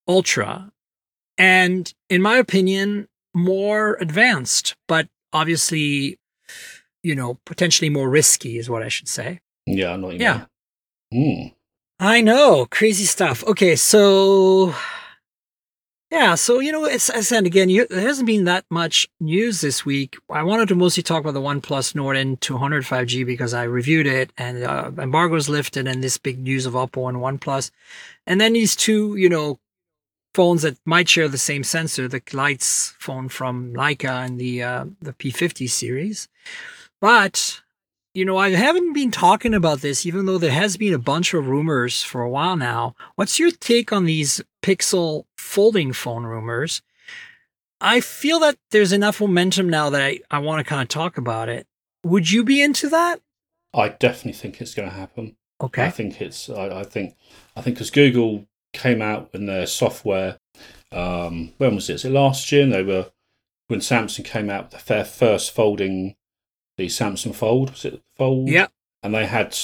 Ultra. 0.07 0.71
And 1.37 1.93
in 2.09 2.21
my 2.21 2.37
opinion, 2.37 3.07
more 3.33 3.95
advanced, 3.95 4.75
but 4.87 5.07
obviously, 5.33 6.17
you 7.03 7.15
know, 7.15 7.39
potentially 7.45 7.89
more 7.89 8.09
risky 8.09 8.57
is 8.57 8.69
what 8.69 8.83
I 8.83 8.87
should 8.87 9.09
say. 9.09 9.41
Yeah, 9.65 9.93
I 9.93 9.95
know 9.97 10.09
Yeah. 10.11 10.45
Mm. 11.13 11.53
I 11.99 12.21
know, 12.21 12.65
crazy 12.69 13.05
stuff. 13.05 13.43
Okay, 13.45 13.75
so 13.75 14.73
yeah, 16.11 16.35
so 16.35 16.59
you 16.59 16.71
know, 16.71 16.85
it's 16.85 17.09
as 17.09 17.17
I 17.17 17.21
said 17.21 17.45
again, 17.45 17.69
you, 17.69 17.87
there 17.87 18.01
hasn't 18.01 18.27
been 18.27 18.43
that 18.45 18.65
much 18.69 19.07
news 19.19 19.61
this 19.61 19.85
week. 19.85 20.17
I 20.29 20.43
wanted 20.43 20.67
to 20.69 20.75
mostly 20.75 21.03
talk 21.03 21.21
about 21.21 21.33
the 21.33 21.41
OnePlus 21.41 21.95
Nord 21.95 22.15
N200 22.15 22.83
5G 22.87 23.25
because 23.25 23.53
I 23.53 23.63
reviewed 23.63 24.07
it 24.07 24.31
and 24.37 24.63
uh, 24.63 24.91
embargoes 24.97 25.49
lifted, 25.49 25.87
and 25.87 26.03
this 26.03 26.17
big 26.17 26.39
news 26.39 26.65
of 26.65 26.73
Oppo 26.73 27.09
and 27.09 27.17
OnePlus, 27.17 27.71
and 28.27 28.39
then 28.39 28.53
these 28.53 28.75
two, 28.75 29.15
you 29.15 29.29
know, 29.29 29.59
phones 30.35 30.61
that 30.61 30.77
might 30.85 31.09
share 31.09 31.27
the 31.27 31.37
same 31.37 31.63
sensor, 31.63 32.07
the 32.07 32.19
Leitz 32.19 32.93
phone 32.99 33.29
from 33.29 33.73
Leica 33.73 34.25
and 34.25 34.39
the 34.39 34.61
uh, 34.61 34.85
the 35.01 35.13
P50 35.13 35.69
series, 35.69 36.27
but 37.01 37.61
you 38.13 38.23
know, 38.23 38.37
I 38.37 38.51
haven't 38.51 38.93
been 38.93 39.11
talking 39.11 39.53
about 39.53 39.81
this, 39.81 40.05
even 40.05 40.25
though 40.25 40.37
there 40.37 40.51
has 40.51 40.77
been 40.77 40.93
a 40.93 40.97
bunch 40.97 41.33
of 41.33 41.47
rumors 41.47 42.01
for 42.01 42.21
a 42.21 42.29
while 42.29 42.55
now. 42.55 42.95
What's 43.15 43.39
your 43.39 43.51
take 43.51 43.91
on 43.91 44.05
these 44.05 44.41
Pixel 44.61 45.25
folding 45.37 45.91
phone 45.91 46.23
rumors? 46.23 46.81
I 47.81 47.99
feel 47.99 48.39
that 48.39 48.55
there's 48.71 48.93
enough 48.93 49.19
momentum 49.19 49.69
now 49.69 49.89
that 49.89 50.01
I, 50.01 50.19
I 50.31 50.39
want 50.39 50.59
to 50.59 50.69
kind 50.69 50.81
of 50.81 50.87
talk 50.87 51.17
about 51.17 51.49
it. 51.49 51.67
Would 52.05 52.31
you 52.31 52.45
be 52.45 52.61
into 52.61 52.87
that? 52.89 53.19
I 53.73 53.89
definitely 53.89 54.39
think 54.39 54.61
it's 54.61 54.73
going 54.73 54.89
to 54.89 54.95
happen. 54.95 55.35
Okay. 55.59 55.83
I 55.83 55.89
think 55.89 56.21
it's. 56.21 56.49
I, 56.49 56.79
I 56.79 56.83
think. 56.83 57.15
I 57.57 57.61
think 57.61 57.75
because 57.75 57.91
Google 57.91 58.47
came 58.75 59.01
out 59.01 59.31
with 59.31 59.45
their 59.45 59.65
software. 59.65 60.37
Um, 60.91 61.53
when 61.57 61.75
was 61.75 61.89
it? 61.89 61.93
Was 61.93 62.05
it 62.05 62.11
last 62.11 62.51
year? 62.51 62.63
And 62.63 62.73
they 62.73 62.83
were 62.83 63.11
when 63.67 63.79
Samsung 63.79 64.25
came 64.25 64.49
out 64.49 64.71
with 64.71 64.85
their 64.85 65.05
first 65.05 65.53
folding, 65.53 66.15
the 66.77 66.87
Samsung 66.87 67.33
Fold. 67.33 67.71
Was 67.71 67.85
it 67.85 68.01
Fold? 68.15 68.49
Yeah. 68.49 68.67
And 69.01 69.13
they 69.13 69.25
had 69.25 69.57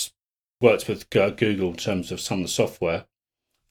worked 0.59 0.87
with 0.87 1.09
Google 1.09 1.69
in 1.69 1.77
terms 1.77 2.11
of 2.11 2.19
some 2.19 2.39
of 2.39 2.45
the 2.45 2.51
software, 2.51 3.05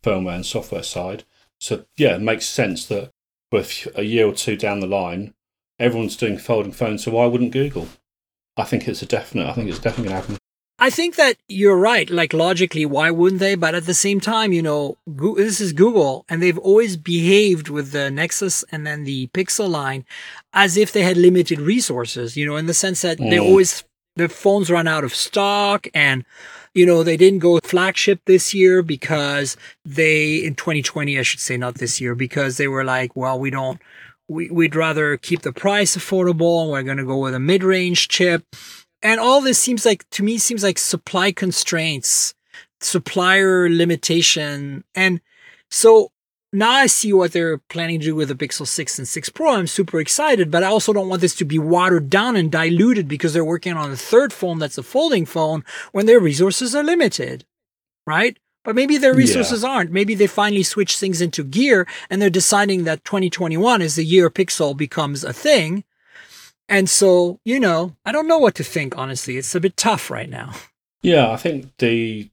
firmware 0.02 0.36
and 0.36 0.46
software 0.46 0.82
side. 0.82 1.24
So 1.58 1.84
yeah, 1.96 2.16
it 2.16 2.22
makes 2.22 2.46
sense 2.46 2.86
that 2.86 3.10
with 3.52 3.88
a 3.94 4.02
year 4.02 4.26
or 4.26 4.34
two 4.34 4.56
down 4.56 4.80
the 4.80 4.86
line, 4.86 5.34
everyone's 5.78 6.16
doing 6.16 6.38
folding 6.38 6.72
phones. 6.72 7.04
So 7.04 7.12
why 7.12 7.26
wouldn't 7.26 7.52
Google? 7.52 7.88
I 8.56 8.64
think 8.64 8.88
it's 8.88 9.02
a 9.02 9.06
definite. 9.06 9.46
I 9.48 9.52
think 9.52 9.68
it's 9.68 9.78
definitely 9.78 10.10
going 10.10 10.22
to 10.22 10.28
happen. 10.28 10.38
I 10.82 10.88
think 10.90 11.16
that 11.16 11.36
you're 11.46 11.76
right. 11.76 12.08
Like 12.08 12.32
logically, 12.32 12.86
why 12.86 13.10
wouldn't 13.10 13.40
they? 13.40 13.54
But 13.54 13.74
at 13.74 13.84
the 13.84 13.94
same 13.94 14.18
time, 14.18 14.52
you 14.52 14.62
know, 14.62 14.96
Goo- 15.14 15.36
this 15.36 15.60
is 15.60 15.72
Google, 15.74 16.24
and 16.28 16.42
they've 16.42 16.58
always 16.58 16.96
behaved 16.96 17.68
with 17.68 17.92
the 17.92 18.10
Nexus 18.10 18.64
and 18.72 18.86
then 18.86 19.04
the 19.04 19.26
Pixel 19.28 19.68
line 19.68 20.04
as 20.54 20.76
if 20.78 20.90
they 20.90 21.02
had 21.02 21.16
limited 21.18 21.60
resources. 21.60 22.36
You 22.36 22.46
know, 22.46 22.56
in 22.56 22.66
the 22.66 22.74
sense 22.74 23.02
that 23.02 23.18
they 23.18 23.36
Mm. 23.36 23.42
always 23.42 23.84
the 24.16 24.28
phones 24.28 24.70
run 24.70 24.88
out 24.88 25.04
of 25.04 25.14
stock, 25.14 25.86
and 25.92 26.24
you 26.74 26.86
know 26.86 27.02
they 27.02 27.16
didn't 27.18 27.40
go 27.40 27.60
flagship 27.62 28.20
this 28.24 28.54
year 28.54 28.82
because 28.82 29.56
they 29.84 30.36
in 30.36 30.54
2020, 30.54 31.18
I 31.18 31.22
should 31.22 31.40
say, 31.40 31.56
not 31.58 31.74
this 31.76 32.00
year, 32.00 32.14
because 32.14 32.56
they 32.56 32.68
were 32.68 32.84
like, 32.84 33.14
well, 33.14 33.38
we 33.38 33.50
don't. 33.50 33.78
We, 34.28 34.48
we'd 34.48 34.76
rather 34.76 35.16
keep 35.16 35.42
the 35.42 35.52
price 35.52 35.96
affordable 35.96 36.62
and 36.62 36.70
we're 36.70 36.84
going 36.84 36.98
to 36.98 37.04
go 37.04 37.18
with 37.18 37.34
a 37.34 37.40
mid-range 37.40 38.06
chip 38.06 38.44
and 39.02 39.20
all 39.20 39.40
this 39.40 39.58
seems 39.58 39.84
like 39.86 40.08
to 40.10 40.22
me 40.22 40.38
seems 40.38 40.62
like 40.62 40.78
supply 40.78 41.32
constraints 41.32 42.34
supplier 42.80 43.68
limitation. 43.68 44.84
And 44.94 45.20
so 45.70 46.10
now 46.52 46.70
i 46.70 46.86
see 46.86 47.12
what 47.12 47.30
they're 47.32 47.58
planning 47.58 48.00
to 48.00 48.06
do 48.06 48.14
with 48.14 48.28
the 48.28 48.34
pixel 48.34 48.66
6 48.66 48.98
and 48.98 49.06
6 49.06 49.28
pro. 49.28 49.54
I'm 49.54 49.66
super 49.68 50.00
excited 50.00 50.50
but 50.50 50.64
i 50.64 50.66
also 50.66 50.92
don't 50.92 51.08
want 51.08 51.20
this 51.20 51.36
to 51.36 51.44
be 51.44 51.58
watered 51.60 52.10
down 52.10 52.34
and 52.34 52.50
diluted 52.50 53.06
because 53.06 53.32
they're 53.32 53.44
working 53.44 53.74
on 53.74 53.92
a 53.92 53.96
third 53.96 54.32
phone 54.32 54.58
that's 54.58 54.76
a 54.78 54.82
folding 54.82 55.26
phone 55.26 55.62
when 55.92 56.06
their 56.06 56.18
resources 56.18 56.74
are 56.74 56.82
limited 56.82 57.44
right? 58.06 58.38
But 58.64 58.74
maybe 58.74 58.96
their 58.96 59.12
Yeah. 59.12 59.18
resources 59.18 59.62
aren't. 59.62 59.92
Maybe 59.92 60.14
they 60.16 60.26
finally 60.26 60.64
switch 60.64 60.98
things 60.98 61.20
into 61.20 61.44
gear 61.44 61.86
and 62.08 62.20
they're 62.20 62.30
deciding 62.30 62.82
that 62.84 63.04
2021 63.04 63.80
is 63.80 63.94
the 63.94 64.04
year 64.04 64.28
pixel 64.30 64.76
becomes 64.76 65.22
a 65.22 65.32
thing 65.32 65.84
and 66.70 66.88
so, 66.88 67.40
you 67.44 67.58
know, 67.58 67.96
I 68.04 68.12
don't 68.12 68.28
know 68.28 68.38
what 68.38 68.54
to 68.54 68.64
think, 68.64 68.96
honestly. 68.96 69.36
It's 69.36 69.54
a 69.56 69.60
bit 69.60 69.76
tough 69.76 70.08
right 70.08 70.30
now. 70.30 70.52
Yeah, 71.02 71.30
I 71.30 71.36
think 71.36 71.76
the 71.78 72.30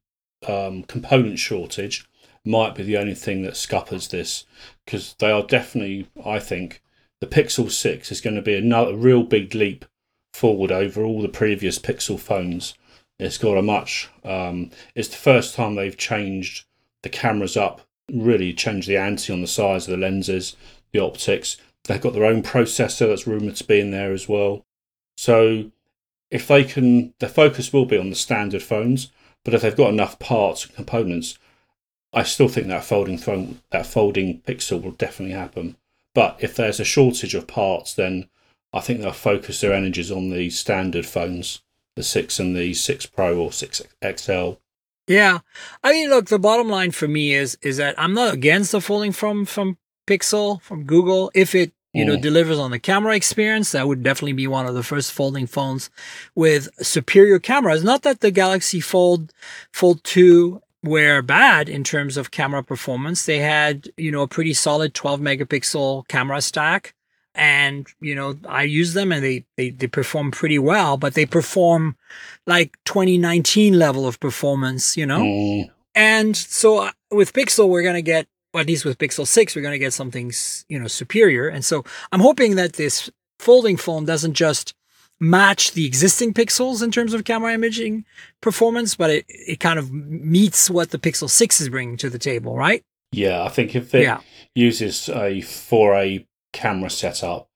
um, 0.48 0.84
component 0.84 1.40
shortage 1.40 2.08
might 2.46 2.76
be 2.76 2.84
the 2.84 2.98
only 2.98 3.16
thing 3.16 3.42
that 3.42 3.58
scuppers 3.58 4.10
this 4.10 4.46
because 4.86 5.16
they 5.20 5.32
are 5.32 5.42
definitely, 5.42 6.08
I 6.24 6.38
think, 6.38 6.84
the 7.20 7.28
Pixel 7.28 7.72
6 7.72 8.12
is 8.12 8.22
going 8.22 8.36
to 8.36 8.42
be 8.44 8.56
another 8.56 8.96
real 8.96 9.24
big 9.24 9.56
leap 9.56 9.86
forward 10.34 10.72
over 10.72 11.04
all 11.04 11.24
the 11.24 11.28
previous 11.28 11.80
Pixel 11.80 12.20
phones. 12.20 12.76
It's 13.20 13.40
got 13.40 13.58
a 13.58 13.64
much, 13.64 14.08
um, 14.24 14.70
it's 14.94 15.08
the 15.08 15.16
first 15.16 15.56
time 15.56 15.74
they've 15.74 15.98
changed 15.98 16.66
the 17.02 17.10
cameras 17.10 17.58
up, 17.58 17.82
really 18.14 18.54
changed 18.54 18.88
the 18.88 18.98
ante 18.98 19.34
on 19.34 19.42
the 19.42 19.48
size 19.48 19.88
of 19.88 19.92
the 19.92 19.98
lenses, 19.98 20.56
the 20.94 21.00
optics. 21.00 21.58
They've 21.88 22.02
got 22.02 22.14
their 22.14 22.26
own 22.26 22.44
processor 22.44 23.08
that's 23.08 23.28
rumored 23.28 23.56
to 23.58 23.64
be 23.64 23.80
in 23.80 23.92
there 23.92 24.12
as 24.12 24.30
well. 24.30 24.66
So 25.16 25.72
if 26.30 26.48
they 26.48 26.64
can, 26.64 27.14
their 27.20 27.30
focus 27.30 27.74
will 27.74 27.86
be 27.86 27.98
on 27.98 28.10
the 28.10 28.16
standard 28.16 28.62
phones. 28.62 29.12
But 29.44 29.54
if 29.54 29.62
they've 29.62 29.76
got 29.76 29.94
enough 29.94 30.20
parts 30.20 30.66
and 30.66 30.76
components, 30.76 31.38
I 32.14 32.24
still 32.24 32.48
think 32.48 32.68
that 32.68 32.84
folding 32.84 33.18
phone, 33.18 33.62
that 33.72 33.86
folding 33.86 34.42
Pixel 34.42 34.82
will 34.82 34.92
definitely 34.92 35.36
happen. 35.36 35.78
But 36.14 36.38
if 36.40 36.56
there's 36.56 36.80
a 36.80 36.86
shortage 36.86 37.34
of 37.34 37.48
parts, 37.48 37.94
then 37.94 38.28
I 38.74 38.80
think 38.82 39.00
they'll 39.00 39.12
focus 39.12 39.62
their 39.62 39.74
energies 39.74 40.12
on 40.12 40.30
the 40.30 40.50
standard 40.50 41.06
phones, 41.06 41.62
the 41.96 42.04
six 42.04 42.40
and 42.40 42.56
the 42.56 42.74
six 42.74 43.06
Pro 43.06 43.38
or 43.38 43.52
six 43.52 43.82
XL. 44.04 44.54
Yeah, 45.08 45.40
I 45.84 45.94
mean, 45.94 46.10
look, 46.10 46.26
the 46.26 46.40
bottom 46.40 46.68
line 46.68 46.92
for 46.92 47.08
me 47.08 47.34
is 47.34 47.58
is 47.62 47.78
that 47.78 47.96
I'm 47.98 48.14
not 48.14 48.34
against 48.34 48.74
the 48.74 48.82
folding 48.82 49.14
from 49.14 49.46
from 49.46 49.78
Pixel 50.06 50.62
from 50.62 50.84
Google 50.86 51.32
if 51.34 51.56
it 51.56 51.72
you 51.98 52.06
know 52.06 52.18
Mm. 52.18 52.22
delivers 52.22 52.60
on 52.60 52.72
the 52.72 52.80
camera 52.80 53.16
experience. 53.16 53.72
That 53.72 53.88
would 53.88 54.04
definitely 54.04 54.34
be 54.44 54.48
one 54.48 54.66
of 54.70 54.76
the 54.76 54.84
first 54.92 55.12
folding 55.12 55.48
phones 55.48 55.90
with 56.36 56.70
superior 56.96 57.40
cameras. 57.40 57.84
Not 57.84 58.02
that 58.04 58.20
the 58.22 58.32
Galaxy 58.32 58.80
Fold 58.80 59.34
Fold 59.74 60.04
Two 60.04 60.62
were 60.84 61.22
bad 61.22 61.68
in 61.70 61.84
terms 61.84 62.18
of 62.18 62.32
camera 62.32 62.64
performance. 62.64 63.26
They 63.26 63.40
had 63.40 63.90
you 63.98 64.12
know 64.12 64.22
a 64.22 64.28
pretty 64.28 64.54
solid 64.54 64.94
12 64.94 65.20
megapixel 65.20 66.08
camera 66.08 66.42
stack. 66.42 66.94
And 67.40 67.88
you 68.02 68.16
know, 68.16 68.30
I 68.48 68.64
use 68.64 68.94
them 68.94 69.12
and 69.12 69.24
they, 69.24 69.46
they 69.58 69.70
they 69.70 69.88
perform 69.88 70.32
pretty 70.32 70.58
well, 70.60 70.98
but 70.98 71.14
they 71.14 71.26
perform 71.28 71.96
like 72.48 72.70
2019 72.86 73.78
level 73.78 74.08
of 74.08 74.20
performance, 74.20 74.98
you 74.98 75.06
know? 75.06 75.20
Mm, 75.22 75.70
And 75.94 76.36
so 76.36 76.70
uh, 76.88 76.92
with 77.12 77.34
Pixel, 77.34 77.70
we're 77.70 77.84
going 77.84 77.96
to 77.96 78.02
get, 78.02 78.26
at 78.58 78.68
least 78.68 78.86
with 78.86 78.98
Pixel 78.98 79.26
6, 79.28 79.56
we're 79.56 79.62
going 79.62 79.72
to 79.74 79.80
get 79.80 79.94
something, 79.94 80.32
you 80.70 80.80
know, 80.80 80.88
superior. 80.88 81.48
And 81.48 81.64
so 81.64 81.84
I'm 82.12 82.20
hoping 82.20 82.56
that 82.56 82.74
this 82.74 83.10
folding 83.40 83.78
phone 83.78 84.06
doesn't 84.06 84.34
just 84.34 84.74
match 85.20 85.72
the 85.72 85.86
existing 85.86 86.34
Pixels 86.34 86.84
in 86.84 86.92
terms 86.92 87.14
of 87.14 87.24
camera 87.24 87.54
imaging 87.54 88.06
performance, 88.42 88.96
but 88.96 89.10
it, 89.10 89.26
it 89.30 89.60
kind 89.60 89.80
of 89.80 89.92
meets 89.92 90.70
what 90.70 90.92
the 90.92 91.00
Pixel 91.00 91.30
6 91.30 91.62
is 91.62 91.70
bringing 91.70 91.98
to 91.98 92.10
the 92.10 92.20
table, 92.20 92.56
right? 92.56 92.84
yeah, 93.14 93.44
I 93.44 93.50
think 93.50 93.74
if 93.74 93.96
it 93.96 94.04
Yeah. 94.04 94.20
uses 94.54 95.08
a 95.10 95.42
4A 95.42 96.26
camera 96.54 96.90
setup, 96.90 97.48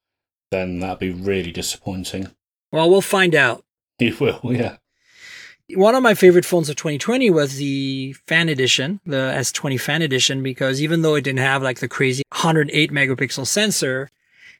then 0.50 0.80
that'd 0.80 1.00
be 1.00 1.12
really 1.12 1.52
disappointing. 1.52 2.28
Well, 2.72 2.90
we'll 2.90 3.02
find 3.02 3.36
out. 3.36 3.64
It 4.00 4.20
will, 4.20 4.40
yeah. 4.44 4.78
One 5.76 5.96
of 5.96 6.04
my 6.04 6.14
favorite 6.14 6.46
phones 6.46 6.70
of 6.70 6.76
2020 6.76 7.30
was 7.30 7.58
the 7.58 8.14
fan 8.28 8.50
edition, 8.50 9.00
the 9.06 9.34
S20 9.38 9.80
fan 9.80 10.02
edition, 10.02 10.42
because 10.44 10.82
even 10.82 11.02
though 11.02 11.16
it 11.16 11.24
didn't 11.24 11.40
have 11.40 11.62
like 11.64 11.80
the 11.80 11.88
crazy 11.88 12.24
108 12.32 12.92
megapixel 12.92 13.46
sensor, 13.48 14.10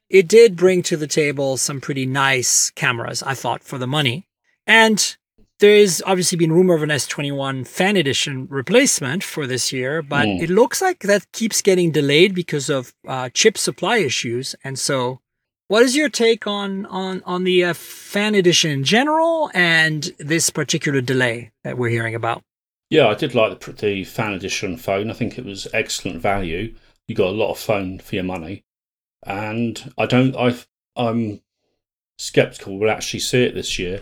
it 0.10 0.28
did 0.28 0.56
bring 0.56 0.84
to 0.84 0.98
the 0.98 1.08
table 1.08 1.58
some 1.58 1.80
pretty 1.82 2.06
nice 2.06 2.70
cameras, 2.72 3.24
I 3.24 3.34
thought, 3.34 3.64
for 3.64 3.78
the 3.78 3.88
money. 3.88 4.28
And 4.68 5.16
there 5.60 5.76
is 5.76 6.04
obviously 6.08 6.38
been 6.38 6.52
rumor 6.52 6.74
of 6.74 6.84
an 6.84 6.90
S21 6.90 7.68
fan 7.68 7.96
edition 7.96 8.48
replacement 8.50 9.24
for 9.24 9.46
this 9.46 9.72
year, 9.72 10.02
but 10.02 10.26
Mm. 10.28 10.42
it 10.42 10.50
looks 10.50 10.82
like 10.82 11.00
that 11.02 11.32
keeps 11.32 11.62
getting 11.62 11.92
delayed 11.92 12.34
because 12.34 12.70
of 12.70 12.94
uh, 13.08 13.30
chip 13.34 13.58
supply 13.58 13.98
issues. 13.98 14.56
And 14.64 14.78
so 14.80 15.22
what 15.72 15.84
is 15.84 15.96
your 15.96 16.10
take 16.10 16.48
on 16.48 16.86
on 16.88 17.24
on 17.26 17.46
the 17.46 17.64
uh, 17.64 17.74
fan 17.74 18.36
edition 18.36 18.72
in 18.72 18.84
general 18.84 19.50
and 19.54 20.12
this 20.20 20.50
particular 20.50 21.00
delay 21.00 21.50
that 21.64 21.78
we're 21.78 21.88
hearing 21.88 22.14
about? 22.14 22.44
Yeah, 22.90 23.08
I 23.08 23.14
did 23.14 23.34
like 23.34 23.58
the, 23.58 23.72
the 23.72 24.04
fan 24.04 24.34
edition 24.34 24.76
phone. 24.76 25.10
I 25.10 25.14
think 25.14 25.38
it 25.38 25.46
was 25.46 25.70
excellent 25.74 26.22
value. 26.22 26.76
You 27.08 27.16
got 27.16 27.30
a 27.30 27.40
lot 27.42 27.52
of 27.52 27.58
phone 27.58 28.00
for 28.00 28.16
your 28.16 28.26
money, 28.26 28.66
and 29.26 29.94
I 29.98 30.08
don't. 30.08 30.36
I 30.36 30.58
I'm 30.98 31.40
skeptical 32.18 32.78
we'll 32.78 32.92
actually 32.92 33.22
see 33.22 33.46
it 33.46 33.56
this 33.56 33.80
year. 33.80 34.02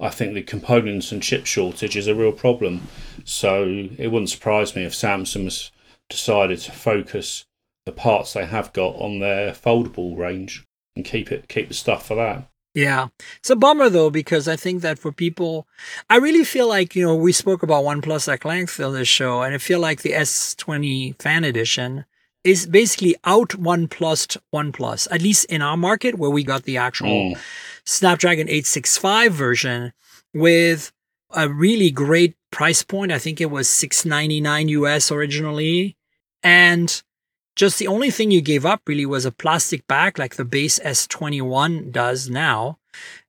I 0.00 0.08
think 0.08 0.32
the 0.32 0.42
components 0.42 1.12
and 1.12 1.22
chip 1.22 1.44
shortage 1.44 1.98
is 1.98 2.06
a 2.06 2.14
real 2.14 2.32
problem. 2.32 2.88
So 3.26 3.88
it 3.98 4.06
wouldn't 4.10 4.30
surprise 4.30 4.74
me 4.74 4.84
if 4.84 4.94
Samsung 4.94 5.44
has 5.44 5.70
decided 6.08 6.60
to 6.60 6.72
focus 6.72 7.44
the 7.84 7.92
parts 7.92 8.32
they 8.32 8.46
have 8.46 8.72
got 8.72 8.94
on 8.96 9.18
their 9.18 9.52
foldable 9.52 10.16
range 10.16 10.66
and 10.96 11.04
keep 11.04 11.30
it 11.30 11.48
keep 11.48 11.68
the 11.68 11.74
stuff 11.74 12.06
for 12.06 12.14
that. 12.16 12.48
Yeah. 12.74 13.08
It's 13.38 13.50
a 13.50 13.56
bummer 13.56 13.88
though, 13.88 14.10
because 14.10 14.46
I 14.46 14.56
think 14.56 14.82
that 14.82 14.98
for 14.98 15.12
people, 15.12 15.66
I 16.08 16.16
really 16.16 16.44
feel 16.44 16.68
like, 16.68 16.94
you 16.94 17.04
know, 17.04 17.16
we 17.16 17.32
spoke 17.32 17.62
about 17.62 17.84
OnePlus 17.84 18.32
at 18.32 18.44
length 18.44 18.78
on 18.78 18.94
this 18.94 19.08
show, 19.08 19.42
and 19.42 19.54
I 19.54 19.58
feel 19.58 19.80
like 19.80 20.02
the 20.02 20.12
S20 20.12 21.20
fan 21.20 21.44
edition 21.44 22.04
is 22.44 22.66
basically 22.66 23.16
out 23.24 23.50
OnePlus 23.50 24.36
OnePlus, 24.54 25.08
at 25.10 25.20
least 25.20 25.46
in 25.46 25.62
our 25.62 25.76
market 25.76 26.14
where 26.16 26.30
we 26.30 26.44
got 26.44 26.62
the 26.62 26.76
actual 26.76 27.08
Mm. 27.08 27.38
Snapdragon 27.84 28.48
865 28.48 29.32
version 29.32 29.92
with 30.32 30.92
a 31.34 31.48
really 31.48 31.90
great 31.90 32.36
price 32.50 32.82
point. 32.82 33.12
I 33.12 33.18
think 33.18 33.40
it 33.40 33.50
was 33.50 33.68
699 33.68 34.68
US 34.68 35.10
originally. 35.10 35.96
And 36.42 37.02
just 37.60 37.78
the 37.78 37.88
only 37.88 38.10
thing 38.10 38.30
you 38.30 38.40
gave 38.40 38.64
up 38.64 38.80
really 38.86 39.04
was 39.04 39.26
a 39.26 39.30
plastic 39.30 39.86
back 39.86 40.18
like 40.18 40.36
the 40.36 40.46
base 40.46 40.78
S21 40.78 41.92
does 41.92 42.30
now. 42.30 42.78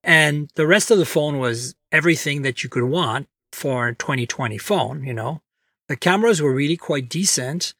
And 0.05 0.49
the 0.55 0.65
rest 0.65 0.89
of 0.89 0.97
the 0.97 1.05
phone 1.05 1.37
was 1.37 1.75
everything 1.91 2.41
that 2.43 2.63
you 2.63 2.69
could 2.69 2.85
want 2.85 3.27
for 3.51 3.89
a 3.89 3.93
2020 3.93 4.57
phone, 4.57 5.03
you 5.03 5.13
know. 5.13 5.41
The 5.89 5.97
cameras 5.97 6.41
were 6.41 6.53
really 6.53 6.77
quite 6.77 7.09
decent. 7.09 7.73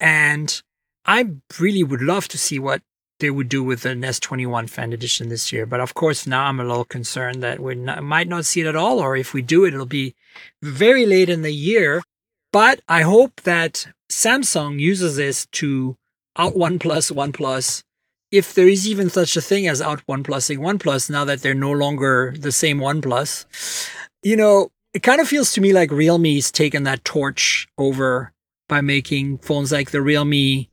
And 0.00 0.62
I 1.04 1.26
really 1.60 1.82
would 1.82 2.00
love 2.00 2.26
to 2.28 2.38
see 2.38 2.58
what 2.58 2.80
they 3.20 3.28
would 3.28 3.50
do 3.50 3.62
with 3.62 3.82
the 3.82 3.90
S21 3.90 4.70
Fan 4.70 4.94
Edition 4.94 5.28
this 5.28 5.52
year. 5.52 5.66
But 5.66 5.80
of 5.80 5.92
course, 5.92 6.26
now 6.26 6.46
I'm 6.46 6.58
a 6.58 6.64
little 6.64 6.86
concerned 6.86 7.42
that 7.42 7.60
we 7.60 7.74
might 7.74 8.28
not 8.28 8.46
see 8.46 8.62
it 8.62 8.66
at 8.66 8.76
all, 8.76 8.98
or 8.98 9.14
if 9.14 9.34
we 9.34 9.42
do 9.42 9.66
it, 9.66 9.74
it'll 9.74 9.84
be 9.84 10.14
very 10.62 11.04
late 11.04 11.28
in 11.28 11.42
the 11.42 11.52
year. 11.52 12.02
But 12.50 12.80
I 12.88 13.02
hope 13.02 13.42
that 13.42 13.88
Samsung 14.12 14.78
uses 14.78 15.16
this 15.16 15.46
to 15.52 15.96
out 16.36 16.54
OnePlus 16.54 17.12
OnePlus. 17.12 17.82
If 18.30 18.54
there 18.54 18.68
is 18.68 18.88
even 18.88 19.10
such 19.10 19.36
a 19.36 19.42
thing 19.42 19.66
as 19.66 19.82
out 19.82 20.06
OnePlusing 20.06 20.58
OnePlus, 20.58 21.10
now 21.10 21.24
that 21.24 21.42
they're 21.42 21.54
no 21.54 21.72
longer 21.72 22.34
the 22.38 22.52
same 22.52 22.78
OnePlus, 22.78 23.90
you 24.22 24.36
know, 24.36 24.70
it 24.94 25.02
kind 25.02 25.20
of 25.20 25.28
feels 25.28 25.52
to 25.52 25.60
me 25.60 25.72
like 25.72 25.90
Realme's 25.90 26.50
taken 26.50 26.84
that 26.84 27.04
torch 27.04 27.68
over 27.78 28.32
by 28.68 28.80
making 28.80 29.38
phones 29.38 29.72
like 29.72 29.90
the 29.90 30.00
Realme 30.00 30.66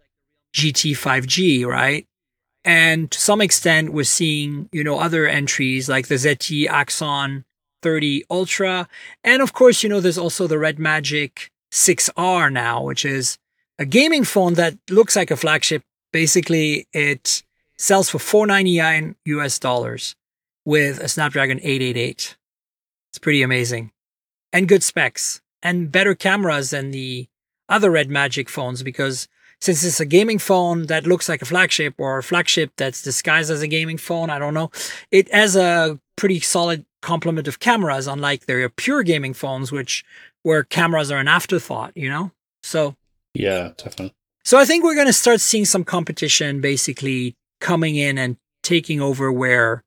GT 0.55 0.91
5G, 0.93 1.65
right? 1.65 2.05
And 2.63 3.09
to 3.11 3.19
some 3.19 3.41
extent, 3.41 3.93
we're 3.93 4.03
seeing, 4.03 4.69
you 4.71 4.83
know, 4.83 4.99
other 4.99 5.27
entries 5.27 5.89
like 5.89 6.07
the 6.07 6.15
ZTE 6.15 6.67
Axon 6.67 7.45
30 7.81 8.25
Ultra. 8.29 8.87
And 9.23 9.41
of 9.41 9.53
course, 9.53 9.83
you 9.83 9.89
know, 9.89 10.01
there's 10.01 10.17
also 10.17 10.47
the 10.47 10.59
Red 10.59 10.79
Magic 10.79 11.49
6R 11.71 12.51
now, 12.51 12.83
which 12.83 13.05
is 13.05 13.37
a 13.77 13.85
gaming 13.85 14.23
phone 14.23 14.55
that 14.55 14.77
looks 14.89 15.15
like 15.15 15.31
a 15.31 15.37
flagship. 15.37 15.83
Basically, 16.11 16.87
it 16.93 17.43
sells 17.77 18.09
for 18.09 18.19
499 18.19 19.15
US 19.25 19.59
dollars 19.59 20.15
with 20.65 20.99
a 20.99 21.07
Snapdragon 21.07 21.59
888. 21.59 22.37
It's 23.11 23.19
pretty 23.19 23.41
amazing. 23.41 23.91
And 24.51 24.67
good 24.67 24.83
specs 24.83 25.41
and 25.61 25.91
better 25.91 26.15
cameras 26.15 26.71
than 26.71 26.91
the 26.91 27.27
other 27.67 27.91
Red 27.91 28.09
Magic 28.09 28.49
phones 28.49 28.83
because 28.83 29.27
since 29.61 29.83
it's 29.83 29.99
a 29.99 30.05
gaming 30.05 30.39
phone 30.39 30.85
that 30.85 31.05
looks 31.05 31.27
like 31.27 31.41
a 31.41 31.45
flagship 31.45 31.93
or 31.97 32.17
a 32.17 32.23
flagship 32.23 32.71
that's 32.77 33.01
disguised 33.01 33.51
as 33.51 33.61
a 33.61 33.67
gaming 33.67 33.97
phone, 33.97 34.29
I 34.29 34.39
don't 34.39 34.53
know. 34.53 34.71
It 35.11 35.31
has 35.33 35.55
a 35.55 35.99
pretty 36.15 36.39
solid 36.39 36.85
complement 37.01 37.47
of 37.47 37.59
cameras, 37.59 38.07
unlike 38.07 38.45
their 38.45 38.67
pure 38.69 39.03
gaming 39.03 39.33
phones, 39.33 39.71
which 39.71 40.03
where 40.43 40.63
cameras 40.63 41.11
are 41.11 41.19
an 41.19 41.27
afterthought, 41.27 41.95
you 41.95 42.09
know? 42.09 42.31
So 42.63 42.95
Yeah, 43.33 43.71
definitely. 43.77 44.13
so 44.43 44.57
I 44.57 44.65
think 44.65 44.83
we're 44.83 44.95
going 44.95 45.07
to 45.07 45.13
start 45.13 45.41
seeing 45.41 45.65
some 45.65 45.83
competition 45.83 46.61
basically 46.61 47.35
coming 47.61 47.95
in 47.95 48.17
and 48.17 48.37
taking 48.63 49.01
over 49.01 49.31
where 49.31 49.83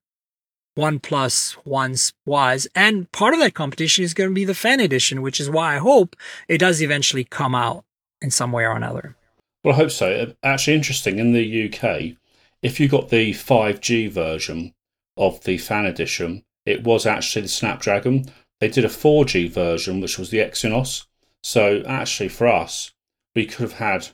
OnePlus 0.79 1.57
once 1.65 2.13
was. 2.25 2.67
And 2.75 3.11
part 3.13 3.35
of 3.35 3.41
that 3.41 3.55
competition 3.55 4.05
is 4.05 4.15
going 4.15 4.31
to 4.31 4.35
be 4.35 4.45
the 4.45 4.55
fan 4.55 4.81
edition, 4.81 5.23
which 5.23 5.41
is 5.41 5.51
why 5.51 5.75
I 5.77 5.79
hope 5.79 6.17
it 6.49 6.59
does 6.59 6.83
eventually 6.83 7.25
come 7.25 7.55
out 7.55 7.85
in 8.21 8.31
some 8.31 8.53
way 8.53 8.65
or 8.65 8.77
another. 8.77 9.17
Well, 9.65 9.75
I 9.75 9.79
hope 9.79 9.91
so. 9.91 10.13
Uh, 10.13 10.33
Actually, 10.43 10.77
interesting 10.77 11.19
in 11.19 11.33
the 11.33 11.69
UK, 11.69 12.17
if 12.63 12.81
you 12.81 12.89
got 12.89 13.11
the 13.11 13.33
5G 13.33 14.11
version 14.11 14.73
of 15.17 15.45
the 15.45 15.59
fan 15.59 15.85
edition, 15.85 16.43
it 16.65 16.85
was 16.85 17.07
actually 17.07 17.43
the 17.43 17.49
Snapdragon. 17.49 18.31
They 18.63 18.69
did 18.69 18.85
a 18.85 18.89
4G 18.89 19.51
version, 19.51 20.01
which 20.01 20.19
was 20.21 20.31
the 20.31 20.39
Exynos. 20.39 21.07
So, 21.43 21.83
actually, 21.85 22.29
for 22.29 22.47
us, 22.47 22.93
we 23.35 23.45
could 23.45 23.63
have 23.63 23.73
had 23.73 24.09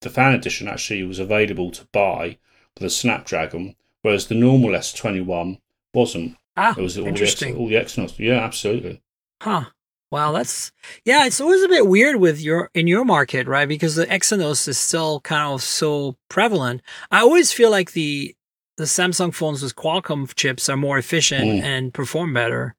the 0.00 0.10
fan 0.10 0.34
edition 0.34 0.66
actually 0.66 1.04
was 1.04 1.20
available 1.20 1.70
to 1.70 1.84
buy 1.92 2.38
with 2.74 2.82
a 2.82 2.90
Snapdragon, 2.90 3.76
whereas 4.02 4.26
the 4.26 4.34
normal 4.34 4.70
S21 4.70 5.60
wasn't. 5.94 6.36
Ah, 6.56 6.74
It 6.76 6.82
was 6.82 6.98
all 6.98 7.04
the, 7.04 7.10
interesting. 7.10 7.56
all 7.56 7.68
the 7.68 7.76
Exynos. 7.76 8.18
Yeah, 8.18 8.40
absolutely. 8.40 9.02
Huh. 9.40 9.66
Well, 10.10 10.32
that's 10.32 10.72
yeah. 11.04 11.24
It's 11.26 11.40
always 11.40 11.62
a 11.62 11.68
bit 11.68 11.86
weird 11.86 12.16
with 12.16 12.40
your 12.40 12.70
in 12.74 12.88
your 12.88 13.04
market, 13.04 13.46
right? 13.46 13.68
Because 13.68 13.94
the 13.94 14.06
Exynos 14.06 14.66
is 14.66 14.78
still 14.78 15.20
kind 15.20 15.54
of 15.54 15.62
so 15.62 16.16
prevalent. 16.28 16.82
I 17.12 17.20
always 17.20 17.52
feel 17.52 17.70
like 17.70 17.92
the 17.92 18.34
the 18.78 18.84
Samsung 18.86 19.32
phones 19.32 19.62
with 19.62 19.76
Qualcomm 19.76 20.34
chips 20.34 20.68
are 20.68 20.76
more 20.76 20.98
efficient 20.98 21.44
Mm. 21.44 21.62
and 21.62 21.94
perform 21.94 22.34
better. 22.34 22.74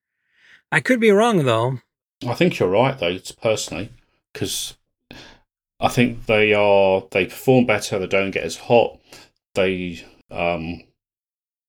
I 0.72 0.80
could 0.80 1.00
be 1.00 1.12
wrong 1.12 1.46
though. 1.46 1.80
I 2.28 2.34
think 2.34 2.60
you're 2.60 2.70
right 2.70 2.98
though, 2.98 3.18
personally, 3.42 3.90
because 4.32 4.76
I 5.80 5.88
think 5.88 6.28
they 6.28 6.54
are 6.54 7.04
they 7.12 7.26
perform 7.26 7.66
better. 7.66 8.00
They 8.00 8.08
don't 8.08 8.32
get 8.32 8.44
as 8.44 8.58
hot. 8.58 9.00
They 9.56 10.06
um, 10.30 10.84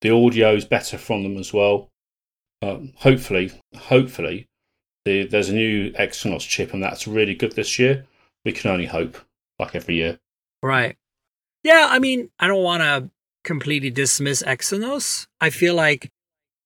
the 0.02 0.10
audio 0.10 0.54
is 0.54 0.64
better 0.64 0.98
from 0.98 1.22
them 1.22 1.38
as 1.38 1.52
well. 1.52 1.88
Um, 2.60 2.92
hopefully, 2.96 3.52
hopefully, 3.76 4.46
the, 5.04 5.26
there's 5.26 5.48
a 5.48 5.54
new 5.54 5.90
Exynos 5.92 6.46
chip, 6.46 6.72
and 6.72 6.82
that's 6.82 7.08
really 7.08 7.34
good 7.34 7.52
this 7.52 7.78
year. 7.78 8.06
We 8.44 8.52
can 8.52 8.70
only 8.70 8.86
hope, 8.86 9.16
like 9.58 9.74
every 9.74 9.96
year. 9.96 10.18
Right. 10.62 10.96
Yeah, 11.64 11.88
I 11.90 11.98
mean, 11.98 12.30
I 12.38 12.46
don't 12.46 12.62
want 12.62 12.82
to 12.82 13.10
completely 13.44 13.90
dismiss 13.90 14.42
Exynos. 14.42 15.26
I 15.40 15.50
feel 15.50 15.74
like 15.74 16.10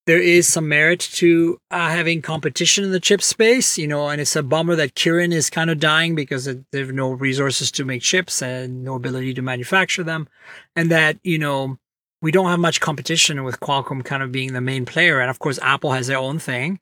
there 0.07 0.21
is 0.21 0.47
some 0.47 0.69
merit 0.69 1.01
to 1.01 1.61
uh, 1.71 1.91
having 1.91 2.23
competition 2.23 2.85
in 2.85 2.93
the 2.93 3.01
chip 3.01 3.21
space, 3.21 3.77
you 3.77 3.89
know, 3.89 4.09
and 4.09 4.21
it's 4.21 4.37
a 4.37 4.43
bummer 4.43 4.77
that 4.77 4.95
Kirin 4.95 5.33
is 5.33 5.51
kind 5.51 5.69
of 5.69 5.81
dying 5.81 6.15
because 6.15 6.47
it, 6.47 6.65
they 6.71 6.79
have 6.79 6.93
no 6.93 7.11
resources 7.11 7.73
to 7.73 7.85
make 7.85 8.03
chips 8.03 8.41
and 8.41 8.85
no 8.85 8.95
ability 8.95 9.35
to 9.35 9.43
manufacture 9.43 10.05
them. 10.05 10.29
And 10.77 10.91
that, 10.93 11.19
you 11.25 11.39
know, 11.39 11.79
we 12.23 12.31
don't 12.31 12.49
have 12.49 12.61
much 12.61 12.81
competition 12.81 13.43
with 13.43 13.59
Qualcomm 13.61 14.05
kind 14.05 14.23
of 14.23 14.31
being 14.31 14.53
the 14.53 14.61
main 14.61 14.85
player. 14.87 15.21
And 15.21 15.29
of 15.29 15.41
course, 15.41 15.59
Apple 15.61 15.93
has 15.93 16.07
their 16.07 16.19
own 16.19 16.39
thing. 16.39 16.79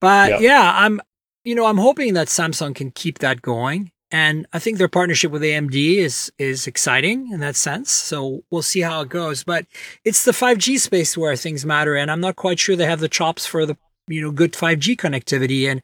But 0.00 0.30
Yeah. 0.30 0.38
yeah, 0.40 0.72
I'm, 0.76 1.00
you 1.44 1.56
know, 1.56 1.66
I'm 1.66 1.78
hoping 1.78 2.14
that 2.14 2.28
Samsung 2.28 2.74
can 2.74 2.92
keep 2.92 3.18
that 3.18 3.42
going. 3.42 3.90
And 4.14 4.46
I 4.52 4.60
think 4.60 4.78
their 4.78 4.86
partnership 4.98 5.32
with 5.32 5.42
AMD 5.42 5.74
is 5.74 6.30
is 6.38 6.68
exciting 6.68 7.32
in 7.32 7.40
that 7.40 7.56
sense. 7.56 7.90
So 7.90 8.44
we'll 8.48 8.62
see 8.62 8.82
how 8.82 9.00
it 9.00 9.08
goes. 9.08 9.42
But 9.42 9.66
it's 10.04 10.24
the 10.24 10.30
5G 10.30 10.78
space 10.78 11.16
where 11.18 11.34
things 11.34 11.66
matter, 11.66 11.96
and 11.96 12.08
I'm 12.12 12.20
not 12.20 12.36
quite 12.36 12.60
sure 12.60 12.76
they 12.76 12.86
have 12.86 13.00
the 13.00 13.08
chops 13.08 13.44
for 13.44 13.66
the 13.66 13.76
you 14.06 14.20
know 14.22 14.30
good 14.30 14.52
5G 14.52 14.96
connectivity. 14.96 15.68
And 15.68 15.82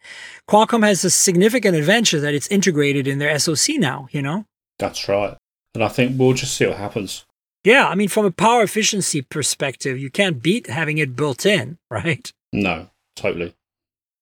Qualcomm 0.48 0.84
has 0.86 1.04
a 1.04 1.10
significant 1.10 1.74
advantage 1.76 2.20
that 2.20 2.32
it's 2.34 2.46
integrated 2.48 3.08
in 3.08 3.18
their 3.18 3.36
SoC 3.36 3.78
now. 3.78 4.06
You 4.12 4.22
know. 4.22 4.44
That's 4.78 5.08
right. 5.08 5.36
And 5.74 5.82
I 5.82 5.88
think 5.88 6.16
we'll 6.16 6.34
just 6.34 6.54
see 6.56 6.66
what 6.66 6.76
happens. 6.76 7.24
Yeah, 7.64 7.88
I 7.88 7.96
mean, 7.96 8.08
from 8.08 8.26
a 8.26 8.30
power 8.30 8.62
efficiency 8.62 9.22
perspective, 9.22 9.98
you 9.98 10.08
can't 10.08 10.40
beat 10.40 10.68
having 10.68 10.98
it 10.98 11.16
built 11.16 11.44
in, 11.44 11.78
right? 11.90 12.32
No, 12.52 12.90
totally. 13.16 13.54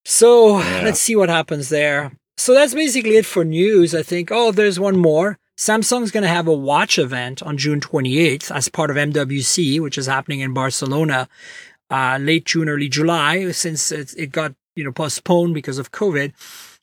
So 0.06 0.60
Yeah. 0.60 0.80
let's 0.84 1.00
see 1.00 1.14
what 1.14 1.28
happens 1.28 1.68
there. 1.68 2.12
So 2.38 2.54
that's 2.54 2.72
basically 2.72 3.16
it 3.16 3.26
for 3.26 3.44
news. 3.44 3.96
I 3.96 4.04
think, 4.04 4.30
oh, 4.30 4.52
there's 4.52 4.78
one 4.78 4.96
more. 4.96 5.38
Samsung's 5.56 6.12
going 6.12 6.22
to 6.22 6.28
have 6.28 6.46
a 6.46 6.52
watch 6.52 6.96
event 6.96 7.42
on 7.42 7.58
June 7.58 7.80
28th 7.80 8.54
as 8.54 8.68
part 8.68 8.90
of 8.90 8.96
MWC, 8.96 9.80
which 9.80 9.98
is 9.98 10.06
happening 10.06 10.38
in 10.38 10.54
Barcelona, 10.54 11.28
uh, 11.90 12.16
late 12.20 12.44
June, 12.44 12.68
early 12.68 12.88
July, 12.88 13.50
since 13.50 13.90
it, 13.90 14.14
it 14.16 14.30
got, 14.30 14.54
you 14.76 14.84
know, 14.84 14.92
postponed 14.92 15.52
because 15.52 15.78
of 15.78 15.90
COVID. 15.90 16.32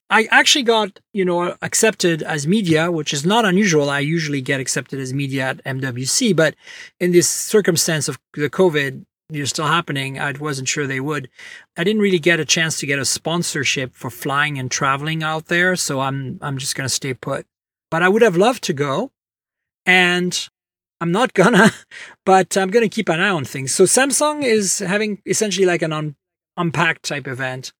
I 0.09 0.27
actually 0.29 0.63
got, 0.63 0.99
you 1.13 1.23
know, 1.23 1.55
accepted 1.61 2.21
as 2.21 2.45
media, 2.45 2.91
which 2.91 3.13
is 3.13 3.25
not 3.25 3.45
unusual. 3.45 3.89
I 3.89 4.01
usually 4.01 4.41
get 4.41 4.59
accepted 4.59 4.99
as 4.99 5.13
media 5.13 5.43
at 5.43 5.63
MWC, 5.63 6.35
but 6.35 6.55
in 6.99 7.13
this 7.13 7.29
circumstance 7.29 8.09
of 8.09 8.19
the 8.33 8.49
COVID, 8.49 9.05
you 9.29 9.39
know, 9.39 9.45
still 9.45 9.67
happening, 9.67 10.19
I 10.19 10.31
wasn't 10.33 10.67
sure 10.67 10.85
they 10.85 10.99
would. 10.99 11.29
I 11.77 11.83
didn't 11.83 12.01
really 12.01 12.19
get 12.19 12.39
a 12.39 12.45
chance 12.45 12.79
to 12.79 12.85
get 12.85 12.99
a 12.99 13.05
sponsorship 13.05 13.95
for 13.95 14.09
flying 14.09 14.59
and 14.59 14.69
traveling 14.69 15.23
out 15.23 15.47
there, 15.47 15.75
so 15.75 16.01
I'm 16.01 16.37
I'm 16.41 16.57
just 16.57 16.75
gonna 16.75 16.89
stay 16.89 17.13
put. 17.13 17.45
But 17.89 18.03
I 18.03 18.09
would 18.09 18.21
have 18.21 18.37
loved 18.37 18.63
to 18.65 18.73
go, 18.73 19.11
and 19.85 20.47
I'm 21.01 21.11
not 21.11 21.33
gonna, 21.41 21.71
but 22.25 22.55
I'm 22.55 22.69
gonna 22.69 22.89
keep 22.89 23.09
an 23.09 23.19
eye 23.19 23.29
on 23.29 23.45
things. 23.45 23.73
So 23.73 23.85
Samsung 23.85 24.43
is 24.43 24.79
having 24.79 25.21
essentially 25.25 25.65
like 25.65 25.81
an 25.81 25.93
un- 25.93 26.15
unpacked 26.57 27.03
type 27.03 27.27
event 27.27 27.73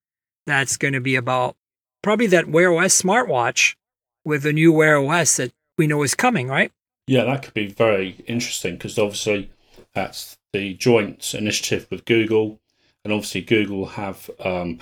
that's 0.46 0.76
gonna 0.76 1.00
be 1.00 1.16
about 1.16 1.56
probably 2.02 2.26
that 2.28 2.48
Wear 2.48 2.72
OS 2.72 3.00
smartwatch 3.00 3.76
with 4.24 4.42
the 4.42 4.52
new 4.52 4.72
Wear 4.72 4.98
OS 4.98 5.36
that 5.36 5.52
we 5.78 5.86
know 5.86 6.02
is 6.02 6.14
coming, 6.14 6.48
right? 6.48 6.72
Yeah, 7.06 7.24
that 7.24 7.44
could 7.44 7.54
be 7.54 7.68
very 7.68 8.16
interesting 8.26 8.74
because 8.74 8.98
obviously 8.98 9.50
that's 9.94 10.38
the 10.56 10.74
joint 10.74 11.34
initiative 11.34 11.86
with 11.90 12.04
Google, 12.04 12.60
and 13.04 13.12
obviously 13.12 13.42
Google 13.42 13.86
have 13.86 14.30
um, 14.40 14.78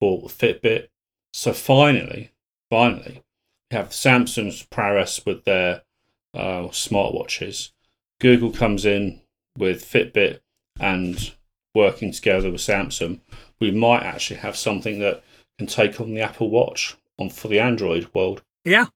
bought 0.00 0.30
Fitbit. 0.30 0.88
So 1.32 1.52
finally, 1.52 2.32
finally, 2.70 3.22
we 3.70 3.76
have 3.76 3.88
Samsung's 3.88 4.62
prowess 4.62 5.24
with 5.24 5.44
their 5.44 5.82
uh, 6.34 6.68
smartwatches. 6.68 7.72
Google 8.20 8.52
comes 8.52 8.84
in 8.84 9.20
with 9.56 9.84
Fitbit 9.84 10.40
and 10.78 11.32
working 11.74 12.12
together 12.12 12.50
with 12.50 12.60
Samsung, 12.60 13.20
we 13.60 13.70
might 13.70 14.02
actually 14.02 14.36
have 14.36 14.56
something 14.56 15.00
that 15.00 15.22
can 15.58 15.66
take 15.66 16.00
on 16.00 16.14
the 16.14 16.20
Apple 16.20 16.50
Watch 16.50 16.96
on 17.18 17.30
for 17.30 17.48
the 17.48 17.60
Android 17.60 18.08
world. 18.14 18.42
Yeah, 18.64 18.86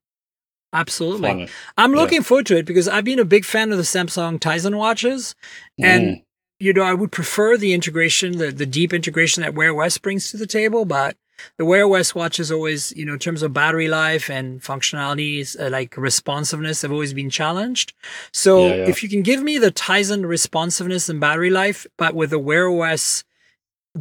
absolutely. 0.73 1.29
Finally. 1.29 1.49
I'm 1.77 1.93
Yeah. 1.93 2.01
looking 2.01 2.23
forward 2.23 2.45
to 2.47 2.57
it 2.57 2.65
because 2.65 2.87
I've 2.87 3.03
been 3.05 3.19
a 3.19 3.25
big 3.25 3.45
fan 3.45 3.71
of 3.71 3.77
the 3.77 3.83
Samsung 3.83 4.39
Tizen 4.39 4.75
watches, 4.77 5.35
and 5.81 6.03
Mm. 6.17 6.23
you 6.59 6.73
know 6.73 6.83
I 6.83 6.93
would 6.93 7.11
prefer 7.11 7.57
the 7.57 7.73
integration, 7.73 8.37
the 8.37 8.51
the 8.51 8.65
deep 8.65 8.93
integration 8.93 9.41
that 9.43 9.53
Wear 9.55 9.73
OS 9.73 9.97
brings 9.97 10.29
to 10.31 10.37
the 10.37 10.47
table. 10.47 10.85
But 10.85 11.15
the 11.57 11.63
Wear 11.63 11.85
OS 11.87 12.13
watch 12.13 12.37
is 12.39 12.51
always, 12.51 12.91
you 12.97 13.05
know, 13.05 13.13
in 13.13 13.19
terms 13.19 13.41
of 13.43 13.53
battery 13.53 13.87
life 13.87 14.29
and 14.29 14.61
functionalities, 14.61 15.57
uh, 15.59 15.69
like 15.69 15.95
responsiveness, 15.95 16.81
have 16.81 16.91
always 16.91 17.13
been 17.13 17.29
challenged. 17.29 17.93
So 18.33 18.67
Yeah, 18.67 18.75
yeah. 18.75 18.89
if 18.89 19.01
you 19.03 19.07
can 19.09 19.21
give 19.21 19.41
me 19.41 19.57
the 19.57 19.71
Tizen 19.71 20.25
responsiveness 20.27 21.07
and 21.07 21.19
battery 21.19 21.49
life, 21.49 21.87
but 21.97 22.13
with 22.13 22.31
the 22.31 22.39
Wear 22.39 22.67
OS 22.69 23.23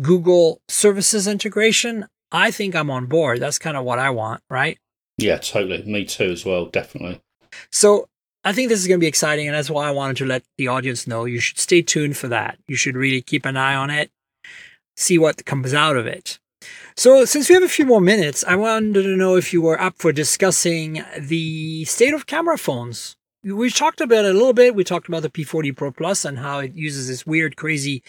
Google 0.01 0.61
services 0.69 1.27
integration, 1.27 2.07
I 2.31 2.51
think 2.51 2.75
I'm 2.75 2.91
on 2.91 3.07
board. 3.07 3.41
That's 3.41 3.59
kind 3.59 3.77
of 3.77 3.85
what 3.85 3.99
I 3.99 4.11
want, 4.11 4.43
right? 4.51 4.79
Yeah, 5.19 5.39
totally. 5.39 5.83
Me 5.83 6.05
too, 6.05 6.31
as 6.31 6.45
well. 6.45 6.67
Definitely. 6.67 7.21
So 7.71 8.09
I 8.45 8.53
think 8.53 8.69
this 8.69 8.81
is 8.81 8.87
going 8.87 8.99
to 8.99 9.05
be 9.05 9.09
exciting, 9.09 9.49
and 9.49 9.55
that's 9.55 9.69
why 9.69 9.89
I 9.89 9.91
wanted 9.91 10.17
to 10.19 10.27
let 10.27 10.45
the 10.57 10.69
audience 10.69 11.07
know. 11.07 11.25
You 11.25 11.41
should 11.41 11.59
stay 11.59 11.83
tuned 11.83 12.17
for 12.17 12.29
that. 12.29 12.59
You 12.69 12.77
should 12.77 12.97
really 12.97 13.21
keep 13.21 13.45
an 13.45 13.57
eye 13.57 13.75
on 13.75 13.91
it, 13.91 14.11
see 14.97 15.19
what 15.19 15.45
comes 15.45 15.75
out 15.75 15.97
of 15.97 16.07
it. 16.07 16.39
So, 16.97 17.25
since 17.25 17.49
we 17.49 17.55
have 17.55 17.63
a 17.63 17.69
few 17.69 17.85
more 17.85 18.01
minutes, 18.01 18.45
I 18.47 18.57
wanted 18.57 19.03
to 19.03 19.17
know 19.17 19.37
if 19.37 19.53
you 19.53 19.61
were 19.61 19.81
up 19.81 19.97
for 19.99 20.13
discussing 20.13 21.05
the 21.19 21.85
state 21.85 22.15
of 22.15 22.27
camera 22.27 22.59
phones. 22.59 23.17
We 23.45 23.71
talked 23.71 24.01
about 24.01 24.25
it 24.25 24.31
a 24.31 24.39
little 24.39 24.53
bit. 24.53 24.75
We 24.75 24.83
talked 24.83 25.09
about 25.09 25.23
the 25.23 25.31
P40 25.31 25.77
Pro 25.77 25.93
Plus 25.93 26.25
and 26.25 26.39
how 26.39 26.59
it 26.59 26.75
uses 26.75 27.07
this 27.07 27.25
weird, 27.25 27.57
crazy 27.57 28.03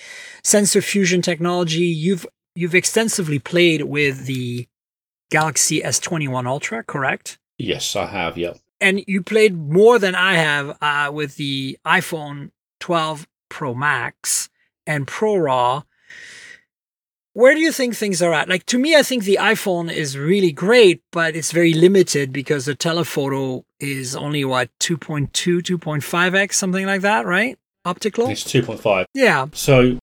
sensor 0.44 0.82
fusion 0.82 1.22
technology. 1.22 1.86
You've 1.86 2.26
you've 2.56 2.76
extensively 2.76 3.40
played 3.40 3.84
with 3.84 4.26
the 4.26 4.68
Galaxy 5.30 5.82
S21 5.82 6.46
Ultra, 6.48 6.84
correct? 6.84 7.38
Yes, 7.58 7.96
I 7.96 8.06
have. 8.08 8.38
yep. 8.38 8.58
and 8.82 9.04
you 9.08 9.22
played 9.22 9.58
more 9.58 10.00
than 10.00 10.16
I 10.16 10.36
have 10.36 10.78
uh, 10.82 11.12
with 11.12 11.36
the 11.36 11.78
iPhone 11.86 12.52
12 12.80 13.28
Pro 13.50 13.74
Max 13.74 14.50
and 14.88 15.06
Pro 15.08 15.36
Raw. 15.36 15.84
Where 17.34 17.54
do 17.54 17.62
you 17.62 17.72
think 17.72 17.96
things 17.96 18.22
are 18.22 18.34
at? 18.34 18.50
Like 18.50 18.66
to 18.68 18.80
me, 18.80 18.96
I 18.96 19.04
think 19.04 19.24
the 19.24 19.38
iPhone 19.40 19.92
is 19.92 20.18
really 20.18 20.52
great, 20.52 21.04
but 21.12 21.36
it's 21.36 21.52
very 21.52 21.74
limited 21.74 22.34
because 22.34 22.66
the 22.66 22.76
telephoto 22.76 23.66
is 23.80 24.16
only 24.16 24.44
what 24.44 24.70
2.2, 24.80 25.30
2.5x, 25.32 26.54
something 26.54 26.86
like 26.86 27.02
that, 27.02 27.26
right? 27.26 27.58
Optical. 27.86 28.28
It's 28.30 28.44
2.5. 28.44 29.06
Yeah, 29.14 29.48
So, 29.54 30.00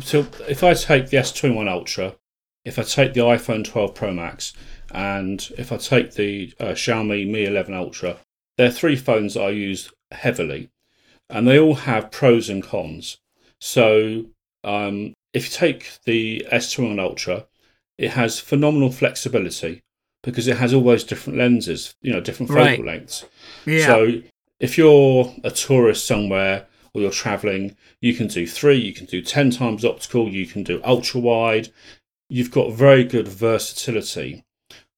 so 0.00 0.26
if 0.48 0.64
I 0.64 0.74
take 0.74 1.10
the 1.10 1.18
S21 1.18 1.68
Ultra, 1.68 2.16
if 2.64 2.78
I 2.78 2.82
take 2.82 3.14
the 3.14 3.20
iPhone 3.20 3.64
12 3.64 3.94
Pro 3.94 4.12
Max, 4.12 4.52
and 4.90 5.48
if 5.58 5.72
I 5.72 5.76
take 5.76 6.14
the 6.14 6.52
uh, 6.60 6.66
Xiaomi 6.66 7.28
Mi 7.28 7.44
11 7.44 7.74
Ultra, 7.74 8.18
they're 8.56 8.70
three 8.70 8.96
phones 8.96 9.34
that 9.34 9.42
I 9.42 9.50
use 9.50 9.90
heavily, 10.10 10.70
and 11.30 11.46
they 11.48 11.58
all 11.58 11.74
have 11.74 12.10
pros 12.10 12.48
and 12.48 12.62
cons. 12.62 13.18
So, 13.60 14.26
um, 14.64 15.14
if 15.32 15.46
you 15.46 15.50
take 15.50 15.98
the 16.04 16.46
S21 16.52 17.00
Ultra, 17.00 17.46
it 17.98 18.10
has 18.10 18.38
phenomenal 18.38 18.90
flexibility 18.92 19.80
because 20.22 20.46
it 20.46 20.58
has 20.58 20.72
all 20.72 20.84
those 20.84 21.04
different 21.04 21.38
lenses, 21.38 21.94
you 22.02 22.12
know, 22.12 22.20
different 22.20 22.48
focal 22.50 22.62
Right. 22.64 22.84
lengths. 22.84 23.24
yeah, 23.66 23.86
So 23.86 24.22
if 24.60 24.78
you're 24.78 25.34
a 25.42 25.50
tourist 25.50 26.06
somewhere 26.06 26.66
or 26.94 27.00
you're 27.00 27.10
traveling, 27.10 27.76
you 28.00 28.14
can 28.14 28.28
do 28.28 28.46
three, 28.46 28.76
you 28.76 28.92
can 28.92 29.06
do 29.06 29.20
10 29.22 29.50
times 29.50 29.84
optical, 29.84 30.28
you 30.28 30.46
can 30.46 30.62
do 30.62 30.80
ultra 30.84 31.20
wide. 31.20 31.70
You've 32.28 32.50
got 32.50 32.72
very 32.72 33.04
good 33.04 33.28
versatility. 33.28 34.44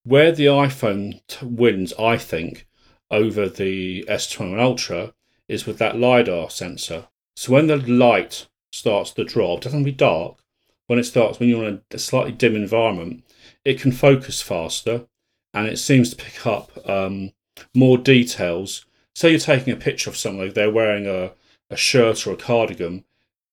Where 0.04 0.32
the 0.32 0.46
iPhone 0.46 1.20
t- 1.26 1.46
wins, 1.46 1.92
I 1.98 2.18
think, 2.18 2.66
over 3.10 3.48
the 3.48 4.04
S21 4.08 4.60
Ultra 4.60 5.14
is 5.48 5.66
with 5.66 5.78
that 5.78 5.98
LiDAR 5.98 6.50
sensor. 6.50 7.08
So 7.36 7.52
when 7.52 7.66
the 7.66 7.76
light 7.76 8.46
starts 8.72 9.12
to 9.12 9.24
drop, 9.24 9.58
it 9.58 9.64
doesn't 9.64 9.84
be 9.84 9.92
dark, 9.92 10.44
when 10.86 10.98
it 10.98 11.04
starts, 11.04 11.40
when 11.40 11.48
you're 11.48 11.64
in 11.64 11.82
a 11.90 11.98
slightly 11.98 12.32
dim 12.32 12.54
environment, 12.54 13.24
it 13.64 13.80
can 13.80 13.92
focus 13.92 14.42
faster 14.42 15.06
and 15.52 15.66
it 15.66 15.78
seems 15.78 16.10
to 16.10 16.16
pick 16.16 16.46
up 16.46 16.70
um, 16.88 17.32
more 17.74 17.96
details. 17.96 18.84
Say 19.14 19.30
you're 19.30 19.38
taking 19.38 19.72
a 19.72 19.76
picture 19.76 20.10
of 20.10 20.16
someone, 20.16 20.52
they're 20.52 20.70
wearing 20.70 21.06
a, 21.06 21.32
a 21.70 21.76
shirt 21.76 22.26
or 22.26 22.32
a 22.32 22.36
cardigan, 22.36 23.04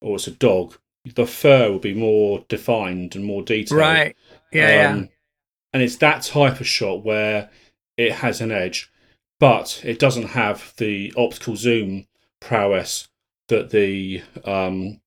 or 0.02 0.16
it's 0.16 0.28
a 0.28 0.32
dog, 0.32 0.78
the 1.06 1.26
fur 1.26 1.72
will 1.72 1.80
be 1.80 1.94
more 1.94 2.46
defined 2.48 3.16
and 3.16 3.26
more 3.26 3.42
detailed. 3.44 3.80
Right. 3.80 4.16
Yeah. 4.52 4.90
Um, 4.92 5.00
yeah. 5.00 5.06
And 5.74 5.84
it's 5.84 5.96
that 5.98 6.24
type 6.24 6.60
of 6.60 6.68
shot 6.68 7.04
where 7.04 7.50
it 7.98 8.12
has 8.14 8.42
an 8.42 8.52
edge, 8.52 8.92
but 9.40 9.82
it 9.84 10.00
doesn't 10.00 10.30
have 10.30 10.74
the 10.78 11.14
optical 11.18 11.56
zoom 11.56 12.08
prowess 12.40 13.08
that 13.48 13.70
the 13.70 14.22
um, 14.46 15.00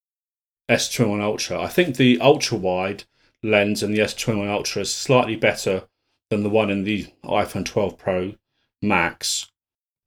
S21 0.71 1.21
Ultra. 1.21 1.61
I 1.61 1.69
think 1.69 1.97
the 1.97 2.19
ultra 2.21 2.57
wide 2.57 3.05
lens 3.43 3.83
in 3.83 3.93
the 3.93 3.99
S21 4.01 4.49
Ultra 4.49 4.83
is 4.83 4.95
slightly 4.95 5.37
better 5.37 5.85
than 6.31 6.43
the 6.43 6.51
one 6.51 6.71
in 6.71 6.85
the 6.85 7.07
iPhone 7.25 7.65
12 7.65 7.99
Pro 7.99 8.35
Max. 8.81 9.51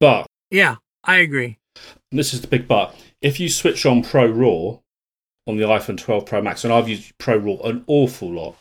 But 0.00 0.26
Yeah, 0.50 0.76
I 1.04 1.16
agree. 1.18 1.58
this 2.10 2.34
is 2.34 2.40
the 2.40 2.48
big 2.48 2.66
but. 2.66 2.94
If 3.20 3.38
you 3.38 3.48
switch 3.48 3.86
on 3.86 4.02
Pro 4.02 4.26
RAW 4.26 4.80
on 5.48 5.56
the 5.56 5.64
iPhone 5.64 5.98
12 5.98 6.26
Pro 6.26 6.42
Max, 6.42 6.62
and 6.62 6.72
I've 6.72 6.88
used 6.88 7.16
Pro 7.18 7.36
RAW 7.36 7.60
an 7.64 7.82
awful 7.86 8.30
lot, 8.30 8.56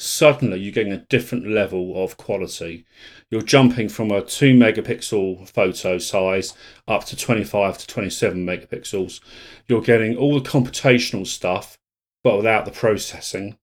suddenly 0.00 0.58
you're 0.58 0.72
getting 0.72 0.94
a 0.94 1.06
different 1.10 1.46
level 1.46 2.02
of 2.02 2.16
quality. 2.16 2.86
You're 3.30 3.42
jumping 3.42 3.90
from 3.90 4.10
a 4.10 4.22
2 4.22 4.54
megapixel 4.54 5.46
photo 5.50 5.98
size 5.98 6.54
up 6.88 7.04
to 7.04 7.16
25 7.16 7.76
to 7.76 7.86
27 7.86 8.44
megapixels. 8.44 9.20
You're 9.68 9.82
getting 9.82 10.16
all 10.16 10.40
the 10.40 10.48
computational 10.48 11.26
stuff, 11.26 11.76
but 12.24 12.38
without 12.38 12.64
the 12.64 12.70
processing. 12.70 13.58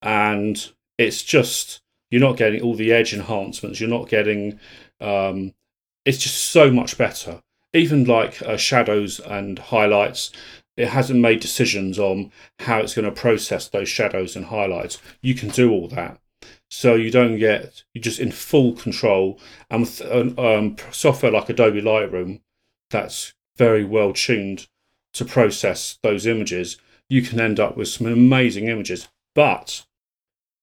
And 0.00 0.70
it's 0.96 1.24
just, 1.24 1.80
you're 2.12 2.20
not 2.20 2.36
getting 2.36 2.62
all 2.62 2.76
the 2.76 2.92
edge 2.92 3.12
enhancements. 3.12 3.80
You're 3.80 3.90
not 3.90 4.08
getting, 4.08 4.60
um, 5.00 5.52
it's 6.04 6.18
just 6.18 6.50
so 6.50 6.70
much 6.70 6.96
better. 6.96 7.42
Even 7.74 8.04
like 8.04 8.40
uh, 8.42 8.56
shadows 8.56 9.18
and 9.18 9.58
highlights, 9.58 10.30
it 10.78 10.90
hasn't 10.90 11.18
made 11.18 11.40
decisions 11.40 11.98
on 11.98 12.30
how 12.60 12.78
it's 12.78 12.94
going 12.94 13.04
to 13.04 13.20
process 13.20 13.66
those 13.68 13.88
shadows 13.88 14.36
and 14.36 14.46
highlights. 14.46 15.02
You 15.20 15.34
can 15.34 15.48
do 15.48 15.72
all 15.72 15.88
that. 15.88 16.20
So 16.70 16.94
you 16.94 17.10
don't 17.10 17.36
get, 17.36 17.82
you're 17.92 18.02
just 18.02 18.20
in 18.20 18.30
full 18.30 18.74
control. 18.74 19.40
And 19.68 19.80
with 19.80 20.00
um, 20.38 20.76
software 20.92 21.32
like 21.32 21.48
Adobe 21.48 21.82
Lightroom, 21.82 22.42
that's 22.90 23.34
very 23.56 23.84
well 23.84 24.12
tuned 24.12 24.68
to 25.14 25.24
process 25.24 25.98
those 26.04 26.26
images, 26.26 26.76
you 27.08 27.22
can 27.22 27.40
end 27.40 27.58
up 27.58 27.76
with 27.76 27.88
some 27.88 28.06
amazing 28.06 28.68
images. 28.68 29.08
But, 29.34 29.84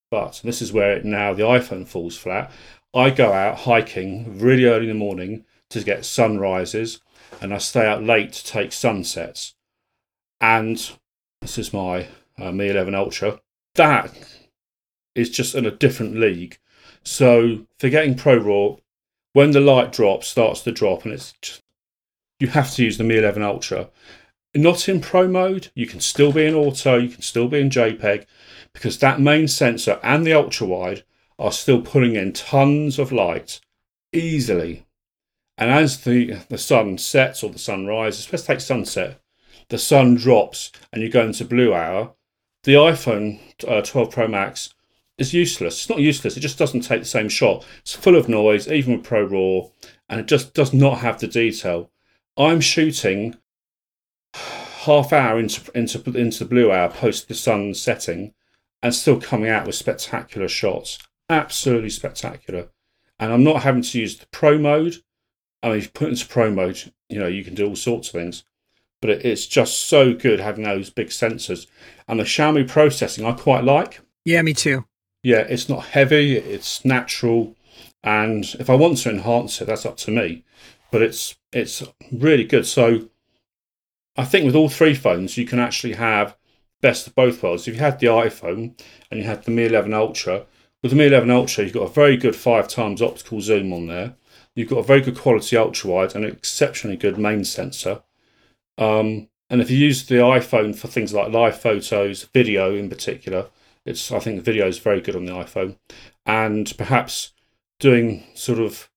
but 0.09 0.39
this 0.45 0.61
is 0.61 0.71
where 0.71 1.03
now 1.03 1.33
the 1.33 1.43
iPhone 1.43 1.85
falls 1.85 2.15
flat. 2.15 2.51
I 2.93 3.09
go 3.09 3.33
out 3.33 3.57
hiking 3.59 4.39
really 4.39 4.63
early 4.63 4.89
in 4.89 4.93
the 4.93 4.93
morning 4.93 5.43
to 5.71 5.83
get 5.83 6.05
sunrises, 6.05 7.01
and 7.41 7.53
I 7.53 7.57
stay 7.57 7.85
out 7.85 8.01
late 8.01 8.31
to 8.31 8.45
take 8.45 8.71
sunsets. 8.71 9.55
And 10.45 10.91
this 11.41 11.57
is 11.57 11.73
my 11.73 12.07
uh, 12.37 12.51
Mi 12.51 12.69
11 12.69 12.93
Ultra. 12.93 13.39
That 13.73 14.13
is 15.15 15.31
just 15.31 15.55
in 15.55 15.65
a 15.65 15.71
different 15.71 16.17
league. 16.17 16.59
So 17.03 17.65
forgetting 17.79 18.13
Pro 18.13 18.37
Raw, 18.37 18.75
when 19.33 19.51
the 19.51 19.59
light 19.59 19.91
drops, 19.91 20.27
starts 20.27 20.61
to 20.61 20.71
drop, 20.71 21.03
and 21.03 21.15
it's 21.15 21.33
just, 21.41 21.63
you 22.39 22.49
have 22.49 22.71
to 22.75 22.83
use 22.83 22.99
the 22.99 23.03
Mi 23.03 23.17
11 23.17 23.41
Ultra. 23.41 23.89
Not 24.53 24.87
in 24.87 25.01
Pro 25.01 25.27
mode, 25.27 25.71
you 25.73 25.87
can 25.87 25.99
still 25.99 26.31
be 26.31 26.45
in 26.45 26.53
Auto, 26.53 26.99
you 26.99 27.09
can 27.09 27.23
still 27.23 27.47
be 27.47 27.59
in 27.59 27.71
JPEG, 27.71 28.27
because 28.71 28.99
that 28.99 29.19
main 29.19 29.47
sensor 29.47 29.99
and 30.03 30.27
the 30.27 30.33
ultra 30.33 30.67
wide 30.67 31.03
are 31.39 31.51
still 31.51 31.81
pulling 31.81 32.15
in 32.15 32.33
tons 32.33 32.99
of 32.99 33.11
light 33.11 33.61
easily. 34.13 34.85
And 35.57 35.71
as 35.71 36.03
the, 36.03 36.35
the 36.49 36.59
sun 36.59 36.99
sets 36.99 37.41
or 37.41 37.49
the 37.49 37.57
sun 37.57 37.87
rises, 37.87 38.31
let's 38.31 38.45
take 38.45 38.61
sunset, 38.61 39.19
the 39.69 39.77
sun 39.77 40.15
drops 40.15 40.71
and 40.91 41.01
you 41.01 41.09
go 41.09 41.25
into 41.25 41.45
blue 41.45 41.73
hour, 41.73 42.13
the 42.63 42.73
iPhone 42.73 43.39
uh, 43.67 43.81
12 43.81 44.11
Pro 44.11 44.27
Max 44.27 44.73
is 45.17 45.33
useless. 45.33 45.79
It's 45.79 45.89
not 45.89 45.99
useless, 45.99 46.37
it 46.37 46.41
just 46.41 46.57
doesn't 46.57 46.81
take 46.81 47.01
the 47.01 47.07
same 47.07 47.29
shot. 47.29 47.65
It's 47.79 47.93
full 47.93 48.15
of 48.15 48.29
noise, 48.29 48.67
even 48.67 48.97
with 48.97 49.05
Pro 49.05 49.23
RAW, 49.23 49.69
and 50.09 50.19
it 50.19 50.27
just 50.27 50.53
does 50.53 50.73
not 50.73 50.99
have 50.99 51.19
the 51.19 51.27
detail. 51.27 51.89
I'm 52.37 52.59
shooting 52.59 53.35
half 54.33 55.13
hour 55.13 55.39
into, 55.39 55.71
into, 55.73 56.03
into 56.17 56.39
the 56.43 56.49
blue 56.49 56.71
hour 56.71 56.89
post 56.89 57.27
the 57.27 57.33
sun 57.33 57.73
setting 57.73 58.33
and 58.83 58.93
still 58.93 59.19
coming 59.19 59.49
out 59.49 59.65
with 59.65 59.75
spectacular 59.75 60.47
shots. 60.47 60.99
Absolutely 61.29 61.89
spectacular. 61.89 62.69
And 63.19 63.31
I'm 63.31 63.43
not 63.43 63.63
having 63.63 63.81
to 63.81 63.99
use 63.99 64.17
the 64.17 64.27
pro 64.27 64.57
mode. 64.57 64.97
I 65.63 65.69
mean, 65.69 65.77
if 65.77 65.85
you 65.85 65.91
put 65.91 66.09
into 66.09 66.27
pro 66.27 66.51
mode, 66.51 66.93
you 67.09 67.17
know, 67.17 67.27
you 67.27 67.43
can 67.43 67.55
do 67.55 67.67
all 67.67 67.75
sorts 67.75 68.09
of 68.09 68.13
things. 68.13 68.43
But 69.01 69.09
it's 69.09 69.45
just 69.45 69.87
so 69.87 70.13
good 70.13 70.39
having 70.39 70.63
those 70.63 70.89
big 70.89 71.07
sensors. 71.07 71.67
And 72.07 72.19
the 72.19 72.23
Xiaomi 72.23 72.67
processing 72.67 73.25
I 73.25 73.33
quite 73.33 73.63
like. 73.63 74.01
Yeah, 74.23 74.41
me 74.41 74.53
too. 74.53 74.85
Yeah, 75.23 75.39
it's 75.39 75.69
not 75.69 75.85
heavy, 75.85 76.37
it's 76.37 76.85
natural. 76.85 77.55
And 78.03 78.45
if 78.59 78.69
I 78.69 78.75
want 78.75 78.99
to 78.99 79.09
enhance 79.09 79.59
it, 79.61 79.65
that's 79.65 79.85
up 79.85 79.97
to 79.97 80.11
me. 80.11 80.43
But 80.91 81.01
it's 81.01 81.35
it's 81.51 81.83
really 82.11 82.43
good. 82.43 82.65
So 82.65 83.09
I 84.15 84.25
think 84.25 84.45
with 84.45 84.55
all 84.55 84.69
three 84.69 84.93
phones, 84.93 85.37
you 85.37 85.45
can 85.45 85.59
actually 85.59 85.93
have 85.93 86.37
best 86.81 87.07
of 87.07 87.15
both 87.15 87.41
worlds. 87.41 87.67
If 87.67 87.75
you 87.75 87.79
had 87.79 87.99
the 87.99 88.07
iPhone 88.07 88.79
and 89.09 89.19
you 89.19 89.23
had 89.23 89.43
the 89.43 89.51
Mi 89.51 89.65
11 89.65 89.93
Ultra, 89.93 90.45
with 90.81 90.91
the 90.91 90.97
Mi 90.97 91.07
11 91.07 91.29
Ultra, 91.31 91.63
you've 91.63 91.73
got 91.73 91.89
a 91.89 91.93
very 91.93 92.15
good 92.15 92.35
five 92.35 92.67
times 92.67 93.01
optical 93.01 93.41
zoom 93.41 93.73
on 93.73 93.87
there. 93.87 94.15
You've 94.53 94.69
got 94.69 94.77
a 94.77 94.83
very 94.83 95.01
good 95.01 95.17
quality 95.17 95.57
ultra 95.57 95.89
wide 95.89 96.15
and 96.15 96.23
an 96.23 96.31
exceptionally 96.31 96.95
good 96.95 97.17
main 97.17 97.43
sensor. 97.43 98.03
Um, 98.77 99.29
and 99.49 99.61
if 99.61 99.69
you 99.69 99.77
use 99.77 100.05
the 100.05 100.15
iPhone 100.15 100.75
for 100.75 100.87
things 100.87 101.13
like 101.13 101.31
live 101.31 101.59
photos, 101.59 102.23
video 102.33 102.75
in 102.75 102.89
particular, 102.89 103.47
it's 103.85 104.11
I 104.11 104.19
think 104.19 104.41
video 104.43 104.67
is 104.67 104.79
very 104.79 105.01
good 105.01 105.15
on 105.15 105.25
the 105.25 105.33
iPhone, 105.33 105.77
and 106.25 106.73
perhaps 106.77 107.33
doing 107.79 108.23
sort 108.33 108.59
of 108.59 108.89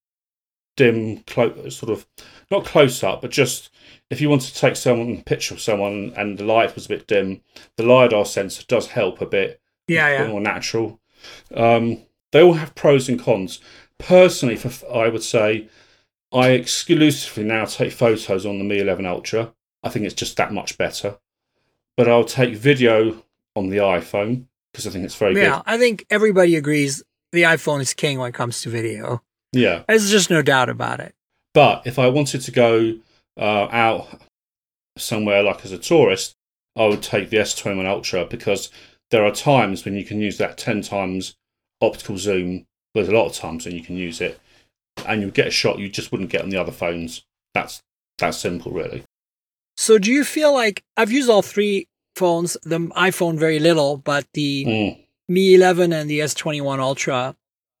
dim, 0.75 1.17
clo- 1.27 1.69
sort 1.69 1.91
of 1.91 2.07
not 2.49 2.65
close 2.65 3.03
up, 3.03 3.21
but 3.21 3.31
just 3.31 3.69
if 4.09 4.21
you 4.21 4.29
want 4.29 4.41
to 4.41 4.53
take 4.53 4.75
someone 4.75 5.21
picture 5.23 5.53
of 5.53 5.61
someone 5.61 6.13
and 6.15 6.37
the 6.37 6.43
light 6.45 6.73
was 6.75 6.85
a 6.85 6.89
bit 6.89 7.07
dim, 7.07 7.41
the 7.77 7.83
lidar 7.83 8.25
sensor 8.25 8.63
does 8.67 8.87
help 8.87 9.21
a 9.21 9.25
bit. 9.25 9.61
Yeah, 9.87 10.07
It's 10.07 10.15
a 10.15 10.23
bit 10.23 10.27
yeah. 10.27 10.31
more 10.31 10.41
natural. 10.41 10.99
Um, 11.53 12.03
they 12.31 12.41
all 12.41 12.53
have 12.53 12.75
pros 12.75 13.09
and 13.09 13.19
cons. 13.19 13.59
Personally, 13.97 14.55
for 14.55 14.71
I 14.91 15.09
would 15.09 15.23
say, 15.23 15.67
I 16.31 16.49
exclusively 16.51 17.43
now 17.43 17.65
take 17.65 17.91
photos 17.91 18.45
on 18.45 18.57
the 18.57 18.63
Mi 18.63 18.79
11 18.79 19.05
Ultra. 19.05 19.53
I 19.83 19.89
think 19.89 20.05
it's 20.05 20.15
just 20.15 20.37
that 20.37 20.53
much 20.53 20.77
better. 20.77 21.17
But 21.97 22.07
I'll 22.07 22.23
take 22.23 22.55
video 22.55 23.23
on 23.55 23.69
the 23.69 23.77
iPhone 23.77 24.45
because 24.71 24.87
I 24.87 24.89
think 24.89 25.05
it's 25.05 25.15
very 25.15 25.33
Yeah, 25.35 25.39
good. 25.39 25.47
Yeah, 25.47 25.61
I 25.65 25.77
think 25.77 26.05
everybody 26.09 26.55
agrees 26.55 27.03
the 27.31 27.43
iPhone 27.43 27.81
is 27.81 27.93
king 27.93 28.19
when 28.19 28.29
it 28.29 28.35
comes 28.35 28.61
to 28.61 28.69
video. 28.69 29.21
Yeah. 29.51 29.83
There's 29.87 30.09
just 30.09 30.29
no 30.29 30.41
doubt 30.41 30.69
about 30.69 30.99
it. 30.99 31.13
But 31.53 31.85
if 31.85 31.99
I 31.99 32.07
wanted 32.07 32.41
to 32.41 32.51
go 32.51 32.95
uh, 33.37 33.67
out 33.71 34.07
somewhere 34.97 35.43
like 35.43 35.65
as 35.65 35.71
a 35.71 35.77
tourist, 35.77 36.35
I 36.75 36.85
would 36.85 37.01
take 37.01 37.29
the 37.29 37.37
S21 37.37 37.85
Ultra 37.85 38.25
because 38.25 38.69
there 39.11 39.25
are 39.25 39.31
times 39.31 39.83
when 39.85 39.95
you 39.95 40.05
can 40.05 40.21
use 40.21 40.37
that 40.37 40.57
10 40.57 40.81
times 40.81 41.35
optical 41.81 42.17
zoom. 42.17 42.65
There's 42.93 43.09
a 43.09 43.13
lot 43.13 43.25
of 43.25 43.33
times 43.33 43.65
when 43.65 43.75
you 43.75 43.83
can 43.83 43.97
use 43.97 44.21
it 44.21 44.39
and 45.05 45.21
you'll 45.21 45.31
get 45.31 45.47
a 45.47 45.51
shot 45.51 45.79
you 45.79 45.89
just 45.89 46.11
wouldn't 46.11 46.29
get 46.29 46.41
on 46.41 46.49
the 46.49 46.57
other 46.61 46.71
phones. 46.71 47.23
That's 47.53 47.81
that 48.19 48.35
simple, 48.35 48.71
really. 48.71 49.03
So 49.79 49.97
do 49.97 50.11
you 50.11 50.25
feel 50.25 50.53
like 50.53 50.83
I've 50.97 51.09
used 51.09 51.29
all 51.29 51.41
three 51.41 51.87
phones, 52.13 52.57
the 52.63 52.79
iPhone 52.79 53.39
very 53.39 53.59
little, 53.59 53.95
but 53.95 54.25
the 54.33 54.65
Mm, 54.65 54.97
Mi 55.29 55.53
11 55.55 55.93
and 55.93 56.09
the 56.09 56.19
S21 56.19 56.79
Ultra, 56.79 57.37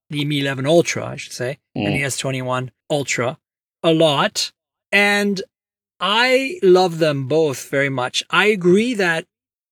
the 0.09 0.23
Mi 0.23 0.39
11 0.39 0.65
Ultra, 0.65 1.05
I 1.05 1.17
should 1.17 1.33
say, 1.33 1.57
and 1.75 1.87
mm, 1.87 1.97
the 1.97 2.03
S21 2.03 2.69
Ultra 2.89 3.37
a 3.83 3.91
lot. 3.91 4.53
And 4.93 5.41
I 5.99 6.57
love 6.63 6.99
them 6.99 7.27
both 7.27 7.69
very 7.69 7.89
much. 7.89 8.23
I 8.29 8.45
agree 8.45 8.93
that 8.93 9.25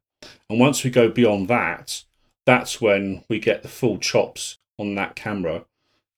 And 0.48 0.60
once 0.60 0.84
we 0.84 0.90
go 0.90 1.08
beyond 1.08 1.48
that, 1.48 2.04
that's 2.44 2.80
when 2.80 3.24
we 3.28 3.38
get 3.38 3.62
the 3.62 3.68
full 3.68 3.98
chops 3.98 4.58
on 4.78 4.94
that 4.96 5.16
camera. 5.16 5.64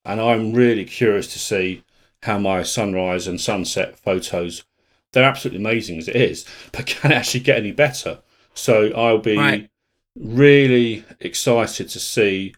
And 0.05 0.21
I'm 0.21 0.53
really 0.53 0.85
curious 0.85 1.33
to 1.33 1.39
see 1.39 1.85
how 2.23 2.39
my 2.39 2.63
sunrise 2.63 3.27
and 3.27 3.41
sunset 3.41 3.99
photos, 3.99 4.65
they're 5.13 5.25
absolutely 5.25 5.61
amazing 5.61 5.99
as 5.99 6.09
it 6.09 6.17
is, 6.17 6.45
but 6.73 6.87
can 6.87 7.13
it 7.13 7.17
actually 7.17 7.41
get 7.41 7.59
any 7.59 7.73
better? 7.73 8.19
So 8.55 8.93
I'll 8.93 9.19
be 9.19 9.37
right. 9.37 9.71
really 10.17 11.05
excited 11.21 11.89
to 11.91 12.01
see 12.01 12.55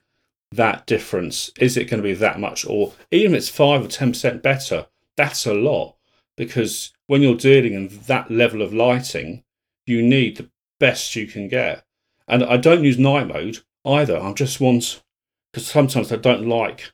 that 0.53 0.87
difference. 0.87 1.51
Is 1.59 1.77
it 1.77 1.91
going 1.91 2.03
to 2.03 2.09
be 2.09 2.14
that 2.14 2.39
much? 2.39 2.64
Or 2.67 2.93
even 3.11 3.35
if 3.35 3.39
it's 3.39 3.49
5 3.49 3.85
or 3.85 3.89
10% 3.89 4.43
better, 4.43 4.87
that's 5.17 5.47
a 5.47 5.55
lot. 5.55 5.97
Because 6.37 6.93
when 7.07 7.23
you're 7.23 7.37
dealing 7.37 7.73
in 7.73 7.89
that 8.07 8.31
level 8.31 8.62
of 8.62 8.75
lighting, 8.75 9.43
you 9.87 10.03
need 10.03 10.37
the 10.37 10.51
best 10.78 11.16
you 11.16 11.26
can 11.26 11.49
get. 11.49 11.84
And 12.28 12.45
I 12.45 12.57
don't 12.57 12.84
use 12.84 12.99
night 12.99 13.28
mode 13.28 13.61
either. 13.84 14.18
I 14.18 14.32
just 14.32 14.61
want, 14.61 15.03
because 15.53 15.66
sometimes 15.66 16.12
I 16.12 16.16
don't 16.16 16.47
like 16.47 16.93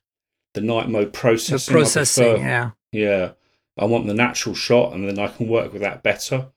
the 0.54 0.60
night 0.60 0.88
mode 0.88 1.12
processing. 1.12 1.72
The 1.72 1.78
processing, 1.78 2.42
yeah. 2.42 2.70
Yeah. 2.92 3.32
I 3.78 3.86
want 3.86 4.06
the 4.06 4.14
natural 4.14 4.54
shot 4.54 4.92
and 4.92 5.08
then 5.08 5.18
I 5.18 5.28
can 5.28 5.48
work 5.48 5.72
with 5.72 5.82
that 5.82 6.02
better. 6.02 6.48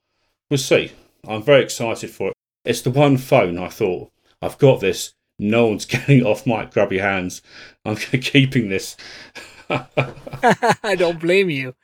We'll 0.50 0.58
see. 0.58 0.92
I'm 1.26 1.42
very 1.42 1.62
excited 1.62 2.10
for 2.10 2.28
it. 2.28 2.34
It's 2.64 2.82
the 2.82 2.90
one 2.90 3.16
phone 3.16 3.58
I 3.58 3.68
thought, 3.68 4.12
I've 4.42 4.58
got 4.58 4.80
this. 4.80 5.14
No 5.38 5.66
one's 5.66 5.84
getting 5.86 6.18
it 6.18 6.26
off 6.26 6.46
my 6.46 6.66
grubby 6.66 6.98
hands. 6.98 7.42
I'm 7.84 7.96
keeping 7.96 8.68
this. 8.68 8.96
I 10.82 10.94
don't 10.96 11.20
blame 11.20 11.50
you. 11.50 11.74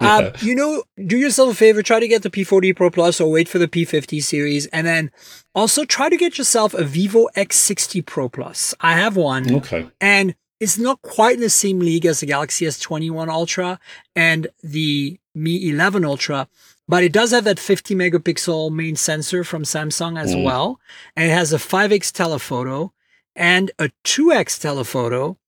Um, 0.00 0.32
you 0.40 0.54
know, 0.54 0.82
do 1.06 1.18
yourself 1.18 1.52
a 1.52 1.54
favor, 1.54 1.82
try 1.82 2.00
to 2.00 2.08
get 2.08 2.22
the 2.22 2.30
P40 2.30 2.74
Pro 2.74 2.90
Plus 2.90 3.20
or 3.20 3.30
wait 3.30 3.48
for 3.48 3.58
the 3.58 3.68
P50 3.68 4.22
series. 4.22 4.66
And 4.68 4.86
then 4.86 5.10
also 5.54 5.84
try 5.84 6.08
to 6.08 6.16
get 6.16 6.38
yourself 6.38 6.72
a 6.72 6.84
Vivo 6.84 7.28
X60 7.36 8.04
Pro 8.06 8.28
Plus. 8.28 8.74
I 8.80 8.94
have 8.94 9.16
one. 9.16 9.54
Okay. 9.56 9.88
And 10.00 10.34
it's 10.58 10.78
not 10.78 11.02
quite 11.02 11.36
in 11.36 11.40
the 11.40 11.50
same 11.50 11.80
league 11.80 12.06
as 12.06 12.20
the 12.20 12.26
Galaxy 12.26 12.66
S21 12.66 13.28
Ultra 13.28 13.78
and 14.16 14.46
the 14.62 15.18
Mi 15.34 15.70
11 15.70 16.04
Ultra, 16.04 16.48
but 16.88 17.04
it 17.04 17.12
does 17.12 17.30
have 17.30 17.44
that 17.44 17.58
50 17.58 17.94
megapixel 17.94 18.70
main 18.70 18.96
sensor 18.96 19.44
from 19.44 19.62
Samsung 19.62 20.18
as 20.18 20.34
mm. 20.34 20.44
well. 20.44 20.80
And 21.16 21.30
it 21.30 21.32
has 21.32 21.52
a 21.52 21.56
5x 21.56 22.12
telephoto 22.12 22.92
and 23.34 23.70
a 23.78 23.90
2x 24.04 24.60
telephoto 24.60 25.38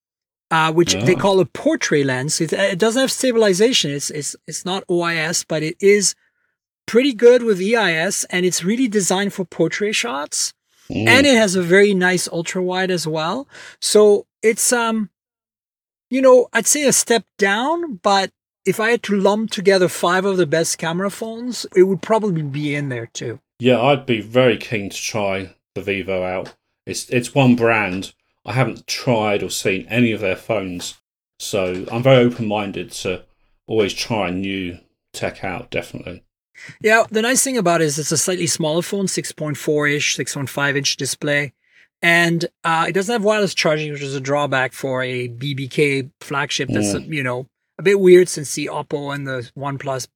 uh, 0.52 0.70
which 0.70 0.92
they 0.92 1.14
call 1.14 1.40
a 1.40 1.46
portrait 1.46 2.04
lens. 2.04 2.38
It, 2.38 2.52
it, 2.52 2.78
doesn't 2.78 3.00
have 3.00 3.10
stabilization. 3.10 3.90
It's, 3.90 4.10
it's, 4.10 4.36
it's 4.46 4.66
not 4.66 4.86
OIS, 4.86 5.46
but 5.48 5.62
it 5.62 5.76
is 5.80 6.14
pretty 6.86 7.14
good 7.14 7.42
with 7.42 7.58
EIS 7.58 8.24
and 8.24 8.44
it's 8.44 8.62
really 8.62 8.86
designed 8.86 9.32
for 9.32 9.46
portrait 9.46 9.94
shots. 9.94 10.52
Mm. 10.90 11.06
And 11.08 11.26
it 11.26 11.36
has 11.36 11.56
a 11.56 11.62
very 11.62 11.94
nice 11.94 12.28
ultra 12.28 12.62
wide 12.62 12.90
as 12.90 13.06
well. 13.06 13.48
So 13.80 14.26
it's, 14.42 14.74
um, 14.74 15.08
you 16.10 16.20
know, 16.20 16.48
I'd 16.52 16.66
say 16.66 16.84
a 16.84 16.92
step 16.92 17.24
down, 17.38 17.94
but 18.02 18.30
if 18.66 18.78
I 18.78 18.90
had 18.90 19.02
to 19.04 19.18
lump 19.18 19.52
together 19.52 19.88
five 19.88 20.26
of 20.26 20.36
the 20.36 20.46
best 20.46 20.76
camera 20.76 21.08
phones, 21.08 21.64
it 21.74 21.84
would 21.84 22.02
probably 22.02 22.42
be 22.42 22.74
in 22.74 22.90
there 22.90 23.06
too. 23.06 23.40
Yeah, 23.58 23.80
I'd 23.80 24.04
be 24.04 24.20
very 24.20 24.58
keen 24.58 24.90
to 24.90 24.96
try 24.96 25.54
the 25.74 25.80
Vivo 25.80 26.22
out. 26.22 26.54
It's 26.84 27.08
it's 27.08 27.34
one 27.34 27.56
brand 27.56 28.12
I 28.44 28.52
haven't 28.52 28.86
tried 28.86 29.42
or 29.42 29.50
seen 29.50 29.86
any 29.88 30.12
of 30.12 30.20
their 30.20 30.36
phones, 30.36 31.00
so 31.38 31.86
I'm 31.90 32.02
very 32.02 32.24
open 32.24 32.46
minded 32.46 32.90
to 32.92 33.24
always 33.66 33.94
try 33.94 34.30
new 34.30 34.78
tech 35.12 35.44
out, 35.44 35.70
definitely. 35.70 36.24
Yeah, 36.80 37.04
the 37.10 37.22
nice 37.22 37.42
thing 37.42 37.56
about 37.56 37.80
it 37.80 37.86
is 37.86 37.98
it's 37.98 38.12
a 38.12 38.18
slightly 38.18 38.46
smaller 38.46 38.82
phone, 38.82 39.06
6.4 39.06 39.96
ish, 39.96 40.16
6.5 40.16 40.76
inch 40.76 40.96
display. 40.96 41.52
And 42.02 42.46
uh, 42.64 42.86
it 42.88 42.92
doesn't 42.92 43.12
have 43.12 43.24
wireless 43.24 43.54
charging, 43.54 43.92
which 43.92 44.02
is 44.02 44.16
a 44.16 44.20
drawback 44.20 44.72
for 44.72 45.02
a 45.02 45.28
BBK 45.28 46.10
flagship. 46.20 46.68
That's, 46.68 46.94
mm. 46.94 47.12
you 47.12 47.22
know, 47.22 47.46
a 47.78 47.82
bit 47.82 48.00
weird 48.00 48.28
since 48.28 48.54
the 48.54 48.66
Oppo 48.66 49.14
and 49.14 49.26
the 49.26 49.50
OnePlus 49.56 50.08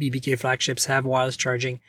BBK 0.00 0.38
flagships 0.38 0.86
have 0.86 1.04
wireless 1.04 1.36
charging. 1.36 1.80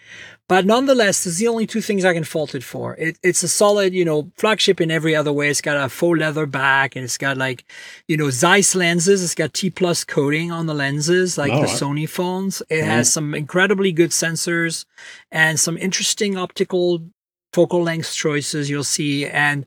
But 0.48 0.66
nonetheless, 0.66 1.24
this 1.24 1.34
is 1.34 1.40
the 1.40 1.48
only 1.48 1.66
two 1.66 1.82
things 1.82 2.06
I 2.06 2.14
can 2.14 2.24
fault 2.24 2.54
it 2.54 2.64
for. 2.64 2.96
It, 2.96 3.18
it's 3.24 3.42
a 3.42 3.48
solid, 3.48 3.94
you 3.94 4.06
know, 4.06 4.32
flagship 4.38 4.80
in 4.80 4.92
every 4.92 5.16
other 5.16 5.34
way. 5.34 5.50
It's 5.50 5.62
got 5.62 5.84
a 5.84 5.90
faux 5.90 6.20
leather 6.20 6.46
back 6.46 6.96
and 6.96 7.04
it's 7.04 7.18
got 7.18 7.38
like, 7.38 7.66
you 8.08 8.16
know, 8.16 8.30
Zeiss 8.30 8.76
lenses. 8.76 9.24
It's 9.24 9.34
got 9.34 9.54
T 9.54 9.72
plus 9.72 10.04
coating 10.04 10.52
on 10.52 10.68
the 10.68 10.76
lenses, 10.76 11.38
like 11.38 11.52
the 11.52 11.62
right. 11.62 11.70
Sony 11.70 12.08
phones. 12.08 12.62
It 12.70 12.82
mm 12.82 12.86
has 12.86 13.12
some 13.12 13.34
incredibly 13.34 13.92
good 13.92 14.12
sensors 14.12 14.86
and 15.32 15.60
some 15.60 15.76
interesting 15.78 16.38
optical 16.38 17.02
focal 17.52 17.82
length 17.82 18.14
choices 18.14 18.70
you'll 18.70 18.84
see. 18.84 19.26
And 19.26 19.66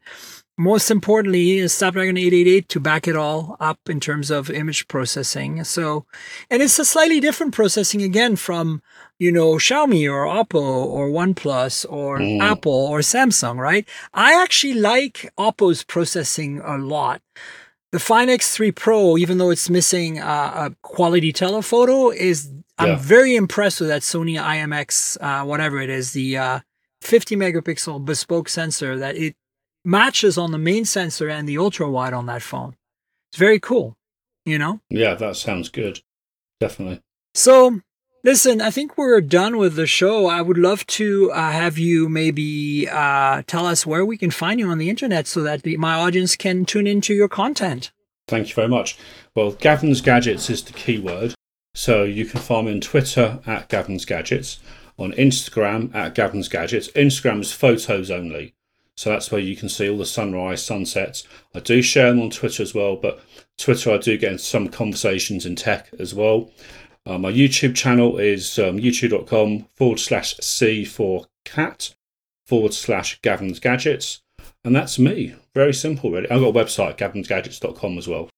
most 0.58 0.90
importantly 0.90 1.58
is 1.58 1.72
Snapdragon 1.72 2.16
888 2.16 2.68
to 2.68 2.80
back 2.80 3.06
it 3.06 3.14
all 3.14 3.56
up 3.60 3.78
in 3.88 4.00
terms 4.00 4.28
of 4.28 4.50
image 4.50 4.88
processing. 4.88 5.62
So, 5.62 6.04
and 6.50 6.60
it's 6.60 6.80
a 6.80 6.84
slightly 6.84 7.20
different 7.20 7.54
processing 7.54 8.02
again 8.02 8.34
from, 8.34 8.82
you 9.20 9.30
know, 9.30 9.52
Xiaomi 9.54 10.10
or 10.12 10.26
Oppo 10.26 10.60
or 10.60 11.10
OnePlus 11.10 11.86
or 11.88 12.18
mm. 12.18 12.40
Apple 12.40 12.72
or 12.72 12.98
Samsung, 12.98 13.58
right? 13.58 13.88
I 14.12 14.34
actually 14.34 14.74
like 14.74 15.32
Oppo's 15.38 15.84
processing 15.84 16.60
a 16.64 16.76
lot. 16.76 17.22
The 17.92 18.00
Find 18.00 18.28
X3 18.28 18.74
Pro, 18.74 19.16
even 19.16 19.38
though 19.38 19.50
it's 19.50 19.70
missing 19.70 20.18
uh, 20.18 20.70
a 20.70 20.76
quality 20.82 21.32
telephoto, 21.32 22.10
is 22.10 22.50
I'm 22.78 22.98
very 22.98 23.34
impressed 23.34 23.80
with 23.80 23.88
that 23.88 24.02
Sony 24.02 24.40
IMX, 24.40 25.16
uh, 25.20 25.44
whatever 25.44 25.80
it 25.80 25.88
is, 25.88 26.12
the 26.12 26.36
uh, 26.36 26.60
50 27.00 27.36
megapixel 27.36 28.04
bespoke 28.04 28.48
sensor 28.48 28.98
that 28.98 29.16
it 29.16 29.36
matches 29.84 30.38
on 30.38 30.52
the 30.52 30.58
main 30.58 30.84
sensor 30.84 31.28
and 31.28 31.48
the 31.48 31.58
ultra 31.58 31.90
wide 31.90 32.12
on 32.12 32.26
that 32.26 32.42
phone. 32.42 32.76
It's 33.30 33.38
very 33.38 33.60
cool, 33.60 33.96
you 34.44 34.58
know? 34.58 34.80
Yeah, 34.90 35.14
that 35.14 35.36
sounds 35.36 35.68
good. 35.68 36.00
Definitely. 36.60 37.00
So, 37.34 37.80
listen, 38.24 38.60
I 38.60 38.70
think 38.70 38.96
we're 38.96 39.20
done 39.20 39.58
with 39.58 39.76
the 39.76 39.86
show. 39.86 40.26
I 40.26 40.42
would 40.42 40.58
love 40.58 40.86
to 40.88 41.30
uh, 41.32 41.52
have 41.52 41.78
you 41.78 42.08
maybe 42.08 42.88
uh, 42.90 43.42
tell 43.46 43.66
us 43.66 43.86
where 43.86 44.04
we 44.04 44.16
can 44.16 44.30
find 44.30 44.58
you 44.58 44.68
on 44.68 44.78
the 44.78 44.90
internet 44.90 45.26
so 45.26 45.42
that 45.42 45.62
the, 45.62 45.76
my 45.76 45.94
audience 45.94 46.36
can 46.36 46.64
tune 46.64 46.86
into 46.86 47.14
your 47.14 47.28
content. 47.28 47.92
Thank 48.26 48.48
you 48.48 48.54
very 48.54 48.68
much. 48.68 48.98
Well, 49.34 49.52
Gavin's 49.52 50.00
Gadgets 50.00 50.50
is 50.50 50.62
the 50.62 50.72
keyword. 50.72 51.34
So 51.74 52.02
you 52.02 52.24
can 52.24 52.40
find 52.40 52.66
me 52.66 52.72
on 52.72 52.80
Twitter 52.80 53.38
at 53.46 53.68
Gavin's 53.68 54.04
Gadgets, 54.04 54.58
on 54.98 55.12
Instagram 55.12 55.94
at 55.94 56.14
Gavin's 56.14 56.48
Gadgets. 56.48 56.88
Instagram 56.88 57.40
is 57.40 57.52
photos 57.52 58.10
only. 58.10 58.54
So 58.98 59.10
that's 59.10 59.30
where 59.30 59.40
you 59.40 59.54
can 59.54 59.68
see 59.68 59.88
all 59.88 59.96
the 59.96 60.04
sunrise, 60.04 60.60
sunsets. 60.60 61.22
I 61.54 61.60
do 61.60 61.82
share 61.82 62.10
them 62.10 62.20
on 62.20 62.30
Twitter 62.30 62.64
as 62.64 62.74
well, 62.74 62.96
but 62.96 63.20
Twitter 63.56 63.92
I 63.92 63.98
do 63.98 64.18
get 64.18 64.32
into 64.32 64.42
some 64.42 64.66
conversations 64.66 65.46
in 65.46 65.54
tech 65.54 65.88
as 66.00 66.16
well. 66.16 66.50
Uh, 67.06 67.16
my 67.16 67.30
YouTube 67.30 67.76
channel 67.76 68.18
is 68.18 68.58
um, 68.58 68.76
youtube.com 68.76 69.68
forward 69.76 70.00
slash 70.00 70.34
C 70.38 70.84
for 70.84 71.26
cat 71.44 71.94
forward 72.44 72.74
slash 72.74 73.20
Gavin's 73.22 73.60
Gadgets. 73.60 74.20
And 74.64 74.74
that's 74.74 74.98
me. 74.98 75.36
Very 75.54 75.74
simple, 75.74 76.10
really. 76.10 76.28
I've 76.28 76.40
got 76.40 76.56
a 76.56 76.64
website, 76.64 76.98
gavinsgadgets.com 76.98 77.98
as 77.98 78.08
well. 78.08 78.28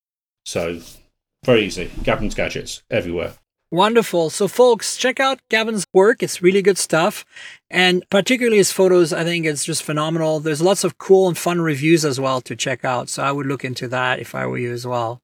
So 0.44 0.80
very 1.42 1.64
easy. 1.64 1.90
Gavin's 2.02 2.34
Gadgets 2.34 2.82
everywhere. 2.90 3.32
Wonderful. 3.73 4.31
So, 4.31 4.49
folks, 4.49 4.97
check 4.97 5.21
out 5.21 5.41
Gavin's 5.49 5.87
work. 5.93 6.23
It's 6.25 6.43
really 6.43 6.61
good 6.61 6.79
stuff. 6.79 7.25
And 7.71 8.05
particularly 8.11 8.57
his 8.57 8.73
photos, 8.73 9.12
I 9.12 9.23
think 9.23 9.47
it's 9.47 9.64
just 9.64 9.85
phenomenal. 9.85 10.41
There's 10.41 10.61
lots 10.61 10.83
of 10.83 10.99
cool 10.99 11.29
and 11.29 11.39
fun 11.39 11.61
reviews 11.61 12.05
as 12.05 12.18
well 12.18 12.41
to 12.43 12.57
check 12.57 12.85
out. 12.85 13.09
So, 13.09 13.23
I 13.23 13.31
would 13.31 13.47
look 13.47 13.64
into 13.64 13.87
that 13.89 14.18
if 14.18 14.35
I 14.35 14.45
were 14.47 14.59
you 14.59 14.73
as 14.73 14.87
well. 14.87 15.23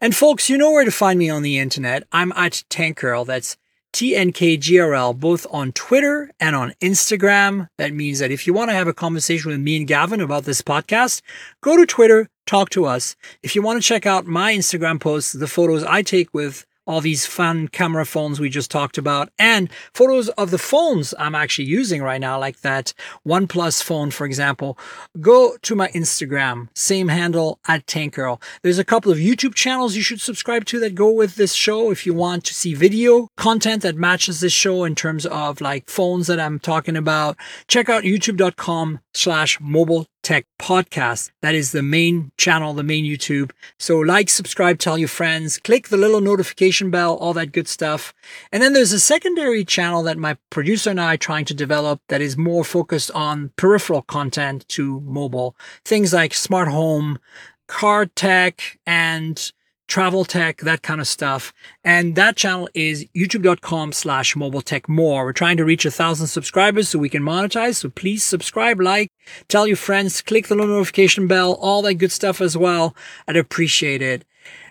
And, 0.00 0.14
folks, 0.14 0.48
you 0.48 0.56
know 0.56 0.70
where 0.70 0.84
to 0.84 0.92
find 0.92 1.18
me 1.18 1.28
on 1.28 1.42
the 1.42 1.58
internet. 1.58 2.04
I'm 2.12 2.32
at 2.32 2.62
Tankgirl. 2.70 3.26
That's 3.26 3.56
TNKGRL, 3.92 5.18
both 5.18 5.46
on 5.50 5.72
Twitter 5.72 6.30
and 6.40 6.56
on 6.56 6.72
Instagram. 6.80 7.68
That 7.78 7.92
means 7.92 8.20
that 8.20 8.30
if 8.30 8.46
you 8.46 8.54
want 8.54 8.70
to 8.70 8.74
have 8.74 8.88
a 8.88 8.94
conversation 8.94 9.50
with 9.50 9.60
me 9.60 9.76
and 9.76 9.86
Gavin 9.86 10.20
about 10.20 10.44
this 10.44 10.62
podcast, 10.62 11.20
go 11.60 11.76
to 11.76 11.84
Twitter, 11.84 12.28
talk 12.46 12.70
to 12.70 12.86
us. 12.86 13.16
If 13.42 13.54
you 13.54 13.60
want 13.60 13.82
to 13.82 13.86
check 13.86 14.06
out 14.06 14.24
my 14.24 14.54
Instagram 14.54 14.98
posts, 14.98 15.32
the 15.32 15.46
photos 15.46 15.84
I 15.84 16.02
take 16.02 16.32
with 16.32 16.64
all 16.86 17.00
these 17.00 17.26
fun 17.26 17.68
camera 17.68 18.04
phones 18.04 18.40
we 18.40 18.48
just 18.48 18.70
talked 18.70 18.98
about 18.98 19.30
and 19.38 19.70
photos 19.94 20.28
of 20.30 20.50
the 20.50 20.58
phones 20.58 21.14
I'm 21.18 21.34
actually 21.34 21.66
using 21.66 22.02
right 22.02 22.20
now, 22.20 22.38
like 22.38 22.60
that 22.60 22.92
OnePlus 23.26 23.82
phone, 23.82 24.10
for 24.10 24.24
example. 24.24 24.78
Go 25.20 25.56
to 25.62 25.74
my 25.74 25.88
Instagram, 25.88 26.68
same 26.74 27.08
handle 27.08 27.60
at 27.68 27.86
Tankgirl. 27.86 28.42
There's 28.62 28.78
a 28.78 28.84
couple 28.84 29.12
of 29.12 29.18
YouTube 29.18 29.54
channels 29.54 29.96
you 29.96 30.02
should 30.02 30.20
subscribe 30.20 30.64
to 30.66 30.80
that 30.80 30.94
go 30.94 31.10
with 31.10 31.36
this 31.36 31.54
show 31.54 31.90
if 31.90 32.06
you 32.06 32.14
want 32.14 32.44
to 32.44 32.54
see 32.54 32.74
video 32.74 33.28
content 33.36 33.82
that 33.82 33.96
matches 33.96 34.40
this 34.40 34.52
show 34.52 34.84
in 34.84 34.94
terms 34.94 35.26
of 35.26 35.60
like 35.60 35.88
phones 35.88 36.26
that 36.26 36.40
I'm 36.40 36.58
talking 36.58 36.96
about. 36.96 37.36
Check 37.68 37.88
out 37.88 38.04
youtube.com 38.04 39.00
slash 39.14 39.60
mobile 39.60 40.06
Tech 40.22 40.46
Podcast. 40.58 41.30
That 41.42 41.54
is 41.54 41.72
the 41.72 41.82
main 41.82 42.32
channel, 42.36 42.74
the 42.74 42.82
main 42.82 43.04
YouTube. 43.04 43.50
So 43.78 43.98
like, 43.98 44.28
subscribe, 44.28 44.78
tell 44.78 44.98
your 44.98 45.08
friends, 45.08 45.58
click 45.58 45.88
the 45.88 45.96
little 45.96 46.20
notification 46.20 46.90
bell, 46.90 47.16
all 47.16 47.32
that 47.34 47.52
good 47.52 47.68
stuff. 47.68 48.14
And 48.52 48.62
then 48.62 48.72
there's 48.72 48.92
a 48.92 49.00
secondary 49.00 49.64
channel 49.64 50.02
that 50.04 50.18
my 50.18 50.36
producer 50.50 50.90
and 50.90 51.00
I 51.00 51.14
are 51.14 51.18
trying 51.18 51.44
to 51.46 51.54
develop 51.54 52.00
that 52.08 52.20
is 52.20 52.36
more 52.36 52.64
focused 52.64 53.10
on 53.12 53.50
peripheral 53.56 54.02
content 54.02 54.66
to 54.68 55.00
mobile. 55.00 55.56
Things 55.84 56.12
like 56.12 56.34
smart 56.34 56.68
home, 56.68 57.18
car 57.66 58.06
tech, 58.06 58.78
and 58.86 59.52
travel 59.92 60.24
tech, 60.24 60.56
that 60.62 60.80
kind 60.80 61.02
of 61.02 61.06
stuff. 61.06 61.52
And 61.84 62.14
that 62.16 62.34
channel 62.34 62.66
is 62.72 63.04
youtube.com 63.14 63.92
slash 63.92 64.34
mobile 64.34 64.62
tech 64.62 64.88
more. 64.88 65.26
We're 65.26 65.34
trying 65.34 65.58
to 65.58 65.66
reach 65.66 65.84
a 65.84 65.90
thousand 65.90 66.28
subscribers 66.28 66.88
so 66.88 66.98
we 66.98 67.10
can 67.10 67.22
monetize. 67.22 67.74
So 67.74 67.90
please 67.90 68.22
subscribe, 68.22 68.80
like, 68.80 69.10
tell 69.48 69.66
your 69.66 69.76
friends, 69.76 70.22
click 70.22 70.48
the 70.48 70.56
notification 70.56 71.26
bell, 71.26 71.58
all 71.60 71.82
that 71.82 71.94
good 71.96 72.10
stuff 72.10 72.40
as 72.40 72.56
well. 72.56 72.96
I'd 73.28 73.36
appreciate 73.36 74.00
it. 74.00 74.24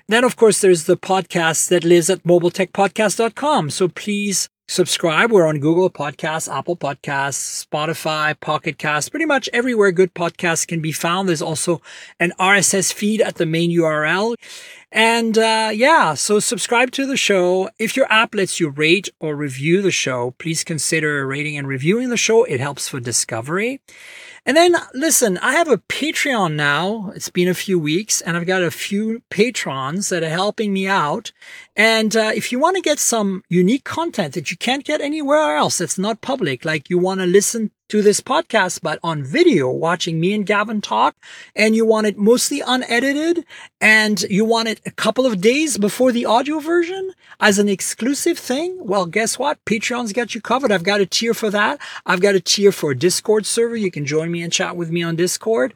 Then, 0.07 0.23
of 0.23 0.35
course, 0.35 0.59
there's 0.59 0.85
the 0.85 0.97
podcast 0.97 1.69
that 1.69 1.83
lives 1.83 2.09
at 2.09 2.23
mobiletechpodcast.com. 2.23 3.69
So 3.69 3.89
please 3.89 4.49
subscribe. 4.67 5.31
We're 5.31 5.45
on 5.45 5.59
Google 5.59 5.89
Podcasts, 5.89 6.51
Apple 6.51 6.77
Podcasts, 6.77 7.65
Spotify, 7.65 8.39
Pocket 8.39 8.77
Casts, 8.77 9.09
pretty 9.09 9.25
much 9.25 9.49
everywhere 9.53 9.91
good 9.91 10.13
podcasts 10.13 10.65
can 10.65 10.81
be 10.81 10.93
found. 10.93 11.27
There's 11.27 11.41
also 11.41 11.81
an 12.19 12.31
RSS 12.39 12.91
feed 12.91 13.21
at 13.21 13.35
the 13.35 13.45
main 13.45 13.69
URL. 13.69 14.35
And 14.91 15.37
uh, 15.37 15.71
yeah, 15.73 16.15
so 16.15 16.39
subscribe 16.39 16.91
to 16.91 17.05
the 17.05 17.15
show. 17.15 17.69
If 17.79 17.95
your 17.95 18.11
app 18.11 18.35
lets 18.35 18.59
you 18.59 18.69
rate 18.69 19.09
or 19.19 19.35
review 19.35 19.81
the 19.81 19.91
show, 19.91 20.31
please 20.37 20.63
consider 20.63 21.25
rating 21.25 21.57
and 21.57 21.67
reviewing 21.67 22.09
the 22.09 22.17
show. 22.17 22.43
It 22.43 22.59
helps 22.59 22.89
for 22.89 22.99
discovery. 22.99 23.79
And 24.45 24.57
then 24.57 24.75
listen, 24.93 25.37
I 25.37 25.53
have 25.53 25.69
a 25.69 25.77
Patreon 25.77 26.55
now. 26.55 27.11
It's 27.15 27.29
been 27.29 27.47
a 27.47 27.53
few 27.53 27.77
weeks 27.77 28.21
and 28.21 28.35
I've 28.35 28.47
got 28.47 28.63
a 28.63 28.71
few 28.71 29.21
patrons 29.29 30.09
that 30.09 30.23
are 30.23 30.29
helping 30.29 30.73
me 30.73 30.87
out. 30.87 31.31
And 31.75 32.15
uh, 32.15 32.31
if 32.33 32.51
you 32.51 32.59
want 32.59 32.75
to 32.75 32.81
get 32.81 32.97
some 32.97 33.43
unique 33.49 33.83
content 33.83 34.33
that 34.33 34.49
you 34.49 34.57
can't 34.57 34.83
get 34.83 34.99
anywhere 34.99 35.55
else, 35.55 35.77
that's 35.77 35.99
not 35.99 36.21
public, 36.21 36.65
like 36.65 36.89
you 36.89 36.97
want 36.97 37.19
to 37.19 37.27
listen 37.27 37.69
to 37.91 38.01
this 38.01 38.21
podcast, 38.21 38.79
but 38.81 38.99
on 39.03 39.21
video, 39.21 39.69
watching 39.69 40.17
me 40.17 40.33
and 40.33 40.45
Gavin 40.45 40.79
talk, 40.79 41.13
and 41.57 41.75
you 41.75 41.85
want 41.85 42.07
it 42.07 42.17
mostly 42.17 42.61
unedited, 42.65 43.45
and 43.81 44.21
you 44.29 44.45
want 44.45 44.69
it 44.69 44.79
a 44.85 44.91
couple 44.91 45.25
of 45.25 45.41
days 45.41 45.77
before 45.77 46.13
the 46.13 46.25
audio 46.25 46.59
version 46.59 47.11
as 47.41 47.59
an 47.59 47.67
exclusive 47.67 48.39
thing, 48.39 48.77
well, 48.79 49.05
guess 49.05 49.37
what? 49.37 49.63
Patreon's 49.65 50.13
got 50.13 50.33
you 50.33 50.39
covered. 50.39 50.71
I've 50.71 50.83
got 50.83 51.01
a 51.01 51.05
tier 51.05 51.33
for 51.33 51.49
that. 51.49 51.81
I've 52.05 52.21
got 52.21 52.33
a 52.33 52.39
tier 52.39 52.71
for 52.71 52.91
a 52.91 52.97
Discord 52.97 53.45
server. 53.45 53.75
You 53.75 53.91
can 53.91 54.05
join 54.05 54.31
me 54.31 54.41
and 54.41 54.53
chat 54.53 54.77
with 54.77 54.89
me 54.89 55.03
on 55.03 55.17
Discord. 55.17 55.73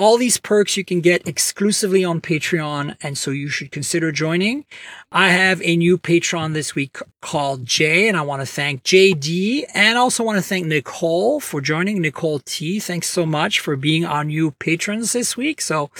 All 0.00 0.16
these 0.16 0.38
perks 0.38 0.78
you 0.78 0.84
can 0.84 1.02
get 1.02 1.28
exclusively 1.28 2.02
on 2.02 2.22
Patreon, 2.22 2.96
and 3.02 3.18
so 3.18 3.30
you 3.32 3.48
should 3.48 3.70
consider 3.70 4.10
joining. 4.10 4.64
I 5.12 5.28
have 5.28 5.60
a 5.60 5.76
new 5.76 5.98
patron 5.98 6.54
this 6.54 6.74
week 6.74 6.96
called 7.20 7.66
Jay, 7.66 8.08
and 8.08 8.16
I 8.16 8.22
want 8.22 8.40
to 8.40 8.46
thank 8.46 8.82
JD 8.82 9.66
and 9.74 9.98
also 9.98 10.24
want 10.24 10.38
to 10.38 10.42
thank 10.42 10.64
Nicole 10.64 11.38
for 11.38 11.60
joining. 11.60 12.00
Nicole 12.00 12.38
T, 12.38 12.80
thanks 12.80 13.10
so 13.10 13.26
much 13.26 13.60
for 13.60 13.76
being 13.76 14.06
our 14.06 14.24
new 14.24 14.52
patrons 14.52 15.12
this 15.12 15.36
week. 15.36 15.60
So 15.60 15.90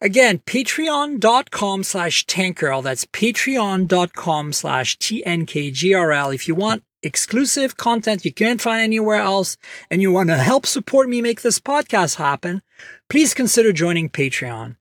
again, 0.00 0.38
patreon.com 0.38 1.82
slash 1.82 2.24
tankgirl. 2.26 2.84
That's 2.84 3.06
patreon.com 3.06 4.52
slash 4.52 4.96
TNKGRL. 4.98 6.32
If 6.32 6.46
you 6.46 6.54
want 6.54 6.84
exclusive 7.02 7.76
content 7.76 8.24
you 8.24 8.32
can't 8.32 8.60
find 8.60 8.80
anywhere 8.82 9.16
else 9.20 9.56
and 9.90 10.02
you 10.02 10.12
want 10.12 10.28
to 10.28 10.36
help 10.36 10.66
support 10.66 11.08
me 11.08 11.20
make 11.20 11.42
this 11.42 11.60
podcast 11.60 12.16
happen, 12.16 12.62
please 13.08 13.34
consider 13.34 13.72
joining 13.72 14.08
Patreon. 14.08 14.76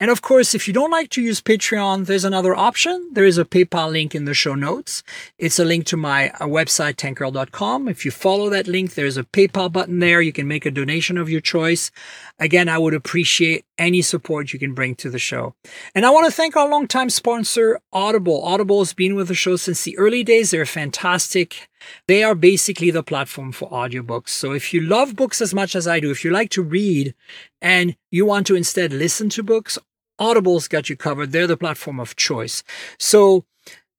And 0.00 0.10
of 0.10 0.22
course, 0.22 0.54
if 0.54 0.66
you 0.66 0.74
don't 0.74 0.90
like 0.90 1.10
to 1.10 1.22
use 1.22 1.40
Patreon, 1.40 2.06
there's 2.06 2.24
another 2.24 2.54
option. 2.54 3.10
There 3.12 3.24
is 3.24 3.38
a 3.38 3.44
PayPal 3.44 3.92
link 3.92 4.14
in 4.14 4.24
the 4.24 4.34
show 4.34 4.54
notes. 4.54 5.02
It's 5.38 5.58
a 5.58 5.64
link 5.64 5.86
to 5.86 5.96
my 5.96 6.30
uh, 6.30 6.46
website, 6.46 6.96
tankgirl.com. 6.96 7.88
If 7.88 8.04
you 8.04 8.10
follow 8.10 8.50
that 8.50 8.66
link, 8.66 8.94
there's 8.94 9.16
a 9.16 9.24
PayPal 9.24 9.70
button 9.72 10.00
there. 10.00 10.20
You 10.20 10.32
can 10.32 10.48
make 10.48 10.66
a 10.66 10.70
donation 10.70 11.16
of 11.16 11.30
your 11.30 11.40
choice. 11.40 11.90
Again, 12.38 12.68
I 12.68 12.78
would 12.78 12.94
appreciate 12.94 13.64
any 13.78 14.02
support 14.02 14.52
you 14.52 14.58
can 14.58 14.74
bring 14.74 14.96
to 14.96 15.10
the 15.10 15.18
show. 15.18 15.54
And 15.94 16.04
I 16.04 16.10
want 16.10 16.26
to 16.26 16.32
thank 16.32 16.56
our 16.56 16.68
longtime 16.68 17.10
sponsor, 17.10 17.80
Audible. 17.92 18.44
Audible 18.44 18.80
has 18.80 18.92
been 18.92 19.14
with 19.14 19.28
the 19.28 19.34
show 19.34 19.56
since 19.56 19.84
the 19.84 19.96
early 19.96 20.24
days. 20.24 20.50
They're 20.50 20.66
fantastic. 20.66 21.68
They 22.06 22.22
are 22.22 22.34
basically 22.34 22.90
the 22.90 23.02
platform 23.02 23.52
for 23.52 23.70
audiobooks. 23.70 24.30
So 24.30 24.52
if 24.52 24.72
you 24.74 24.80
love 24.80 25.16
books 25.16 25.40
as 25.40 25.54
much 25.54 25.74
as 25.74 25.86
I 25.86 26.00
do, 26.00 26.10
if 26.10 26.24
you 26.24 26.30
like 26.30 26.50
to 26.50 26.62
read 26.62 27.14
and 27.60 27.96
you 28.10 28.26
want 28.26 28.46
to 28.48 28.56
instead 28.56 28.92
listen 28.92 29.28
to 29.30 29.42
books, 29.42 29.78
Audible's 30.18 30.68
got 30.68 30.88
you 30.88 30.96
covered. 30.96 31.32
They're 31.32 31.46
the 31.46 31.56
platform 31.56 31.98
of 31.98 32.16
choice. 32.16 32.62
So 32.98 33.44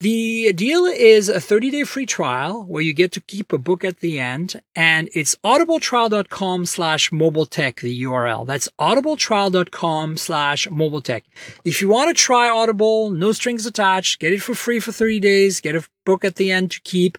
the 0.00 0.52
deal 0.52 0.84
is 0.84 1.30
a 1.30 1.40
30 1.40 1.70
day 1.70 1.84
free 1.84 2.04
trial 2.04 2.64
where 2.64 2.82
you 2.82 2.92
get 2.92 3.12
to 3.12 3.20
keep 3.20 3.50
a 3.50 3.58
book 3.58 3.82
at 3.82 4.00
the 4.00 4.20
end 4.20 4.60
and 4.74 5.08
it's 5.14 5.34
audibletrial.com 5.36 6.66
slash 6.66 7.10
mobile 7.10 7.46
tech, 7.46 7.80
the 7.80 8.02
URL. 8.02 8.46
That's 8.46 8.68
audibletrial.com 8.78 10.18
slash 10.18 10.70
mobile 10.70 11.00
tech. 11.00 11.24
If 11.64 11.80
you 11.80 11.88
want 11.88 12.14
to 12.14 12.22
try 12.22 12.50
Audible, 12.50 13.08
no 13.10 13.32
strings 13.32 13.64
attached, 13.64 14.20
get 14.20 14.34
it 14.34 14.42
for 14.42 14.54
free 14.54 14.80
for 14.80 14.92
30 14.92 15.18
days, 15.18 15.62
get 15.62 15.74
a 15.74 15.84
book 16.04 16.26
at 16.26 16.36
the 16.36 16.52
end 16.52 16.72
to 16.72 16.80
keep. 16.82 17.16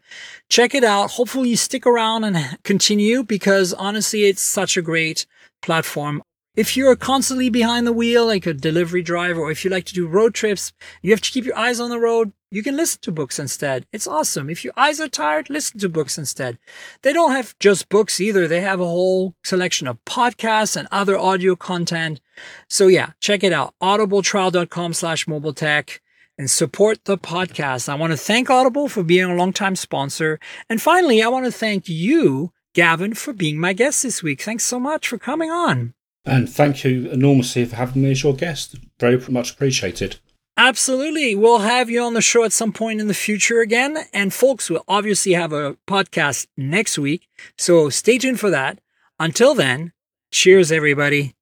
Check 0.50 0.76
it 0.76 0.84
out. 0.84 1.12
Hopefully 1.12 1.50
you 1.50 1.58
stick 1.58 1.88
around 1.88 2.26
and 2.26 2.60
continue 2.64 3.24
because 3.24 3.74
honestly, 3.74 4.26
it's 4.26 4.42
such 4.42 4.78
a 4.78 4.84
great 4.84 5.26
platform 5.64 6.22
if 6.58 6.76
you're 6.76 6.96
constantly 6.96 7.52
behind 7.52 7.86
the 7.86 7.94
wheel, 7.94 8.26
like 8.26 8.48
a 8.48 8.54
delivery 8.54 9.04
driver, 9.04 9.42
or 9.42 9.52
if 9.52 9.64
you 9.64 9.70
like 9.70 9.86
to 9.86 9.94
do 9.94 10.08
road 10.08 10.34
trips, 10.34 10.74
you 11.04 11.12
have 11.12 11.22
to 11.22 11.30
keep 11.30 11.46
your 11.46 11.56
eyes 11.56 11.80
on 11.80 11.92
the 11.92 12.00
road, 12.00 12.34
you 12.50 12.64
can 12.64 12.78
listen 12.78 13.00
to 13.02 13.12
books 13.12 13.40
instead. 13.40 13.86
It's 13.92 14.08
awesome. 14.08 14.50
If 14.50 14.64
your 14.64 14.74
eyes 14.78 15.00
are 15.00 15.10
tired, 15.10 15.50
listen 15.50 15.80
to 15.80 15.90
books 15.90 16.18
instead. 16.18 16.58
They 17.02 17.14
don't 17.14 17.34
have 17.34 17.58
just 17.60 17.90
books 17.90 18.22
either. 18.22 18.48
They 18.48 18.62
have 18.62 18.80
a 18.80 18.86
whole 18.86 19.36
selection 19.44 19.88
of 19.88 20.04
podcasts 20.06 20.76
and 20.76 20.88
other 20.92 21.18
audio 21.18 21.56
content. 21.56 22.22
So 22.70 22.88
yeah, 22.88 23.12
check 23.20 23.44
it 23.44 23.52
out. 23.52 23.74
audibletrial.com 23.82 24.94
slash 24.94 25.28
mobile 25.28 25.54
tech 25.54 26.02
and 26.38 26.50
support 26.50 27.04
the 27.06 27.18
podcast. 27.18 27.90
I 27.90 27.96
want 27.96 28.12
to 28.12 28.18
thank 28.18 28.50
Audible 28.50 28.88
for 28.88 29.04
being 29.04 29.26
a 29.26 29.36
longtime 29.36 29.76
sponsor. 29.76 30.40
And 30.70 30.82
finally, 30.82 31.22
I 31.22 31.28
want 31.28 31.46
to 31.46 31.52
thank 31.52 31.90
you, 31.90 32.54
Gavin, 32.74 33.14
for 33.14 33.34
being 33.34 33.60
my 33.60 33.74
guest 33.74 34.04
this 34.04 34.22
week. 34.22 34.42
Thanks 34.42 34.64
so 34.64 34.80
much 34.80 35.08
for 35.08 35.18
coming 35.18 35.50
on. 35.50 35.96
And 36.26 36.50
thank 36.50 36.84
you 36.84 37.10
enormously 37.10 37.66
for 37.66 37.78
having 37.78 38.04
me 38.04 38.12
as 38.12 38.22
your 38.22 38.36
guest. 38.36 38.76
Very 39.00 39.18
much 39.30 39.52
appreciated. 39.52 40.18
Absolutely. 40.58 41.36
We'll 41.36 41.60
have 41.60 41.90
you 41.90 42.02
on 42.02 42.16
the 42.16 42.22
show 42.22 42.44
at 42.44 42.52
some 42.52 42.74
point 42.74 43.00
in 43.00 43.08
the 43.08 43.14
future 43.14 43.62
again. 43.62 43.98
And 44.12 44.34
folks, 44.34 44.70
we'll 44.70 44.84
obviously 44.88 45.34
have 45.34 45.54
a 45.54 45.78
podcast 45.88 46.48
next 46.58 46.98
week. 46.98 47.28
So 47.58 47.90
stay 47.90 48.18
tuned 48.18 48.40
for 48.40 48.50
that. 48.50 48.80
Until 49.20 49.54
then, 49.54 49.92
cheers, 50.32 50.72
everybody. 50.72 51.36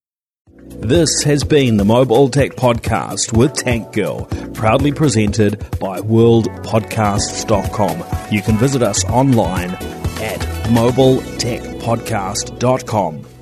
This 0.67 1.21
has 1.23 1.43
been 1.43 1.77
the 1.77 1.85
Mobile 1.85 2.29
Tech 2.29 2.55
Podcast 2.55 3.37
with 3.37 3.53
Tank 3.53 3.93
Girl, 3.93 4.25
proudly 4.53 4.91
presented 4.91 5.59
by 5.79 5.99
worldpodcasts.com. 6.01 8.03
You 8.31 8.41
can 8.41 8.57
visit 8.57 8.81
us 8.81 9.05
online 9.05 9.69
at 9.71 10.39
mobiletechpodcast.com. 10.69 13.34